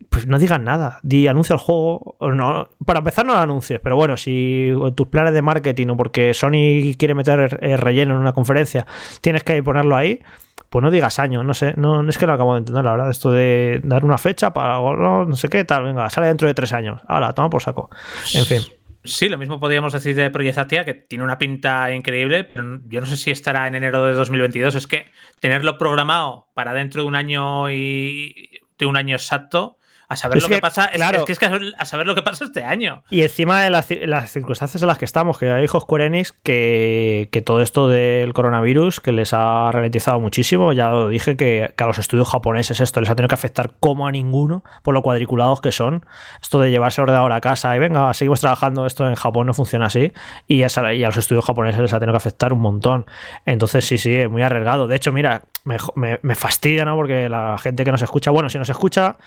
[0.10, 1.00] pues no digan nada.
[1.04, 2.18] Di, anuncia el juego.
[2.20, 6.34] No, para empezar, no lo anuncies, pero bueno, si tus planes de marketing o porque
[6.34, 8.86] Sony quiere meter relleno en una conferencia,
[9.22, 10.22] tienes que ponerlo ahí,
[10.70, 11.46] pues no digas años.
[11.46, 13.10] No sé, no, es que lo acabo de entender, la verdad.
[13.10, 16.74] Esto de dar una fecha para no, sé qué tal, venga, sale dentro de tres
[16.74, 17.02] años.
[17.08, 17.90] Ahora, toma por saco.
[18.34, 18.62] En fin.
[19.06, 23.02] Sí, lo mismo podríamos decir de Project Atia, que tiene una pinta increíble, pero yo
[23.02, 24.76] no sé si estará en enero de 2022.
[24.76, 25.12] Es que
[25.42, 29.78] tenerlo programado para dentro de un año y de un año exacto,
[30.10, 32.64] a saber lo que, pasa, claro, es, que es a saber lo que pasa este
[32.64, 33.04] año.
[33.10, 33.88] Y encima de las,
[34.32, 36.04] circunstancias en las que estamos, que hay hijos Square
[36.44, 41.74] que, que, todo esto del coronavirus que les ha ralentizado muchísimo, ya lo dije que,
[41.76, 45.02] a los estudios japoneses esto les ha tenido que afectar como a ninguno por lo
[45.02, 46.06] cuadriculados que son.
[46.42, 49.54] Esto de llevarse el ordenador a casa y venga, seguimos trabajando, esto en Japón no
[49.54, 50.12] funciona así
[50.48, 53.06] y a, y a los estudios japoneses les ha tenido que afectar un montón.
[53.46, 54.88] Entonces sí, sí, muy arriesgado.
[54.88, 56.96] De hecho, mira, me, me, me fastidia, ¿no?
[56.96, 59.18] Porque la gente que nos escucha, bueno, si nos escucha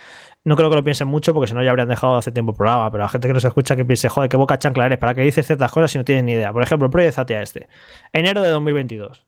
[0.47, 2.57] no creo que lo piensen mucho porque si no ya habrían dejado hace tiempo el
[2.57, 5.13] programa, pero la gente que nos escucha que piense, joder, qué boca chancla eres, ¿para
[5.13, 6.53] qué dices ciertas cosas si no tienes ni idea?
[6.53, 7.69] Por ejemplo, Project Zatia este,
[8.13, 9.27] enero de 2022.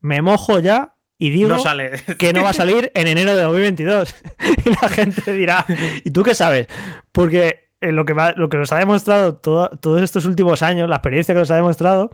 [0.00, 1.56] Me mojo ya y digo
[2.18, 4.14] que no va a salir en enero de 2022.
[4.64, 5.66] y la gente dirá,
[6.02, 6.68] ¿y tú qué sabes?
[7.12, 11.40] Porque lo que, lo que nos ha demostrado todos estos últimos años, la experiencia que
[11.40, 12.08] nos ha demostrado,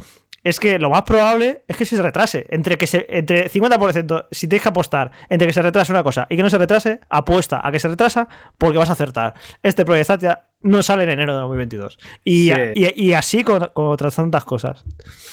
[0.44, 2.46] es que lo más probable es que se retrase.
[2.50, 6.26] Entre que se, entre 50%, si tienes que apostar entre que se retrase una cosa
[6.28, 8.28] y que no se retrase, apuesta a que se retrasa
[8.58, 9.34] porque vas a acertar.
[9.62, 10.18] Este proyecto
[10.62, 11.98] no sale en enero de 2022.
[12.24, 14.84] Y, y, así con, otras tantas cosas.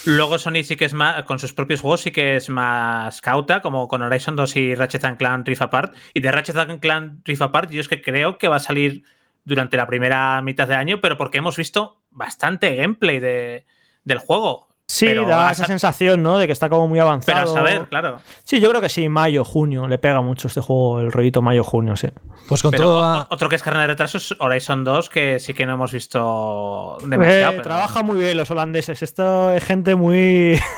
[0.05, 3.61] Luego Sony sí que es más, con sus propios juegos sí que es más cauta,
[3.61, 5.95] como con Horizon 2 y Ratchet Clank Rift Apart.
[6.13, 9.03] Y de Ratchet Clank Rift Apart yo es que creo que va a salir
[9.43, 13.65] durante la primera mitad de año, pero porque hemos visto bastante gameplay de,
[14.03, 14.68] del juego.
[14.89, 16.39] Sí, da esa sensación, ¿no?
[16.39, 17.37] De que está como muy avanzado.
[17.37, 18.21] Pero a saber, claro.
[18.43, 19.87] Sí, yo creo que sí, mayo, junio.
[19.87, 22.07] Le pega mucho este juego, el rollito mayo-junio, sí.
[22.47, 23.27] Pues con todo.
[23.29, 26.97] Otro que es carne de retraso es Horizon 2, que sí que no hemos visto
[27.05, 27.59] demasiado.
[27.59, 29.03] Eh, trabaja muy bien los holandeses.
[29.03, 30.59] Esto es gente muy.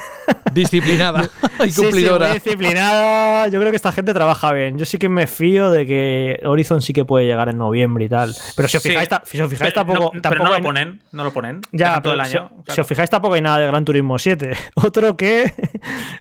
[0.53, 1.29] Disciplinada
[1.65, 2.33] y cumplidora.
[2.33, 3.47] disciplinada.
[3.47, 4.77] Yo creo que esta gente trabaja bien.
[4.77, 8.09] Yo sí que me fío de que Horizon sí que puede llegar en noviembre y
[8.09, 8.35] tal.
[8.55, 11.31] Pero si os fijáis, si os fijáis tampoco, no, pero no lo ponen, no lo
[11.33, 11.61] ponen.
[11.71, 12.51] Ya, todo el año.
[12.67, 14.51] Si, os fijáis, tampoco hay nada de Gran Turismo 7.
[14.75, 15.53] Otro que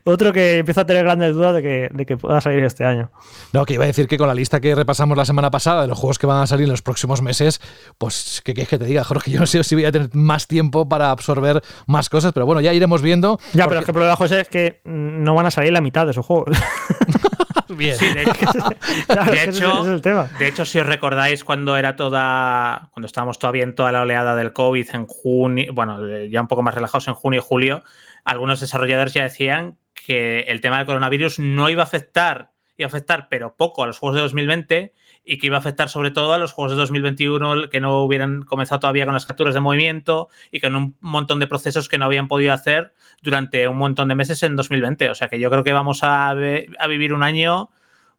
[0.04, 3.10] otro que empieza a tener grandes dudas de que, de que pueda salir este año.
[3.52, 5.88] No, que iba a decir que con la lista que repasamos la semana pasada de
[5.88, 7.60] los juegos que van a salir en los próximos meses,
[7.98, 9.30] pues ¿qué quieres que te diga, Jorge?
[9.32, 12.60] Yo no sé si voy a tener más tiempo para absorber más cosas, pero bueno,
[12.60, 13.38] ya iremos viendo.
[13.52, 16.26] Ya, pero el problema, José, es que no van a salir la mitad de esos
[16.26, 16.56] juegos.
[17.76, 17.96] Bien.
[17.98, 19.84] de, hecho,
[20.38, 24.34] de hecho, si os recordáis cuando era toda, cuando estábamos todavía en toda la oleada
[24.36, 27.82] del COVID en junio, bueno, ya un poco más relajados en junio y julio,
[28.24, 32.88] algunos desarrolladores ya decían que el tema del coronavirus no iba a afectar, iba a
[32.88, 34.92] afectar, pero poco a los juegos de 2020
[35.24, 38.42] y que iba a afectar sobre todo a los juegos de 2021 que no hubieran
[38.42, 42.06] comenzado todavía con las capturas de movimiento y con un montón de procesos que no
[42.06, 45.10] habían podido hacer durante un montón de meses en 2020.
[45.10, 47.70] O sea que yo creo que vamos a, a vivir un año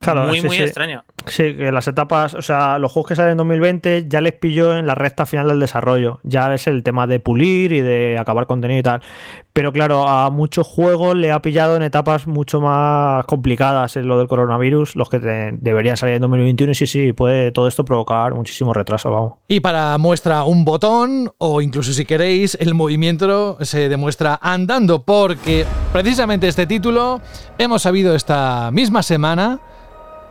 [0.02, 0.64] Claro, muy, sí, muy sí.
[0.64, 1.04] extraño.
[1.28, 4.76] Sí, que las etapas, o sea, los juegos que salen en 2020 ya les pilló
[4.76, 6.20] en la recta final del desarrollo.
[6.24, 9.02] Ya es el tema de pulir y de acabar contenido y tal.
[9.54, 14.18] Pero claro, a muchos juegos le ha pillado en etapas mucho más complicadas en lo
[14.18, 16.72] del coronavirus, los que te- deberían salir en 2021.
[16.72, 19.34] Y sí, sí, puede todo esto provocar muchísimo retraso, vamos.
[19.48, 25.66] Y para muestra un botón, o incluso si queréis, el movimiento se demuestra andando, porque
[25.94, 27.22] precisamente este título
[27.60, 29.60] hemos sabido esta misma semana.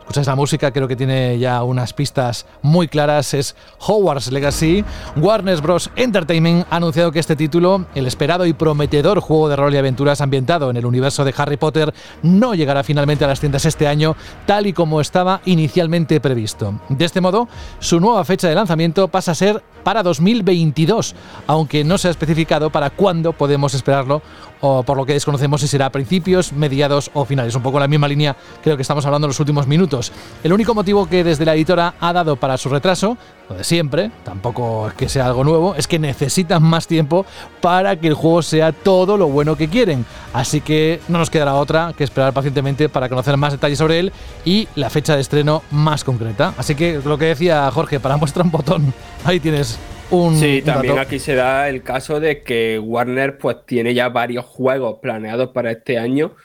[0.01, 3.33] Escucháis la música, creo que tiene ya unas pistas muy claras.
[3.33, 4.83] Es Hogwarts Legacy.
[5.15, 5.89] Warner Bros.
[5.95, 10.19] Entertainment ha anunciado que este título, el esperado y prometedor juego de rol y aventuras
[10.19, 14.15] ambientado en el universo de Harry Potter, no llegará finalmente a las tiendas este año,
[14.45, 16.81] tal y como estaba inicialmente previsto.
[16.89, 17.47] De este modo,
[17.79, 21.15] su nueva fecha de lanzamiento pasa a ser para 2022,
[21.47, 24.21] aunque no se ha especificado para cuándo podemos esperarlo,
[24.61, 27.55] o por lo que desconocemos si será a principios, mediados o finales.
[27.55, 30.11] Un poco la misma línea creo que estamos hablando en los últimos minutos.
[30.43, 33.17] El único motivo que desde la editora ha dado para su retraso,
[33.51, 37.25] lo de siempre, tampoco es que sea algo nuevo, es que necesitan más tiempo
[37.59, 40.05] para que el juego sea todo lo bueno que quieren.
[40.33, 44.13] Así que no nos quedará otra que esperar pacientemente para conocer más detalles sobre él
[44.45, 46.53] y la fecha de estreno más concreta.
[46.57, 48.93] Así que lo que decía Jorge, para muestra un botón,
[49.25, 49.77] ahí tienes
[50.09, 51.07] un, Sí, también dato.
[51.07, 55.71] aquí se da el caso de que Warner pues tiene ya varios juegos planeados para
[55.71, 56.35] este año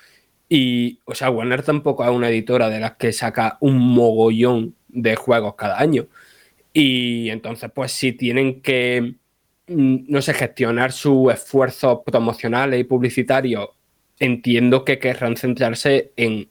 [0.48, 5.14] y, o sea, Warner tampoco es una editora de las que saca un mogollón de
[5.16, 6.06] juegos cada año.
[6.78, 9.14] Y entonces pues si tienen que,
[9.68, 13.70] mm, no sé, gestionar sus esfuerzos promocionales y publicitarios,
[14.18, 16.48] entiendo que querrán centrarse en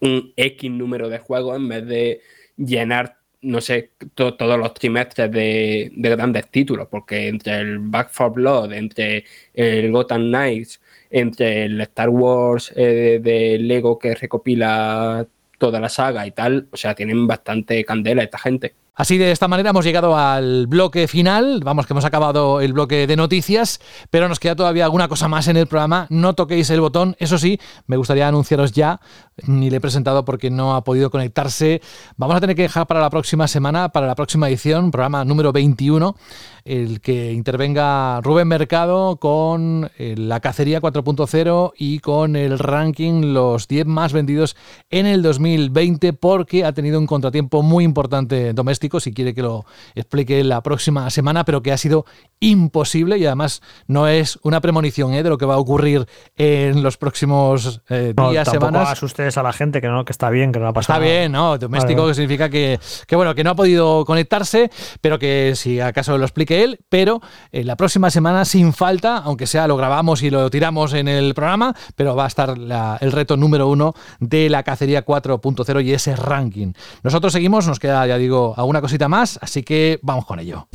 [0.00, 2.20] un X número de juegos en vez de
[2.56, 8.10] llenar, no sé, to- todos los trimestres de, de grandes títulos, porque entre el Back
[8.16, 9.24] 4 Blood, entre
[9.54, 10.80] el Gotham Knights,
[11.10, 15.26] entre el Star Wars eh, de Lego que recopila
[15.58, 18.74] toda la saga y tal, o sea, tienen bastante candela esta gente.
[18.96, 21.60] Así de esta manera hemos llegado al bloque final.
[21.62, 23.78] Vamos que hemos acabado el bloque de noticias,
[24.08, 26.06] pero nos queda todavía alguna cosa más en el programa.
[26.08, 27.14] No toquéis el botón.
[27.18, 29.00] Eso sí, me gustaría anunciaros ya,
[29.46, 31.82] ni le he presentado porque no ha podido conectarse.
[32.16, 35.52] Vamos a tener que dejar para la próxima semana, para la próxima edición, programa número
[35.52, 36.16] 21,
[36.64, 43.68] el que intervenga Rubén Mercado con eh, la cacería 4.0 y con el ranking los
[43.68, 44.56] 10 más vendidos
[44.90, 49.64] en el 2020 porque ha tenido un contratiempo muy importante doméstico, si quiere que lo
[49.94, 52.04] explique la próxima semana, pero que ha sido
[52.40, 55.22] imposible y además no es una premonición ¿eh?
[55.22, 56.06] de lo que va a ocurrir
[56.36, 58.92] en los próximos eh, No, días, tampoco semanas.
[58.92, 61.18] asustes a la gente, que no, que está bien, que no ha pasado Está nada.
[61.20, 61.58] bien, ¿no?
[61.58, 62.10] Doméstico, Vale.
[62.10, 66.24] que significa que, que, bueno, que no ha podido conectarse, pero que si acaso lo
[66.24, 67.20] explique él, pero
[67.52, 71.34] eh, la próxima semana sin falta, aunque sea lo grabamos y lo tiramos en el
[71.34, 75.92] programa, pero va a estar la- el reto número uno de la cacería 4.0 y
[75.92, 76.72] ese ranking.
[77.02, 80.68] Nosotros seguimos, nos queda, ya digo, alguna cosita más, así que vamos con ello.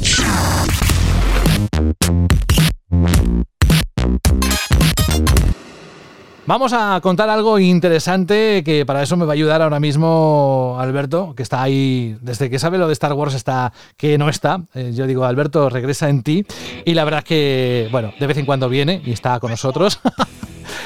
[6.48, 11.34] Vamos a contar algo interesante que para eso me va a ayudar ahora mismo Alberto,
[11.36, 14.64] que está ahí, desde que sabe lo de Star Wars está que no está.
[14.74, 16.46] Eh, yo digo, Alberto, regresa en ti.
[16.84, 20.00] Y la verdad es que, bueno, de vez en cuando viene y está con nosotros.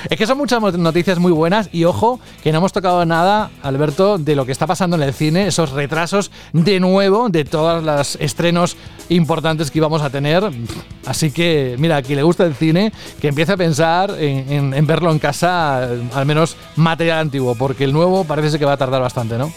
[0.09, 4.17] Es que son muchas noticias muy buenas y ojo que no hemos tocado nada, Alberto,
[4.17, 8.15] de lo que está pasando en el cine, esos retrasos de nuevo de todos los
[8.17, 8.77] estrenos
[9.09, 10.43] importantes que íbamos a tener.
[11.05, 12.91] Así que, mira, a quien le gusta el cine,
[13.21, 15.83] que empiece a pensar en, en- verlo en casa,
[16.13, 19.51] al menos material antiguo, porque el nuevo parece que va a tardar bastante, ¿no?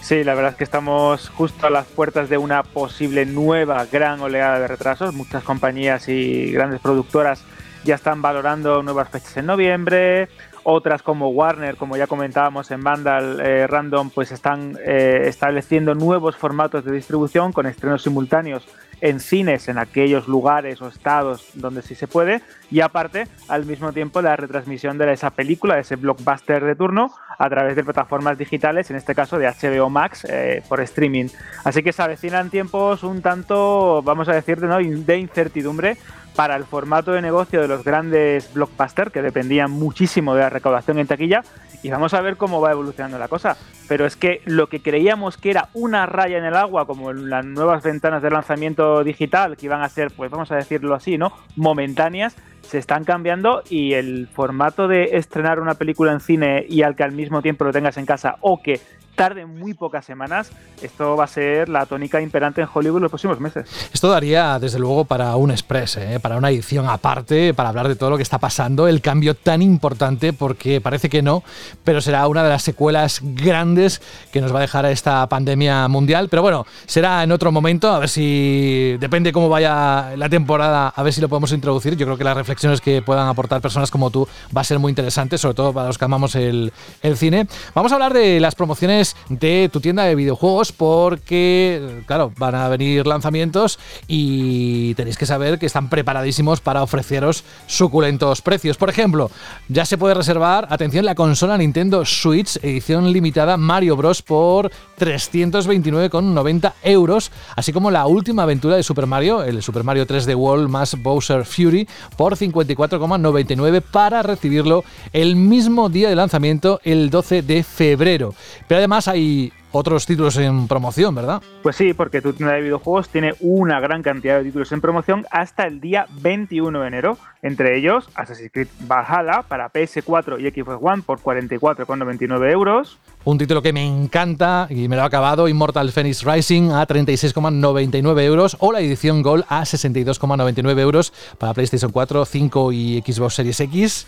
[0.00, 4.20] Sí, la verdad es que estamos justo a las puertas de una posible nueva gran
[4.20, 5.12] oleada de retrasos.
[5.14, 7.42] Muchas compañías y grandes productoras
[7.84, 10.28] ya están valorando nuevas fechas en noviembre.
[10.64, 16.36] Otras como Warner, como ya comentábamos en Vandal eh, Random, pues están eh, estableciendo nuevos
[16.36, 18.66] formatos de distribución con estrenos simultáneos
[19.00, 23.92] en cines en aquellos lugares o estados donde sí se puede y aparte al mismo
[23.92, 28.36] tiempo la retransmisión de esa película, de ese blockbuster de turno a través de plataformas
[28.36, 31.28] digitales, en este caso de HBO Max eh, por streaming.
[31.62, 34.78] Así que se avecinan tiempos un tanto, vamos a decir, de, ¿no?
[34.78, 35.96] de incertidumbre
[36.38, 41.00] para el formato de negocio de los grandes blockbusters que dependían muchísimo de la recaudación
[41.00, 41.42] en taquilla
[41.82, 43.56] y vamos a ver cómo va evolucionando la cosa.
[43.88, 47.44] Pero es que lo que creíamos que era una raya en el agua, como las
[47.44, 51.32] nuevas ventanas de lanzamiento digital, que iban a ser, pues vamos a decirlo así, ¿no?
[51.56, 56.94] Momentáneas, se están cambiando y el formato de estrenar una película en cine y al
[56.94, 58.80] que al mismo tiempo lo tengas en casa o que
[59.18, 63.40] tarde muy pocas semanas, esto va a ser la tónica imperante en Hollywood los próximos
[63.40, 63.68] meses.
[63.92, 66.20] Esto daría, desde luego, para un express, ¿eh?
[66.20, 69.60] para una edición aparte, para hablar de todo lo que está pasando, el cambio tan
[69.60, 71.42] importante, porque parece que no,
[71.82, 74.00] pero será una de las secuelas grandes
[74.32, 76.28] que nos va a dejar esta pandemia mundial.
[76.28, 81.02] Pero bueno, será en otro momento, a ver si depende cómo vaya la temporada, a
[81.02, 81.96] ver si lo podemos introducir.
[81.96, 84.90] Yo creo que las reflexiones que puedan aportar personas como tú va a ser muy
[84.90, 86.72] interesante, sobre todo para los que amamos el,
[87.02, 87.48] el cine.
[87.74, 92.68] Vamos a hablar de las promociones de tu tienda de videojuegos porque, claro, van a
[92.68, 98.76] venir lanzamientos y tenéis que saber que están preparadísimos para ofreceros suculentos precios.
[98.76, 99.30] Por ejemplo,
[99.68, 104.22] ya se puede reservar, atención, la consola Nintendo Switch edición limitada Mario Bros.
[104.22, 110.36] por 329,90 euros, así como la última aventura de Super Mario, el Super Mario 3D
[110.36, 117.42] World más Bowser Fury, por 54,99 para recibirlo el mismo día de lanzamiento, el 12
[117.42, 118.34] de febrero.
[118.66, 121.42] Pero además hay otros títulos en promoción, ¿verdad?
[121.62, 125.26] Pues sí, porque tu tienda de videojuegos tiene una gran cantidad de títulos en promoción
[125.30, 127.18] hasta el día 21 de enero.
[127.42, 132.98] Entre ellos, Assassin's Creed Valhalla para PS4 y Xbox One por 44,99 euros.
[133.24, 138.22] Un título que me encanta y me lo ha acabado, Immortal Phoenix Rising a 36,99
[138.22, 143.60] euros o la edición Gold a 62,99 euros para PlayStation 4, 5 y Xbox Series
[143.60, 144.06] X.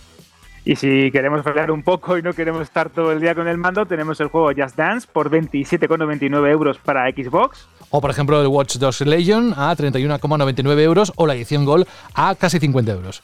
[0.64, 3.56] Y si queremos frenar un poco y no queremos estar todo el día con el
[3.56, 7.66] mando, tenemos el juego Just Dance por 27,99 euros para Xbox.
[7.88, 12.34] O por ejemplo el Watch Dogs Legion a 31,99 euros o la edición Gold a
[12.34, 13.22] casi 50 euros.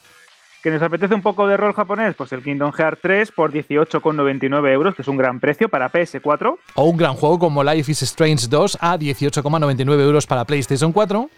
[0.63, 2.17] ¿Que nos apetece un poco de rol japonés?
[2.17, 6.57] Pues el Kingdom Hearts 3 por 18,99 euros, que es un gran precio para PS4.
[6.75, 11.31] O un gran juego como Life is Strange 2 a 18,99 euros para PlayStation 4.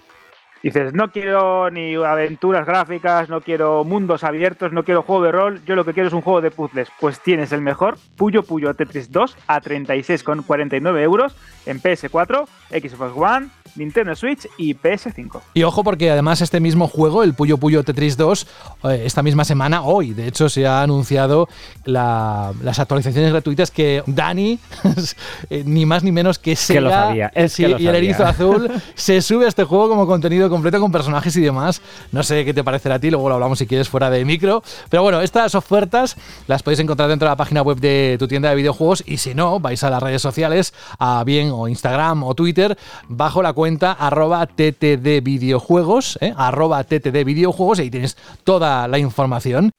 [0.62, 5.60] Dices, no quiero ni aventuras gráficas, no quiero mundos abiertos, no quiero juego de rol,
[5.64, 6.88] yo lo que quiero es un juego de puzzles.
[6.98, 11.36] Pues tienes el mejor, Puyo Puyo Tetris 2 a 36,49 euros
[11.66, 13.48] en PS4, Xbox One,
[13.78, 15.40] Nintendo Switch y PS5.
[15.54, 18.46] Y ojo porque además este mismo juego, el Puyo Puyo Tetris 2,
[18.84, 21.48] eh, esta misma semana, hoy, de hecho, se ha anunciado
[21.84, 24.58] la- las actualizaciones gratuitas que Dani,
[25.50, 27.94] eh, ni más ni menos que Sega lo sabía, es sí, que lo y el
[27.94, 27.98] sabía.
[27.98, 31.80] erizo azul, se sube a este juego como contenido completo con personajes y demás.
[32.12, 34.62] No sé qué te parecerá a ti, luego lo hablamos si quieres fuera de micro.
[34.90, 38.50] Pero bueno, estas ofertas las podéis encontrar dentro de la página web de tu tienda
[38.50, 42.34] de videojuegos y si no, vais a las redes sociales, a bien o Instagram o
[42.34, 42.76] Twitter,
[43.08, 46.32] bajo la cuenta arroba ttd videojuegos, ¿eh?
[46.36, 49.70] arroba ttd videojuegos ahí tienes toda la información.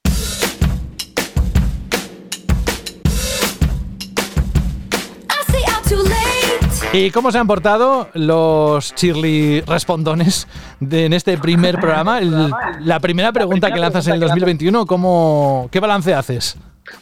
[6.92, 10.48] ¿Y cómo se han portado los Shirley respondones
[10.80, 12.18] de, en este primer programa?
[12.18, 12.50] El-
[12.80, 16.56] la primera pregunta que lanzas en el 2021, ¿cómo, ¿qué balance haces?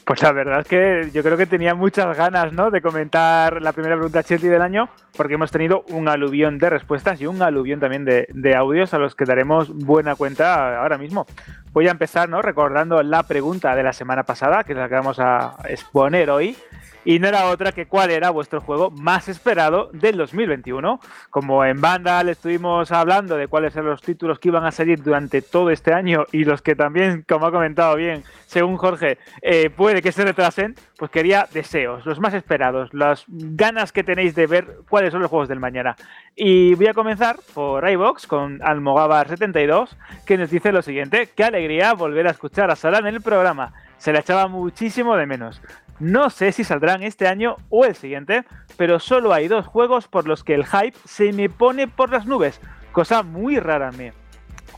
[0.04, 2.70] Pues la verdad es que yo creo que tenía muchas ganas ¿no?
[2.70, 7.20] de comentar la primera pregunta Chelsea del año, porque hemos tenido un aluvión de respuestas
[7.20, 11.26] y un aluvión también de, de audios a los que daremos buena cuenta ahora mismo.
[11.72, 12.42] Voy a empezar ¿no?
[12.42, 16.56] recordando la pregunta de la semana pasada, que es la que vamos a exponer hoy.
[17.04, 21.00] Y no era otra que cuál era vuestro juego más esperado del 2021.
[21.30, 25.42] Como en Vandal estuvimos hablando de cuáles eran los títulos que iban a salir durante
[25.42, 30.02] todo este año y los que también, como ha comentado bien, según Jorge, eh, puede
[30.02, 34.78] que se retrasen, pues quería deseos, los más esperados, las ganas que tenéis de ver
[34.88, 35.96] cuáles son los juegos del mañana.
[36.34, 39.90] Y voy a comenzar por iBox con Almogávar72,
[40.26, 43.72] que nos dice lo siguiente: Qué alegría volver a escuchar a Sara en el programa.
[43.98, 45.60] Se la echaba muchísimo de menos.
[46.00, 48.44] No sé si saldrán este año o el siguiente,
[48.76, 52.26] pero solo hay dos juegos por los que el hype se me pone por las
[52.26, 52.60] nubes,
[52.92, 54.10] cosa muy rara en mí.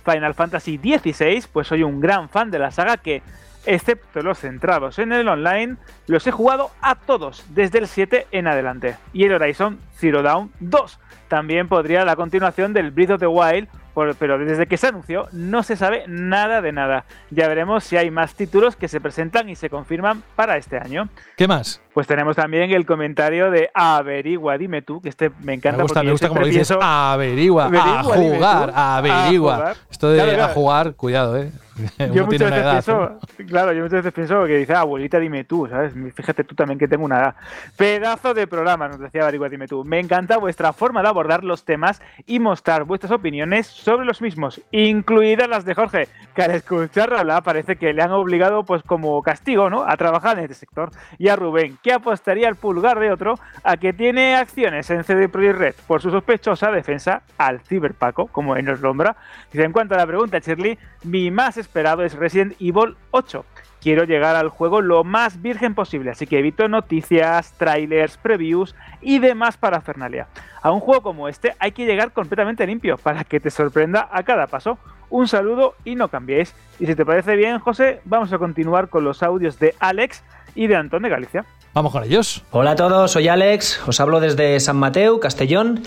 [0.04, 3.22] Final Fantasy XVI, pues soy un gran fan de la saga que,
[3.66, 5.76] excepto los centrados en el online,
[6.06, 8.96] los he jugado a todos, desde el 7 en adelante.
[9.12, 10.98] Y el Horizon Zero Dawn 2.
[11.28, 13.68] También podría la continuación del Breath of the Wild,
[14.00, 17.04] por- pero desde que se anunció no se sabe nada de nada.
[17.30, 21.08] Ya veremos si hay más títulos que se presentan y se confirman para este año.
[21.36, 21.82] ¿Qué más?
[21.92, 25.78] Pues tenemos también el comentario de Averigua, dime tú, que este me encanta.
[25.78, 26.70] Me gusta, me gusta como lo dices.
[26.80, 28.76] Averigua, a Averigua, jugar, tú.
[28.76, 29.56] A averigua.
[29.56, 29.76] jugar.
[29.90, 31.50] Esto de Claro, a jugar, cuidado, ¿eh?
[32.12, 33.18] Yo muchas veces edad, pienso,
[33.48, 35.94] claro, yo muchas veces pienso que dice, abuelita, dime tú, ¿sabes?
[36.14, 37.34] Fíjate tú también que tengo una edad.
[37.76, 39.82] Pedazo de programa, nos decía Averigua, dime tú.
[39.84, 44.60] Me encanta vuestra forma de abordar los temas y mostrar vuestras opiniones sobre los mismos,
[44.70, 49.22] incluidas las de Jorge, que al escuchar hablar parece que le han obligado, pues como
[49.22, 49.84] castigo, ¿no?
[49.86, 50.90] A trabajar en este sector.
[51.18, 55.28] Y a Rubén, que apostaría al pulgar de otro a que tiene acciones en CD
[55.28, 59.16] Projekt Red por su sospechosa defensa al ciberpaco, como los Lombra.
[59.52, 63.44] Dice, en cuanto a la pregunta, Shirley, mi más esperado es Resident Evil 8.
[63.80, 69.18] Quiero llegar al juego lo más virgen posible, así que evito noticias, trailers, previews y
[69.18, 70.28] demás para Fernalia.
[70.62, 74.22] A un juego como este hay que llegar completamente limpio para que te sorprenda a
[74.22, 74.78] cada paso.
[75.08, 76.54] Un saludo y no cambiéis.
[76.78, 80.22] Y si te parece bien, José, vamos a continuar con los audios de Alex
[80.54, 81.44] y de Antón de Galicia.
[81.72, 82.42] Vamos con ellos.
[82.50, 85.84] Hola a todos, soy Alex, os hablo desde San Mateo, Castellón,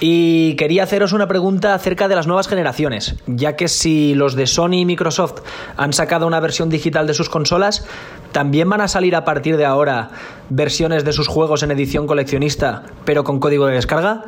[0.00, 4.46] y quería haceros una pregunta acerca de las nuevas generaciones, ya que si los de
[4.46, 5.42] Sony y Microsoft
[5.76, 7.86] han sacado una versión digital de sus consolas,
[8.32, 10.08] ¿también van a salir a partir de ahora
[10.48, 14.24] versiones de sus juegos en edición coleccionista, pero con código de descarga?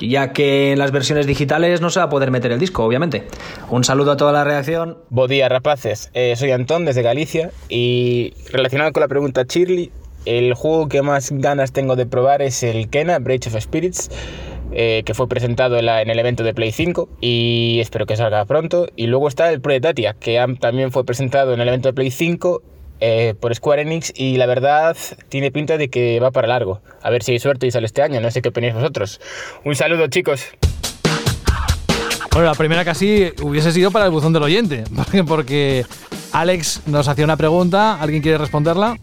[0.00, 3.26] Ya que en las versiones digitales no se va a poder meter el disco, obviamente.
[3.68, 4.98] Un saludo a toda la reacción.
[5.10, 6.10] Buen día, rapaces.
[6.14, 9.92] Eh, soy Antón desde Galicia y relacionado con la pregunta Shirley,
[10.24, 14.10] el juego que más ganas tengo de probar es el Kena, Breach of Spirits,
[14.72, 18.86] eh, que fue presentado en, el evento de Play 5 y espero que salga pronto.
[18.96, 21.88] Y luego está el Pro de Tatia, que am- también fue presentado en el evento
[21.88, 22.62] de Play 5
[23.00, 24.96] eh, por Square Enix y la verdad
[25.28, 26.80] tiene pinta de que va para largo.
[27.02, 29.20] A ver si hay suerte y sale este año, no sé qué opináis vosotros.
[29.64, 30.46] Un saludo chicos.
[32.32, 34.84] Bueno, la primera casi hubiese sido para el buzón del oyente,
[35.28, 35.84] porque
[36.32, 38.96] Alex nos hacía una pregunta, ¿alguien quiere responderla?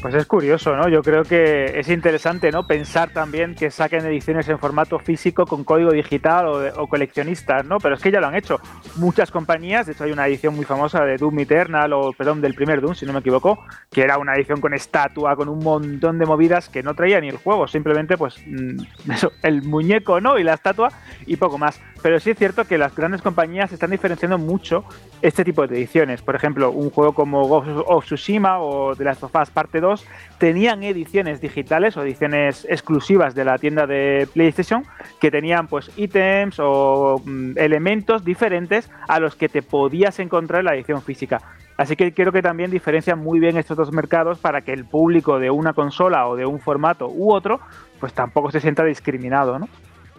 [0.00, 0.88] Pues es curioso, ¿no?
[0.88, 2.66] Yo creo que es interesante, ¿no?
[2.66, 7.78] Pensar también que saquen ediciones en formato físico con código digital o, o coleccionistas, ¿no?
[7.78, 8.60] Pero es que ya lo han hecho.
[8.96, 12.54] Muchas compañías, de hecho hay una edición muy famosa de Doom Eternal o, perdón, del
[12.54, 16.18] primer Doom, si no me equivoco, que era una edición con estatua, con un montón
[16.18, 18.76] de movidas que no traía ni el juego, simplemente pues mm,
[19.12, 20.38] eso, el muñeco, ¿no?
[20.38, 20.90] Y la estatua
[21.26, 21.80] y poco más.
[22.06, 24.84] Pero sí es cierto que las grandes compañías están diferenciando mucho
[25.22, 26.22] este tipo de ediciones.
[26.22, 30.06] Por ejemplo, un juego como Ghost of Tsushima o The Last of Us Parte 2
[30.38, 34.84] tenían ediciones digitales o ediciones exclusivas de la tienda de PlayStation
[35.20, 40.66] que tenían pues ítems o mm, elementos diferentes a los que te podías encontrar en
[40.66, 41.40] la edición física.
[41.76, 45.40] Así que creo que también diferencian muy bien estos dos mercados para que el público
[45.40, 47.58] de una consola o de un formato u otro
[47.98, 49.68] pues tampoco se sienta discriminado, ¿no?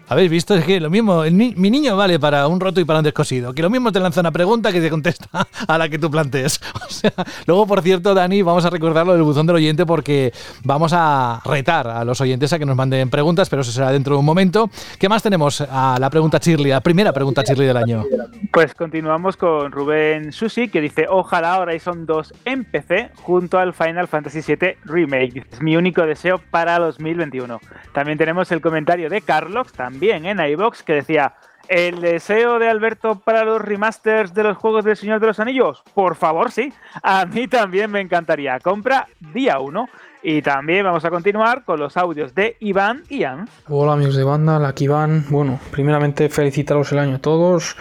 [0.10, 0.56] ¿Habéis visto?
[0.56, 3.54] Es que lo mismo, ni- mi niño vale para un roto y para un descosido.
[3.54, 5.28] Que lo mismo te lanza una pregunta que te contesta
[5.68, 6.60] a la que tú plantees.
[6.88, 7.12] O sea,
[7.46, 10.32] luego, por cierto, Dani, vamos a recordarlo del buzón del oyente porque
[10.64, 14.14] vamos a retar a los oyentes a que nos manden preguntas, pero eso será dentro
[14.16, 14.70] de un momento.
[14.98, 15.60] ¿Qué más tenemos?
[15.62, 18.06] A la pregunta Shirley, la primera pregunta Shirley del año.
[18.52, 24.08] Pues continuamos con Rubén Susi que dice ojalá Horizon 2 en PC junto al Final
[24.08, 25.46] Fantasy VII Remake.
[25.52, 27.60] Es mi único deseo para 2021.
[27.94, 31.34] También tenemos el comentario de Carlos, también en iBox, que decía
[31.68, 35.84] el deseo de Alberto para los remasters de los juegos del Señor de los Anillos.
[35.94, 36.72] Por favor, sí.
[37.04, 38.60] A mí también me encantaría.
[38.60, 39.90] Compra día 1.
[40.24, 43.48] Y también vamos a continuar con los audios de Iván y Ian.
[43.68, 45.26] Hola amigos de banda, la Iván.
[45.30, 47.76] Bueno, primeramente felicitaros el año a todos.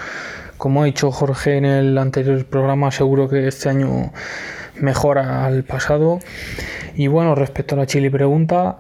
[0.59, 4.13] Como ha dicho Jorge en el anterior programa, seguro que este año
[4.81, 6.19] mejora al pasado.
[6.95, 8.79] Y bueno, respecto a la Chile pregunta,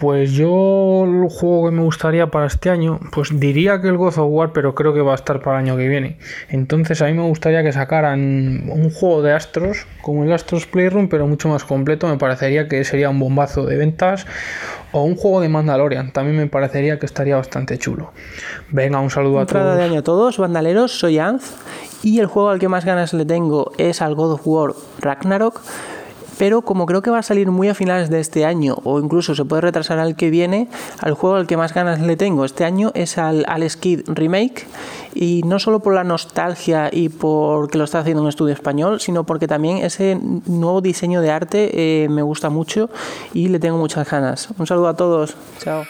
[0.00, 4.18] pues yo el juego que me gustaría para este año, pues diría que el God
[4.18, 6.16] of War, pero creo que va a estar para el año que viene.
[6.48, 11.08] Entonces a mí me gustaría que sacaran un juego de Astros, como el Astros Playroom,
[11.08, 12.08] pero mucho más completo.
[12.08, 14.26] Me parecería que sería un bombazo de ventas.
[14.92, 18.12] O un juego de Mandalorian, también me parecería que estaría bastante chulo.
[18.70, 19.90] Venga, un saludo a Entrada de todos.
[19.90, 21.54] año a todos, bandaleros, soy Anz
[22.02, 25.60] y el juego al que más ganas le tengo es al God of War Ragnarok.
[26.40, 29.34] Pero como creo que va a salir muy a finales de este año o incluso
[29.34, 30.68] se puede retrasar al que viene,
[30.98, 34.66] al juego al que más ganas le tengo este año es al Alex Kidd Remake.
[35.14, 39.24] Y no solo por la nostalgia y porque lo está haciendo un estudio español, sino
[39.24, 42.88] porque también ese nuevo diseño de arte eh, me gusta mucho
[43.34, 44.48] y le tengo muchas ganas.
[44.56, 45.36] Un saludo a todos.
[45.58, 45.84] Chao.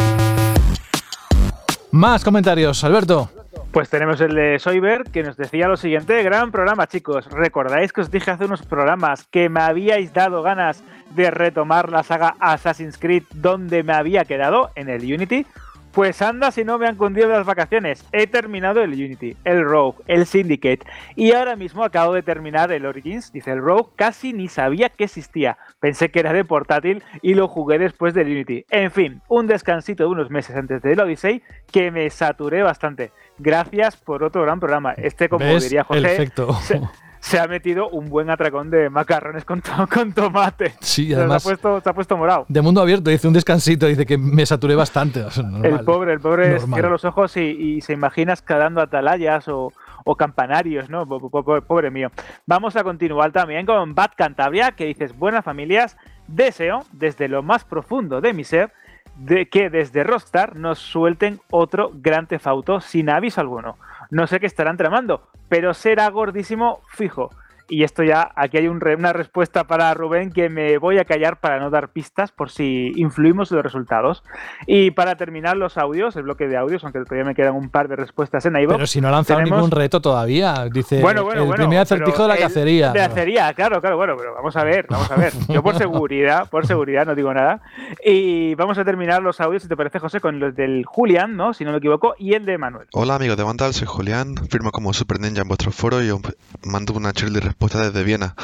[1.93, 3.31] Más comentarios, Alberto.
[3.73, 8.01] Pues tenemos el de Soyber que nos decía lo siguiente, gran programa chicos, ¿recordáis que
[8.01, 10.83] os dije hace unos programas que me habíais dado ganas
[11.15, 15.47] de retomar la saga Assassin's Creed donde me había quedado, en el Unity?
[15.93, 19.99] Pues anda si no me han cundido las vacaciones, he terminado el Unity, el Rogue,
[20.07, 20.87] el Syndicate
[21.17, 25.05] y ahora mismo acabo de terminar el Origins, dice el Rogue, casi ni sabía que
[25.05, 28.65] existía, pensé que era de portátil y lo jugué después del Unity.
[28.71, 31.43] En fin, un descansito de unos meses antes del Odyssey
[31.73, 33.11] que me saturé bastante.
[33.39, 34.93] Gracias por otro gran programa.
[34.93, 35.65] Este, como ¿Ves?
[35.65, 36.53] diría José, efecto.
[36.63, 36.81] se,
[37.21, 40.75] se ha metido un buen atracón de macarrones con, to- con tomate.
[40.81, 42.47] Sí, Se, además- ha puesto, se ha puesto morado.
[42.49, 45.23] De mundo abierto, dice un descansito, dice que me saturé bastante.
[45.23, 45.67] o sea, normal.
[45.81, 46.75] El pobre, el pobre Normal.
[46.79, 49.73] cierra los ojos y, y se imagina escalando atalayas o,
[50.05, 51.07] o campanarios, ¿no?
[51.07, 52.11] Po- po- po- Pobre mío.
[52.47, 57.65] Vamos a continuar también con Bad Cantabria, que dices, buenas familias, deseo desde lo más
[57.65, 58.73] profundo de mi ser
[59.17, 63.77] de que desde Rockstar nos suelten otro Gran Theft Auto sin aviso alguno.
[64.11, 67.31] No sé qué estarán tramando, pero será gordísimo fijo.
[67.73, 71.05] Y esto ya, aquí hay un re- una respuesta para Rubén que me voy a
[71.05, 74.25] callar para no dar pistas por si influimos en los resultados.
[74.67, 77.87] Y para terminar los audios, el bloque de audios, aunque todavía me quedan un par
[77.87, 78.75] de respuestas en iVoox.
[78.75, 80.67] Pero si no ha lanzado tenemos- ningún reto todavía.
[80.73, 82.91] Dice Bueno, bueno, el bueno, primer acertijo de la cacería.
[82.91, 85.33] De cacería, claro, claro, bueno, pero vamos a ver, vamos a ver.
[85.49, 87.63] Yo por seguridad, por seguridad no digo nada.
[88.05, 91.55] Y vamos a terminar los audios, si te parece, José, con los del Julián, ¿no?
[91.55, 92.89] Si no me equivoco, y el de Manuel.
[92.95, 96.21] Hola amigos de Vandal, soy Julián, firmo como Super Ninja en vuestro foro y os
[96.65, 98.35] mando una chirly respuesta desde Viena.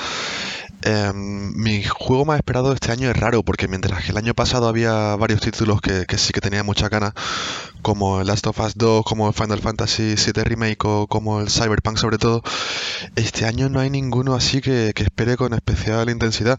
[0.82, 4.68] Em, mi juego más esperado este año es raro porque mientras que el año pasado
[4.68, 7.12] había varios títulos que, que sí que tenía mucha gana,
[7.86, 12.18] como Last of Us 2, como Final Fantasy VII Remake o como el Cyberpunk sobre
[12.18, 12.42] todo,
[13.14, 16.58] este año no hay ninguno así que, que espere con especial intensidad.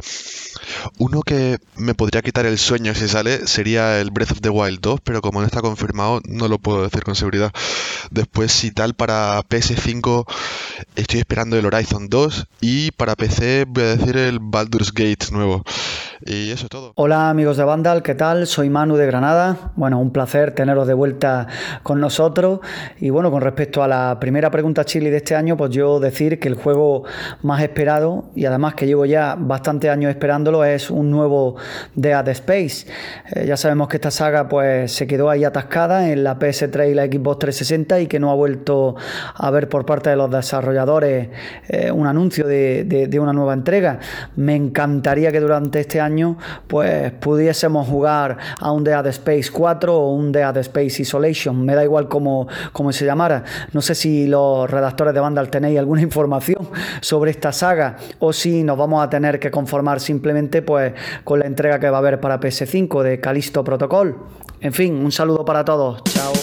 [0.97, 4.79] Uno que me podría quitar el sueño si sale sería el Breath of the Wild
[4.79, 7.51] 2, pero como no está confirmado, no lo puedo decir con seguridad.
[8.09, 10.25] Después, si tal, para PS5
[10.95, 15.65] estoy esperando el Horizon 2 y para PC voy a decir el Baldur's Gate nuevo.
[16.25, 16.93] Y eso es todo.
[16.95, 18.47] Hola amigos de Vandal, ¿qué tal?
[18.47, 19.71] Soy Manu de Granada.
[19.75, 21.47] Bueno, un placer teneros de vuelta
[21.83, 22.59] con nosotros.
[22.99, 26.39] Y bueno, con respecto a la primera pregunta Chile de este año, pues yo decir
[26.39, 27.03] que el juego
[27.43, 31.55] más esperado y además que llevo ya bastante años esperándolo es un nuevo
[31.93, 32.87] Dead Space.
[33.35, 36.93] Eh, ya sabemos que esta saga pues se quedó ahí atascada en la PS3 y
[36.95, 38.95] la Xbox 360 y que no ha vuelto
[39.35, 41.29] a ver por parte de los desarrolladores
[41.69, 43.99] eh, un anuncio de- de una nueva entrega.
[44.35, 46.06] Me encantaría que durante este año
[46.67, 51.63] pues pudiésemos jugar a un Dead Space 4 o un Dead Space Isolation.
[51.63, 53.43] Me da igual cómo, cómo se llamara.
[53.73, 56.69] No sé si los redactores de Vandal tenéis alguna información
[57.01, 60.93] sobre esta saga o si nos vamos a tener que conformar simplemente pues
[61.23, 64.15] con la entrega que va a haber para PS5 de Callisto Protocol.
[64.61, 66.03] En fin, un saludo para todos.
[66.05, 66.33] Chao.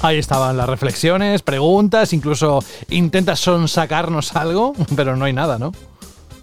[0.00, 5.72] Ahí estaban las reflexiones, preguntas, incluso intentas sonsacarnos algo, pero no hay nada, ¿no?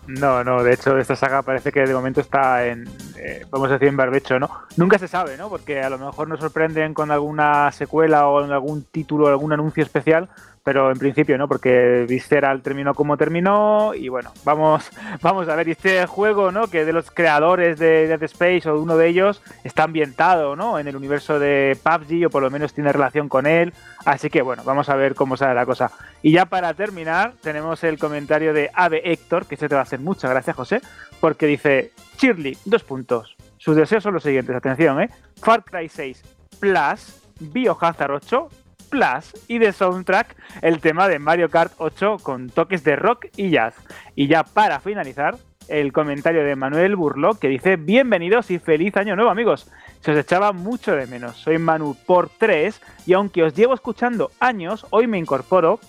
[0.07, 2.87] No, no, de hecho esta saga parece que de momento está en,
[3.17, 4.49] eh, vamos a decir, en barbecho, ¿no?
[4.77, 5.49] Nunca se sabe, ¿no?
[5.49, 10.29] Porque a lo mejor nos sorprenden con alguna secuela o algún título, algún anuncio especial,
[10.65, 11.47] pero en principio, ¿no?
[11.47, 14.89] Porque Visceral terminó como terminó y bueno, vamos,
[15.21, 16.67] vamos a ver, este juego, ¿no?
[16.67, 20.79] Que de los creadores de Dead Space o uno de ellos está ambientado, ¿no?
[20.79, 23.73] En el universo de PUBG o por lo menos tiene relación con él,
[24.05, 25.91] así que bueno, vamos a ver cómo sale la cosa.
[26.23, 29.83] Y ya para terminar, tenemos el comentario de Ave Héctor, que se te va a
[29.83, 30.81] hacer muchas gracias, José,
[31.19, 33.35] porque dice, Shirley, dos puntos.
[33.57, 35.11] Sus deseos son los siguientes, atención, ¿eh?
[35.39, 36.23] Far Cry 6
[36.59, 38.49] Plus, Biohazard 8
[39.49, 43.75] Y de soundtrack el tema de Mario Kart 8 con toques de rock y jazz.
[44.15, 45.35] Y ya para finalizar,
[45.67, 49.69] el comentario de Manuel Burlock que dice, bienvenidos y feliz año nuevo amigos.
[49.99, 51.35] Se os echaba mucho de menos.
[51.35, 55.81] Soy Manu por 3 y aunque os llevo escuchando años, hoy me incorporo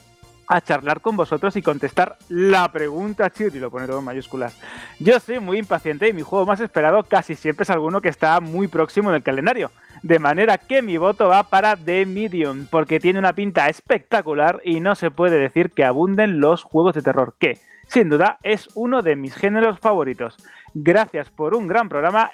[0.49, 4.59] a charlar con vosotros y contestar la pregunta Chirri, lo pone todo en mayúsculas.
[4.99, 8.41] Yo soy muy impaciente y mi juego más esperado casi siempre es alguno que está
[8.41, 9.71] muy próximo en el calendario.
[10.03, 14.81] De manera que mi voto va para The Medium, porque tiene una pinta espectacular y
[14.81, 19.03] no se puede decir que abunden los juegos de terror, que, sin duda, es uno
[19.03, 20.37] de mis géneros favoritos.
[20.79, 22.31] Gracias por un gran programa,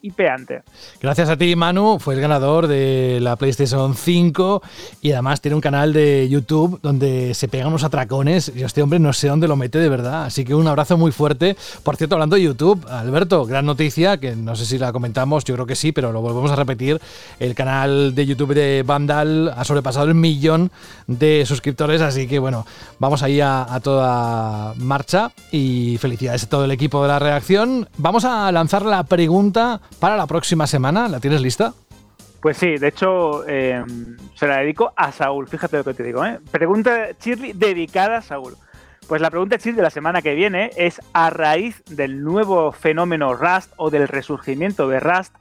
[0.00, 0.62] y Peante.
[1.02, 1.98] Gracias a ti, Manu.
[1.98, 4.62] Fue el ganador de la PlayStation 5
[5.02, 9.00] y además tiene un canal de YouTube donde se pegan unos atracones y este hombre
[9.00, 10.24] no sé dónde lo mete de verdad.
[10.24, 11.56] Así que un abrazo muy fuerte.
[11.82, 15.54] Por cierto, hablando de YouTube, Alberto, gran noticia, que no sé si la comentamos, yo
[15.54, 17.00] creo que sí, pero lo volvemos a repetir.
[17.40, 20.70] El canal de YouTube de Vandal ha sobrepasado el millón
[21.08, 22.64] de suscriptores, así que bueno,
[23.00, 27.79] vamos ahí a, a toda marcha y felicidades a todo el equipo de la reacción.
[27.98, 31.08] Vamos a lanzar la pregunta para la próxima semana.
[31.08, 31.74] ¿La tienes lista?
[32.40, 33.84] Pues sí, de hecho, eh,
[34.34, 35.46] se la dedico a Saúl.
[35.46, 36.40] Fíjate lo que te digo, ¿eh?
[36.50, 38.56] Pregunta Shirley dedicada a Saúl.
[39.06, 43.34] Pues la pregunta Shirley de la semana que viene es a raíz del nuevo fenómeno
[43.34, 45.34] Rust o del resurgimiento de Rust,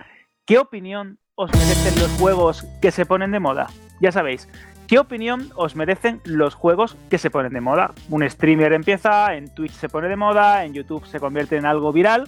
[0.46, 3.68] ¿qué opinión os merecen los juegos que se ponen de moda?
[4.02, 4.50] Ya sabéis,
[4.90, 7.94] ¿qué opinión os merecen los juegos que se ponen de moda?
[8.10, 11.94] Un streamer empieza, en Twitch se pone de moda, en YouTube se convierte en algo
[11.94, 12.28] viral.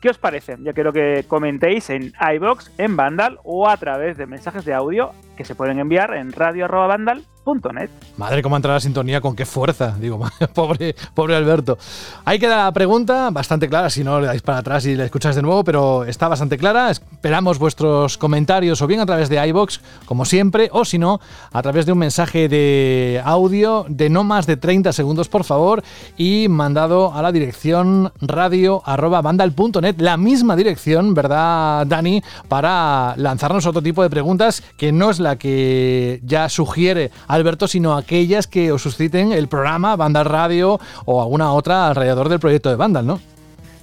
[0.00, 0.56] ¿Qué os parece?
[0.60, 5.12] Ya quiero que comentéis en iBox, en Vandal o a través de mensajes de audio
[5.38, 7.90] que se pueden enviar en radio.vandal.net.
[8.16, 9.94] Madre, cómo entra la sintonía, con qué fuerza.
[9.98, 10.20] Digo,
[10.54, 11.78] pobre, pobre Alberto.
[12.24, 15.36] Ahí queda la pregunta, bastante clara, si no le dais para atrás y la escucháis
[15.36, 16.90] de nuevo, pero está bastante clara.
[16.90, 21.20] Esperamos vuestros comentarios o bien a través de iBox, como siempre, o si no,
[21.52, 25.84] a través de un mensaje de audio de no más de 30 segundos, por favor,
[26.16, 32.22] y mandado a la dirección radio.vandal.net, la misma dirección, ¿verdad, Dani?
[32.48, 37.68] Para lanzarnos otro tipo de preguntas que no es la la que ya sugiere Alberto,
[37.68, 42.70] sino aquellas que os susciten el programa, Vandal Radio o alguna otra alrededor del proyecto
[42.70, 43.20] de Vandal, ¿no?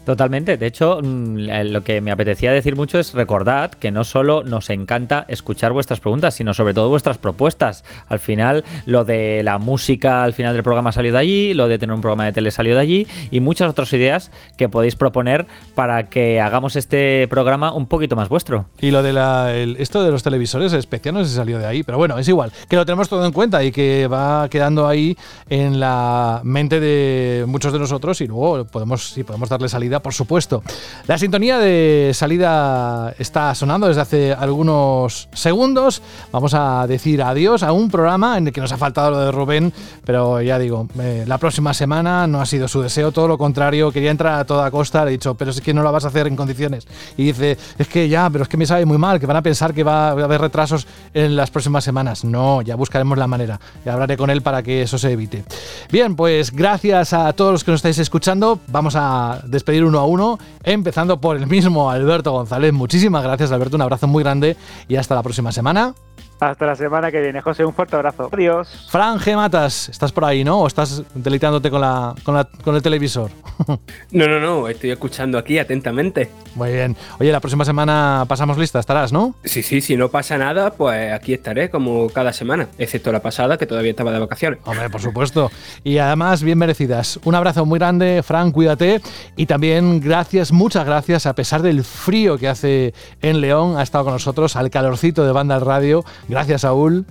[0.05, 0.57] Totalmente.
[0.57, 1.37] De hecho, mm,
[1.71, 5.99] lo que me apetecía decir mucho es recordad que no solo nos encanta escuchar vuestras
[5.99, 7.83] preguntas, sino sobre todo vuestras propuestas.
[8.07, 11.79] Al final, lo de la música al final del programa salió de allí, lo de
[11.79, 15.47] tener un programa de tele salió de allí y muchas otras ideas que podéis proponer
[15.73, 18.67] para que hagamos este programa un poquito más vuestro.
[18.79, 21.97] Y lo de la, el- esto de los televisores especiales si salió de ahí, pero
[21.97, 25.17] bueno, es igual, que lo tenemos todo en cuenta y que va quedando ahí
[25.49, 30.13] en la mente de muchos de nosotros y luego podemos, sí, podemos darle salida, por
[30.13, 30.63] supuesto.
[31.07, 36.01] La sintonía de salida está sonando desde hace algunos segundos.
[36.31, 39.31] Vamos a decir adiós a un programa en el que nos ha faltado lo de
[39.31, 39.73] Rubén,
[40.05, 43.91] pero ya digo, eh, la próxima semana no ha sido su deseo, todo lo contrario,
[43.91, 46.09] quería entrar a toda costa, le he dicho, pero es que no la vas a
[46.09, 46.87] hacer en condiciones.
[47.17, 49.41] Y dice, es que ya, pero es que me sabe muy mal, que van a
[49.41, 52.23] pensar que va a haber retrasos en las próximas semanas.
[52.23, 53.59] No, ya buscaremos la manera.
[53.85, 55.43] Y hablaré con él para que eso se evite.
[55.91, 58.59] Bien, pues gracias a todos los que nos estáis escuchando.
[58.67, 62.73] Vamos a despedir uno a uno, empezando por el mismo Alberto González.
[62.73, 63.75] Muchísimas gracias, Alberto.
[63.75, 64.57] Un abrazo muy grande
[64.87, 65.93] y hasta la próxima semana.
[66.39, 67.63] Hasta la semana que viene, José.
[67.65, 68.29] Un fuerte abrazo.
[68.31, 68.87] Adiós.
[68.89, 69.35] Fran G.
[69.35, 70.59] Matas, ¿estás por ahí, no?
[70.61, 73.31] ¿O estás deleitándote con, la, con, la- con el televisor?
[74.11, 76.29] No, no, no, estoy escuchando aquí atentamente.
[76.55, 76.95] Muy bien.
[77.19, 79.33] Oye, la próxima semana pasamos lista, estarás, ¿no?
[79.45, 83.57] Sí, sí, si no pasa nada, pues aquí estaré como cada semana, excepto la pasada
[83.57, 84.59] que todavía estaba de vacaciones.
[84.65, 85.51] Hombre, por supuesto.
[85.85, 87.17] Y además, bien merecidas.
[87.23, 89.01] Un abrazo muy grande, Fran, cuídate.
[89.37, 94.03] Y también gracias, muchas gracias, a pesar del frío que hace en León, ha estado
[94.05, 96.03] con nosotros al calorcito de Banda al Radio.
[96.35, 97.05] Gracias, Saúl.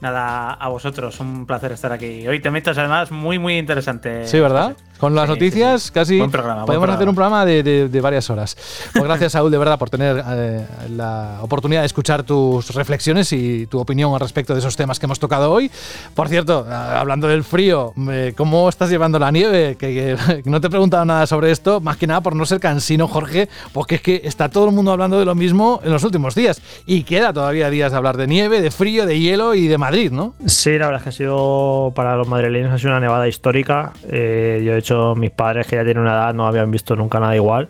[0.00, 2.26] Nada, a vosotros, un placer estar aquí.
[2.26, 4.26] Hoy te metes además muy, muy interesante.
[4.26, 4.76] Sí, ¿verdad?
[4.98, 5.92] Con las Sí, noticias, sí, sí.
[5.92, 8.56] casi programa, podemos hacer un programa de, de- de varias horas.
[8.92, 13.66] Pues gracias, Saúl, de verdad, por tener eh, la oportunidad de escuchar tus reflexiones y
[13.66, 15.70] tu opinión al respecto de esos temas que hemos tocado hoy.
[16.14, 17.92] Por cierto, ah, hablando del frío,
[18.36, 19.76] ¿cómo estás llevando la nieve?
[19.78, 22.60] Que, que no te he preguntado nada sobre esto, más que nada por no ser
[22.60, 26.04] cansino, Jorge, porque es que está todo el mundo hablando de lo mismo en los
[26.04, 26.60] últimos días.
[26.86, 30.10] Y queda todavía días de hablar de nieve, de frío, de hielo y de Madrid,
[30.10, 30.34] ¿no?
[30.46, 33.92] Sí, la verdad es que ha sido para los madrileños ha sido una nevada histórica.
[34.08, 37.18] Eh, yo, de hecho, mis padres que ya tienen una edad no habían visto nunca
[37.18, 37.68] nada igual.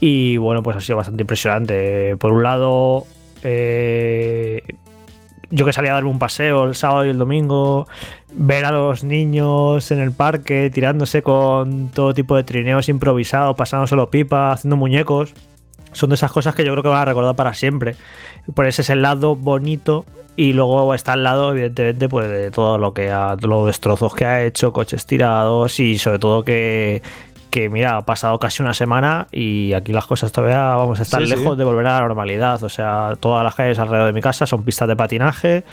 [0.00, 2.16] Y bueno, pues ha sido bastante impresionante.
[2.16, 3.06] Por un lado,
[3.42, 4.62] eh,
[5.50, 7.86] yo que salía a darme un paseo el sábado y el domingo,
[8.32, 14.10] ver a los niños en el parque tirándose con todo tipo de trineos improvisados, pasándoselo
[14.10, 15.34] pipa, haciendo muñecos.
[15.92, 17.96] Son de esas cosas que yo creo que van a recordar para siempre.
[18.54, 20.04] Por ese es el lado bonito
[20.36, 24.26] y luego está al lado, evidentemente, pues de todo lo que ha, los destrozos que
[24.26, 27.02] ha hecho, coches tirados y sobre todo que,
[27.56, 31.22] que mira, ha pasado casi una semana y aquí las cosas todavía vamos a estar
[31.22, 31.36] Sí, sí.
[31.36, 32.62] lejos de volver a la normalidad.
[32.62, 35.64] O sea, todas las calles alrededor de mi casa son pistas de patinaje,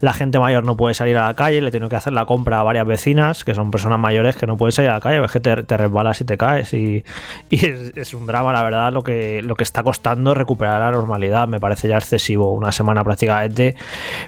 [0.00, 2.60] la gente mayor no puede salir a la calle, le tengo que hacer la compra
[2.60, 5.32] a varias vecinas, que son personas mayores que no pueden salir a la calle, es
[5.32, 6.72] que te, te resbalas y te caes.
[6.74, 7.04] Y,
[7.50, 10.92] y es, es un drama, la verdad, lo que, lo que está costando recuperar la
[10.92, 11.48] normalidad.
[11.48, 13.74] Me parece ya excesivo, una semana prácticamente.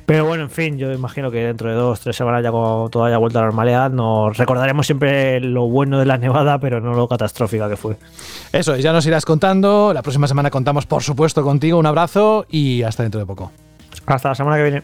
[0.05, 3.05] Pero bueno, en fin, yo imagino que dentro de dos, tres semanas ya con todo
[3.05, 6.95] haya vuelto a la normalidad, nos recordaremos siempre lo bueno de la nevada, pero no
[6.95, 7.97] lo catastrófica que fue.
[8.53, 9.93] Eso es, ya nos irás contando.
[9.93, 11.79] La próxima semana contamos, por supuesto, contigo.
[11.79, 13.53] Un abrazo y hasta dentro de poco.
[14.07, 14.83] Hasta la semana que viene.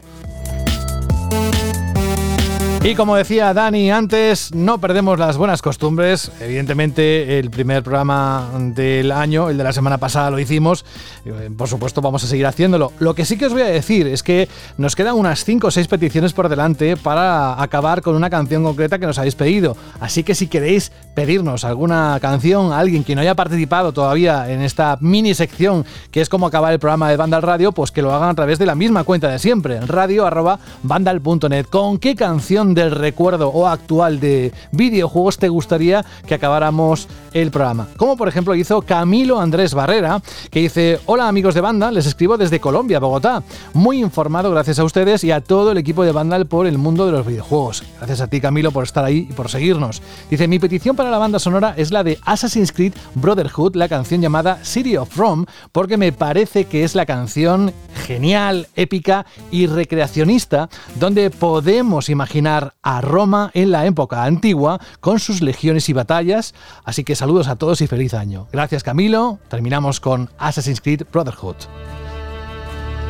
[2.82, 6.32] Y como decía Dani antes, no perdemos las buenas costumbres.
[6.40, 10.86] Evidentemente, el primer programa del año, el de la semana pasada, lo hicimos.
[11.26, 12.92] Eh, Por supuesto, vamos a seguir haciéndolo.
[12.98, 14.48] Lo que sí que os voy a decir es que
[14.78, 18.98] nos quedan unas 5 o 6 peticiones por delante para acabar con una canción concreta
[18.98, 19.76] que nos habéis pedido.
[20.00, 24.96] Así que si queréis pedirnos alguna canción alguien que no haya participado todavía en esta
[25.02, 28.30] mini sección que es como acabar el programa de Vandal Radio, pues que lo hagan
[28.30, 31.66] a través de la misma cuenta de siempre, radio@vandal.net.
[31.66, 37.88] ¿Con qué canción del recuerdo o actual de videojuegos te gustaría que acabáramos el programa?
[37.96, 42.36] Como por ejemplo hizo Camilo Andrés Barrera, que dice, hola amigos de Vandal, les escribo
[42.36, 43.42] desde Colombia, Bogotá.
[43.74, 47.06] Muy informado gracias a ustedes y a todo el equipo de Vandal por el mundo
[47.06, 47.82] de los videojuegos.
[47.98, 50.02] Gracias a ti Camilo por estar ahí y por seguirnos.
[50.30, 54.20] Dice, mi petición para la banda sonora es la de Assassin's Creed Brotherhood, la canción
[54.20, 57.72] llamada City of Rome, porque me parece que es la canción
[58.06, 65.42] genial, épica y recreacionista, donde podemos imaginar a Roma en la época antigua con sus
[65.42, 66.54] legiones y batallas.
[66.84, 68.48] Así que saludos a todos y feliz año.
[68.50, 69.38] Gracias Camilo.
[69.48, 71.56] Terminamos con Assassin's Creed Brotherhood.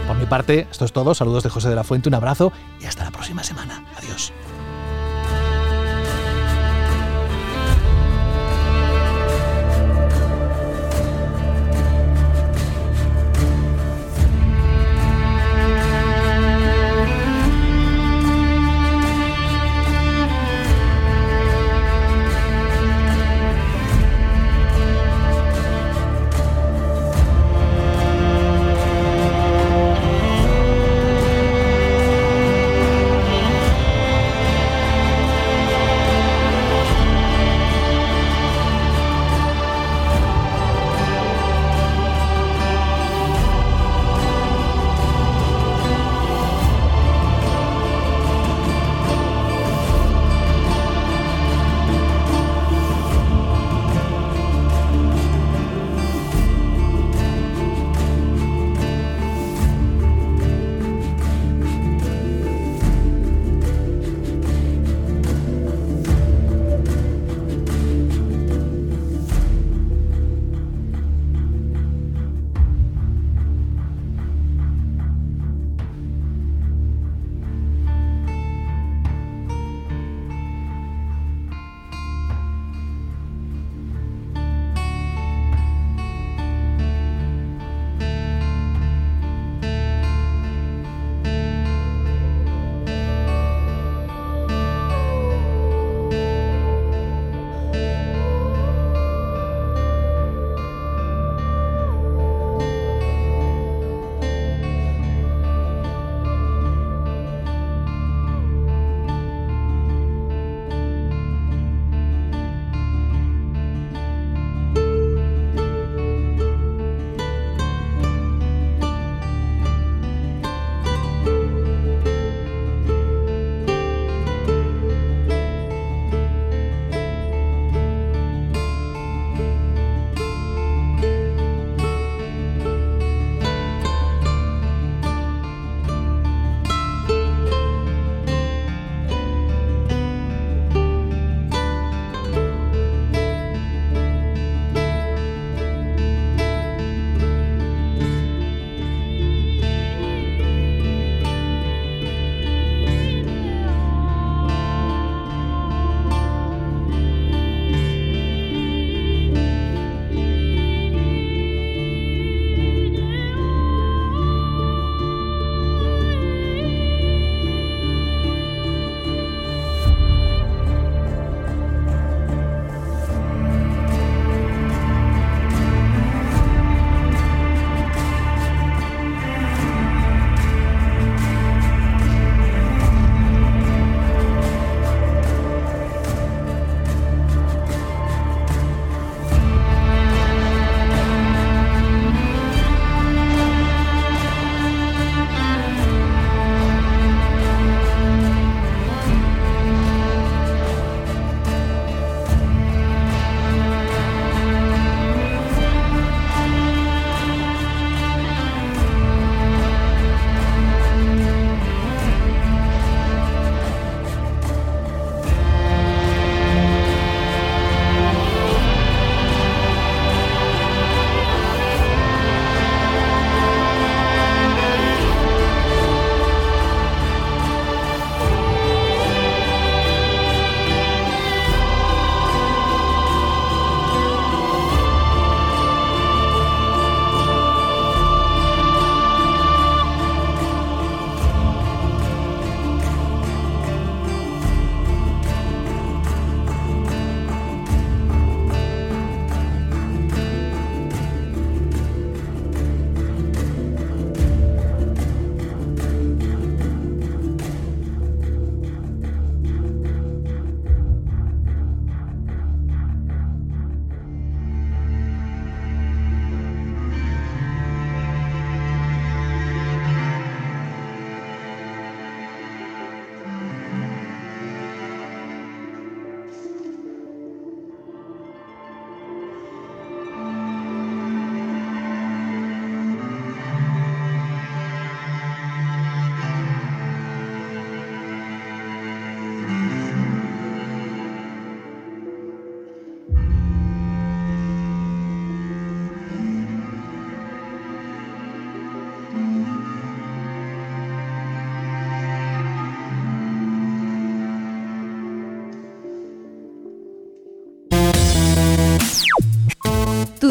[0.08, 1.14] Por mi parte, esto es todo.
[1.14, 3.84] Saludos de José de la Fuente, un abrazo y hasta la próxima semana.
[3.96, 4.32] Adiós.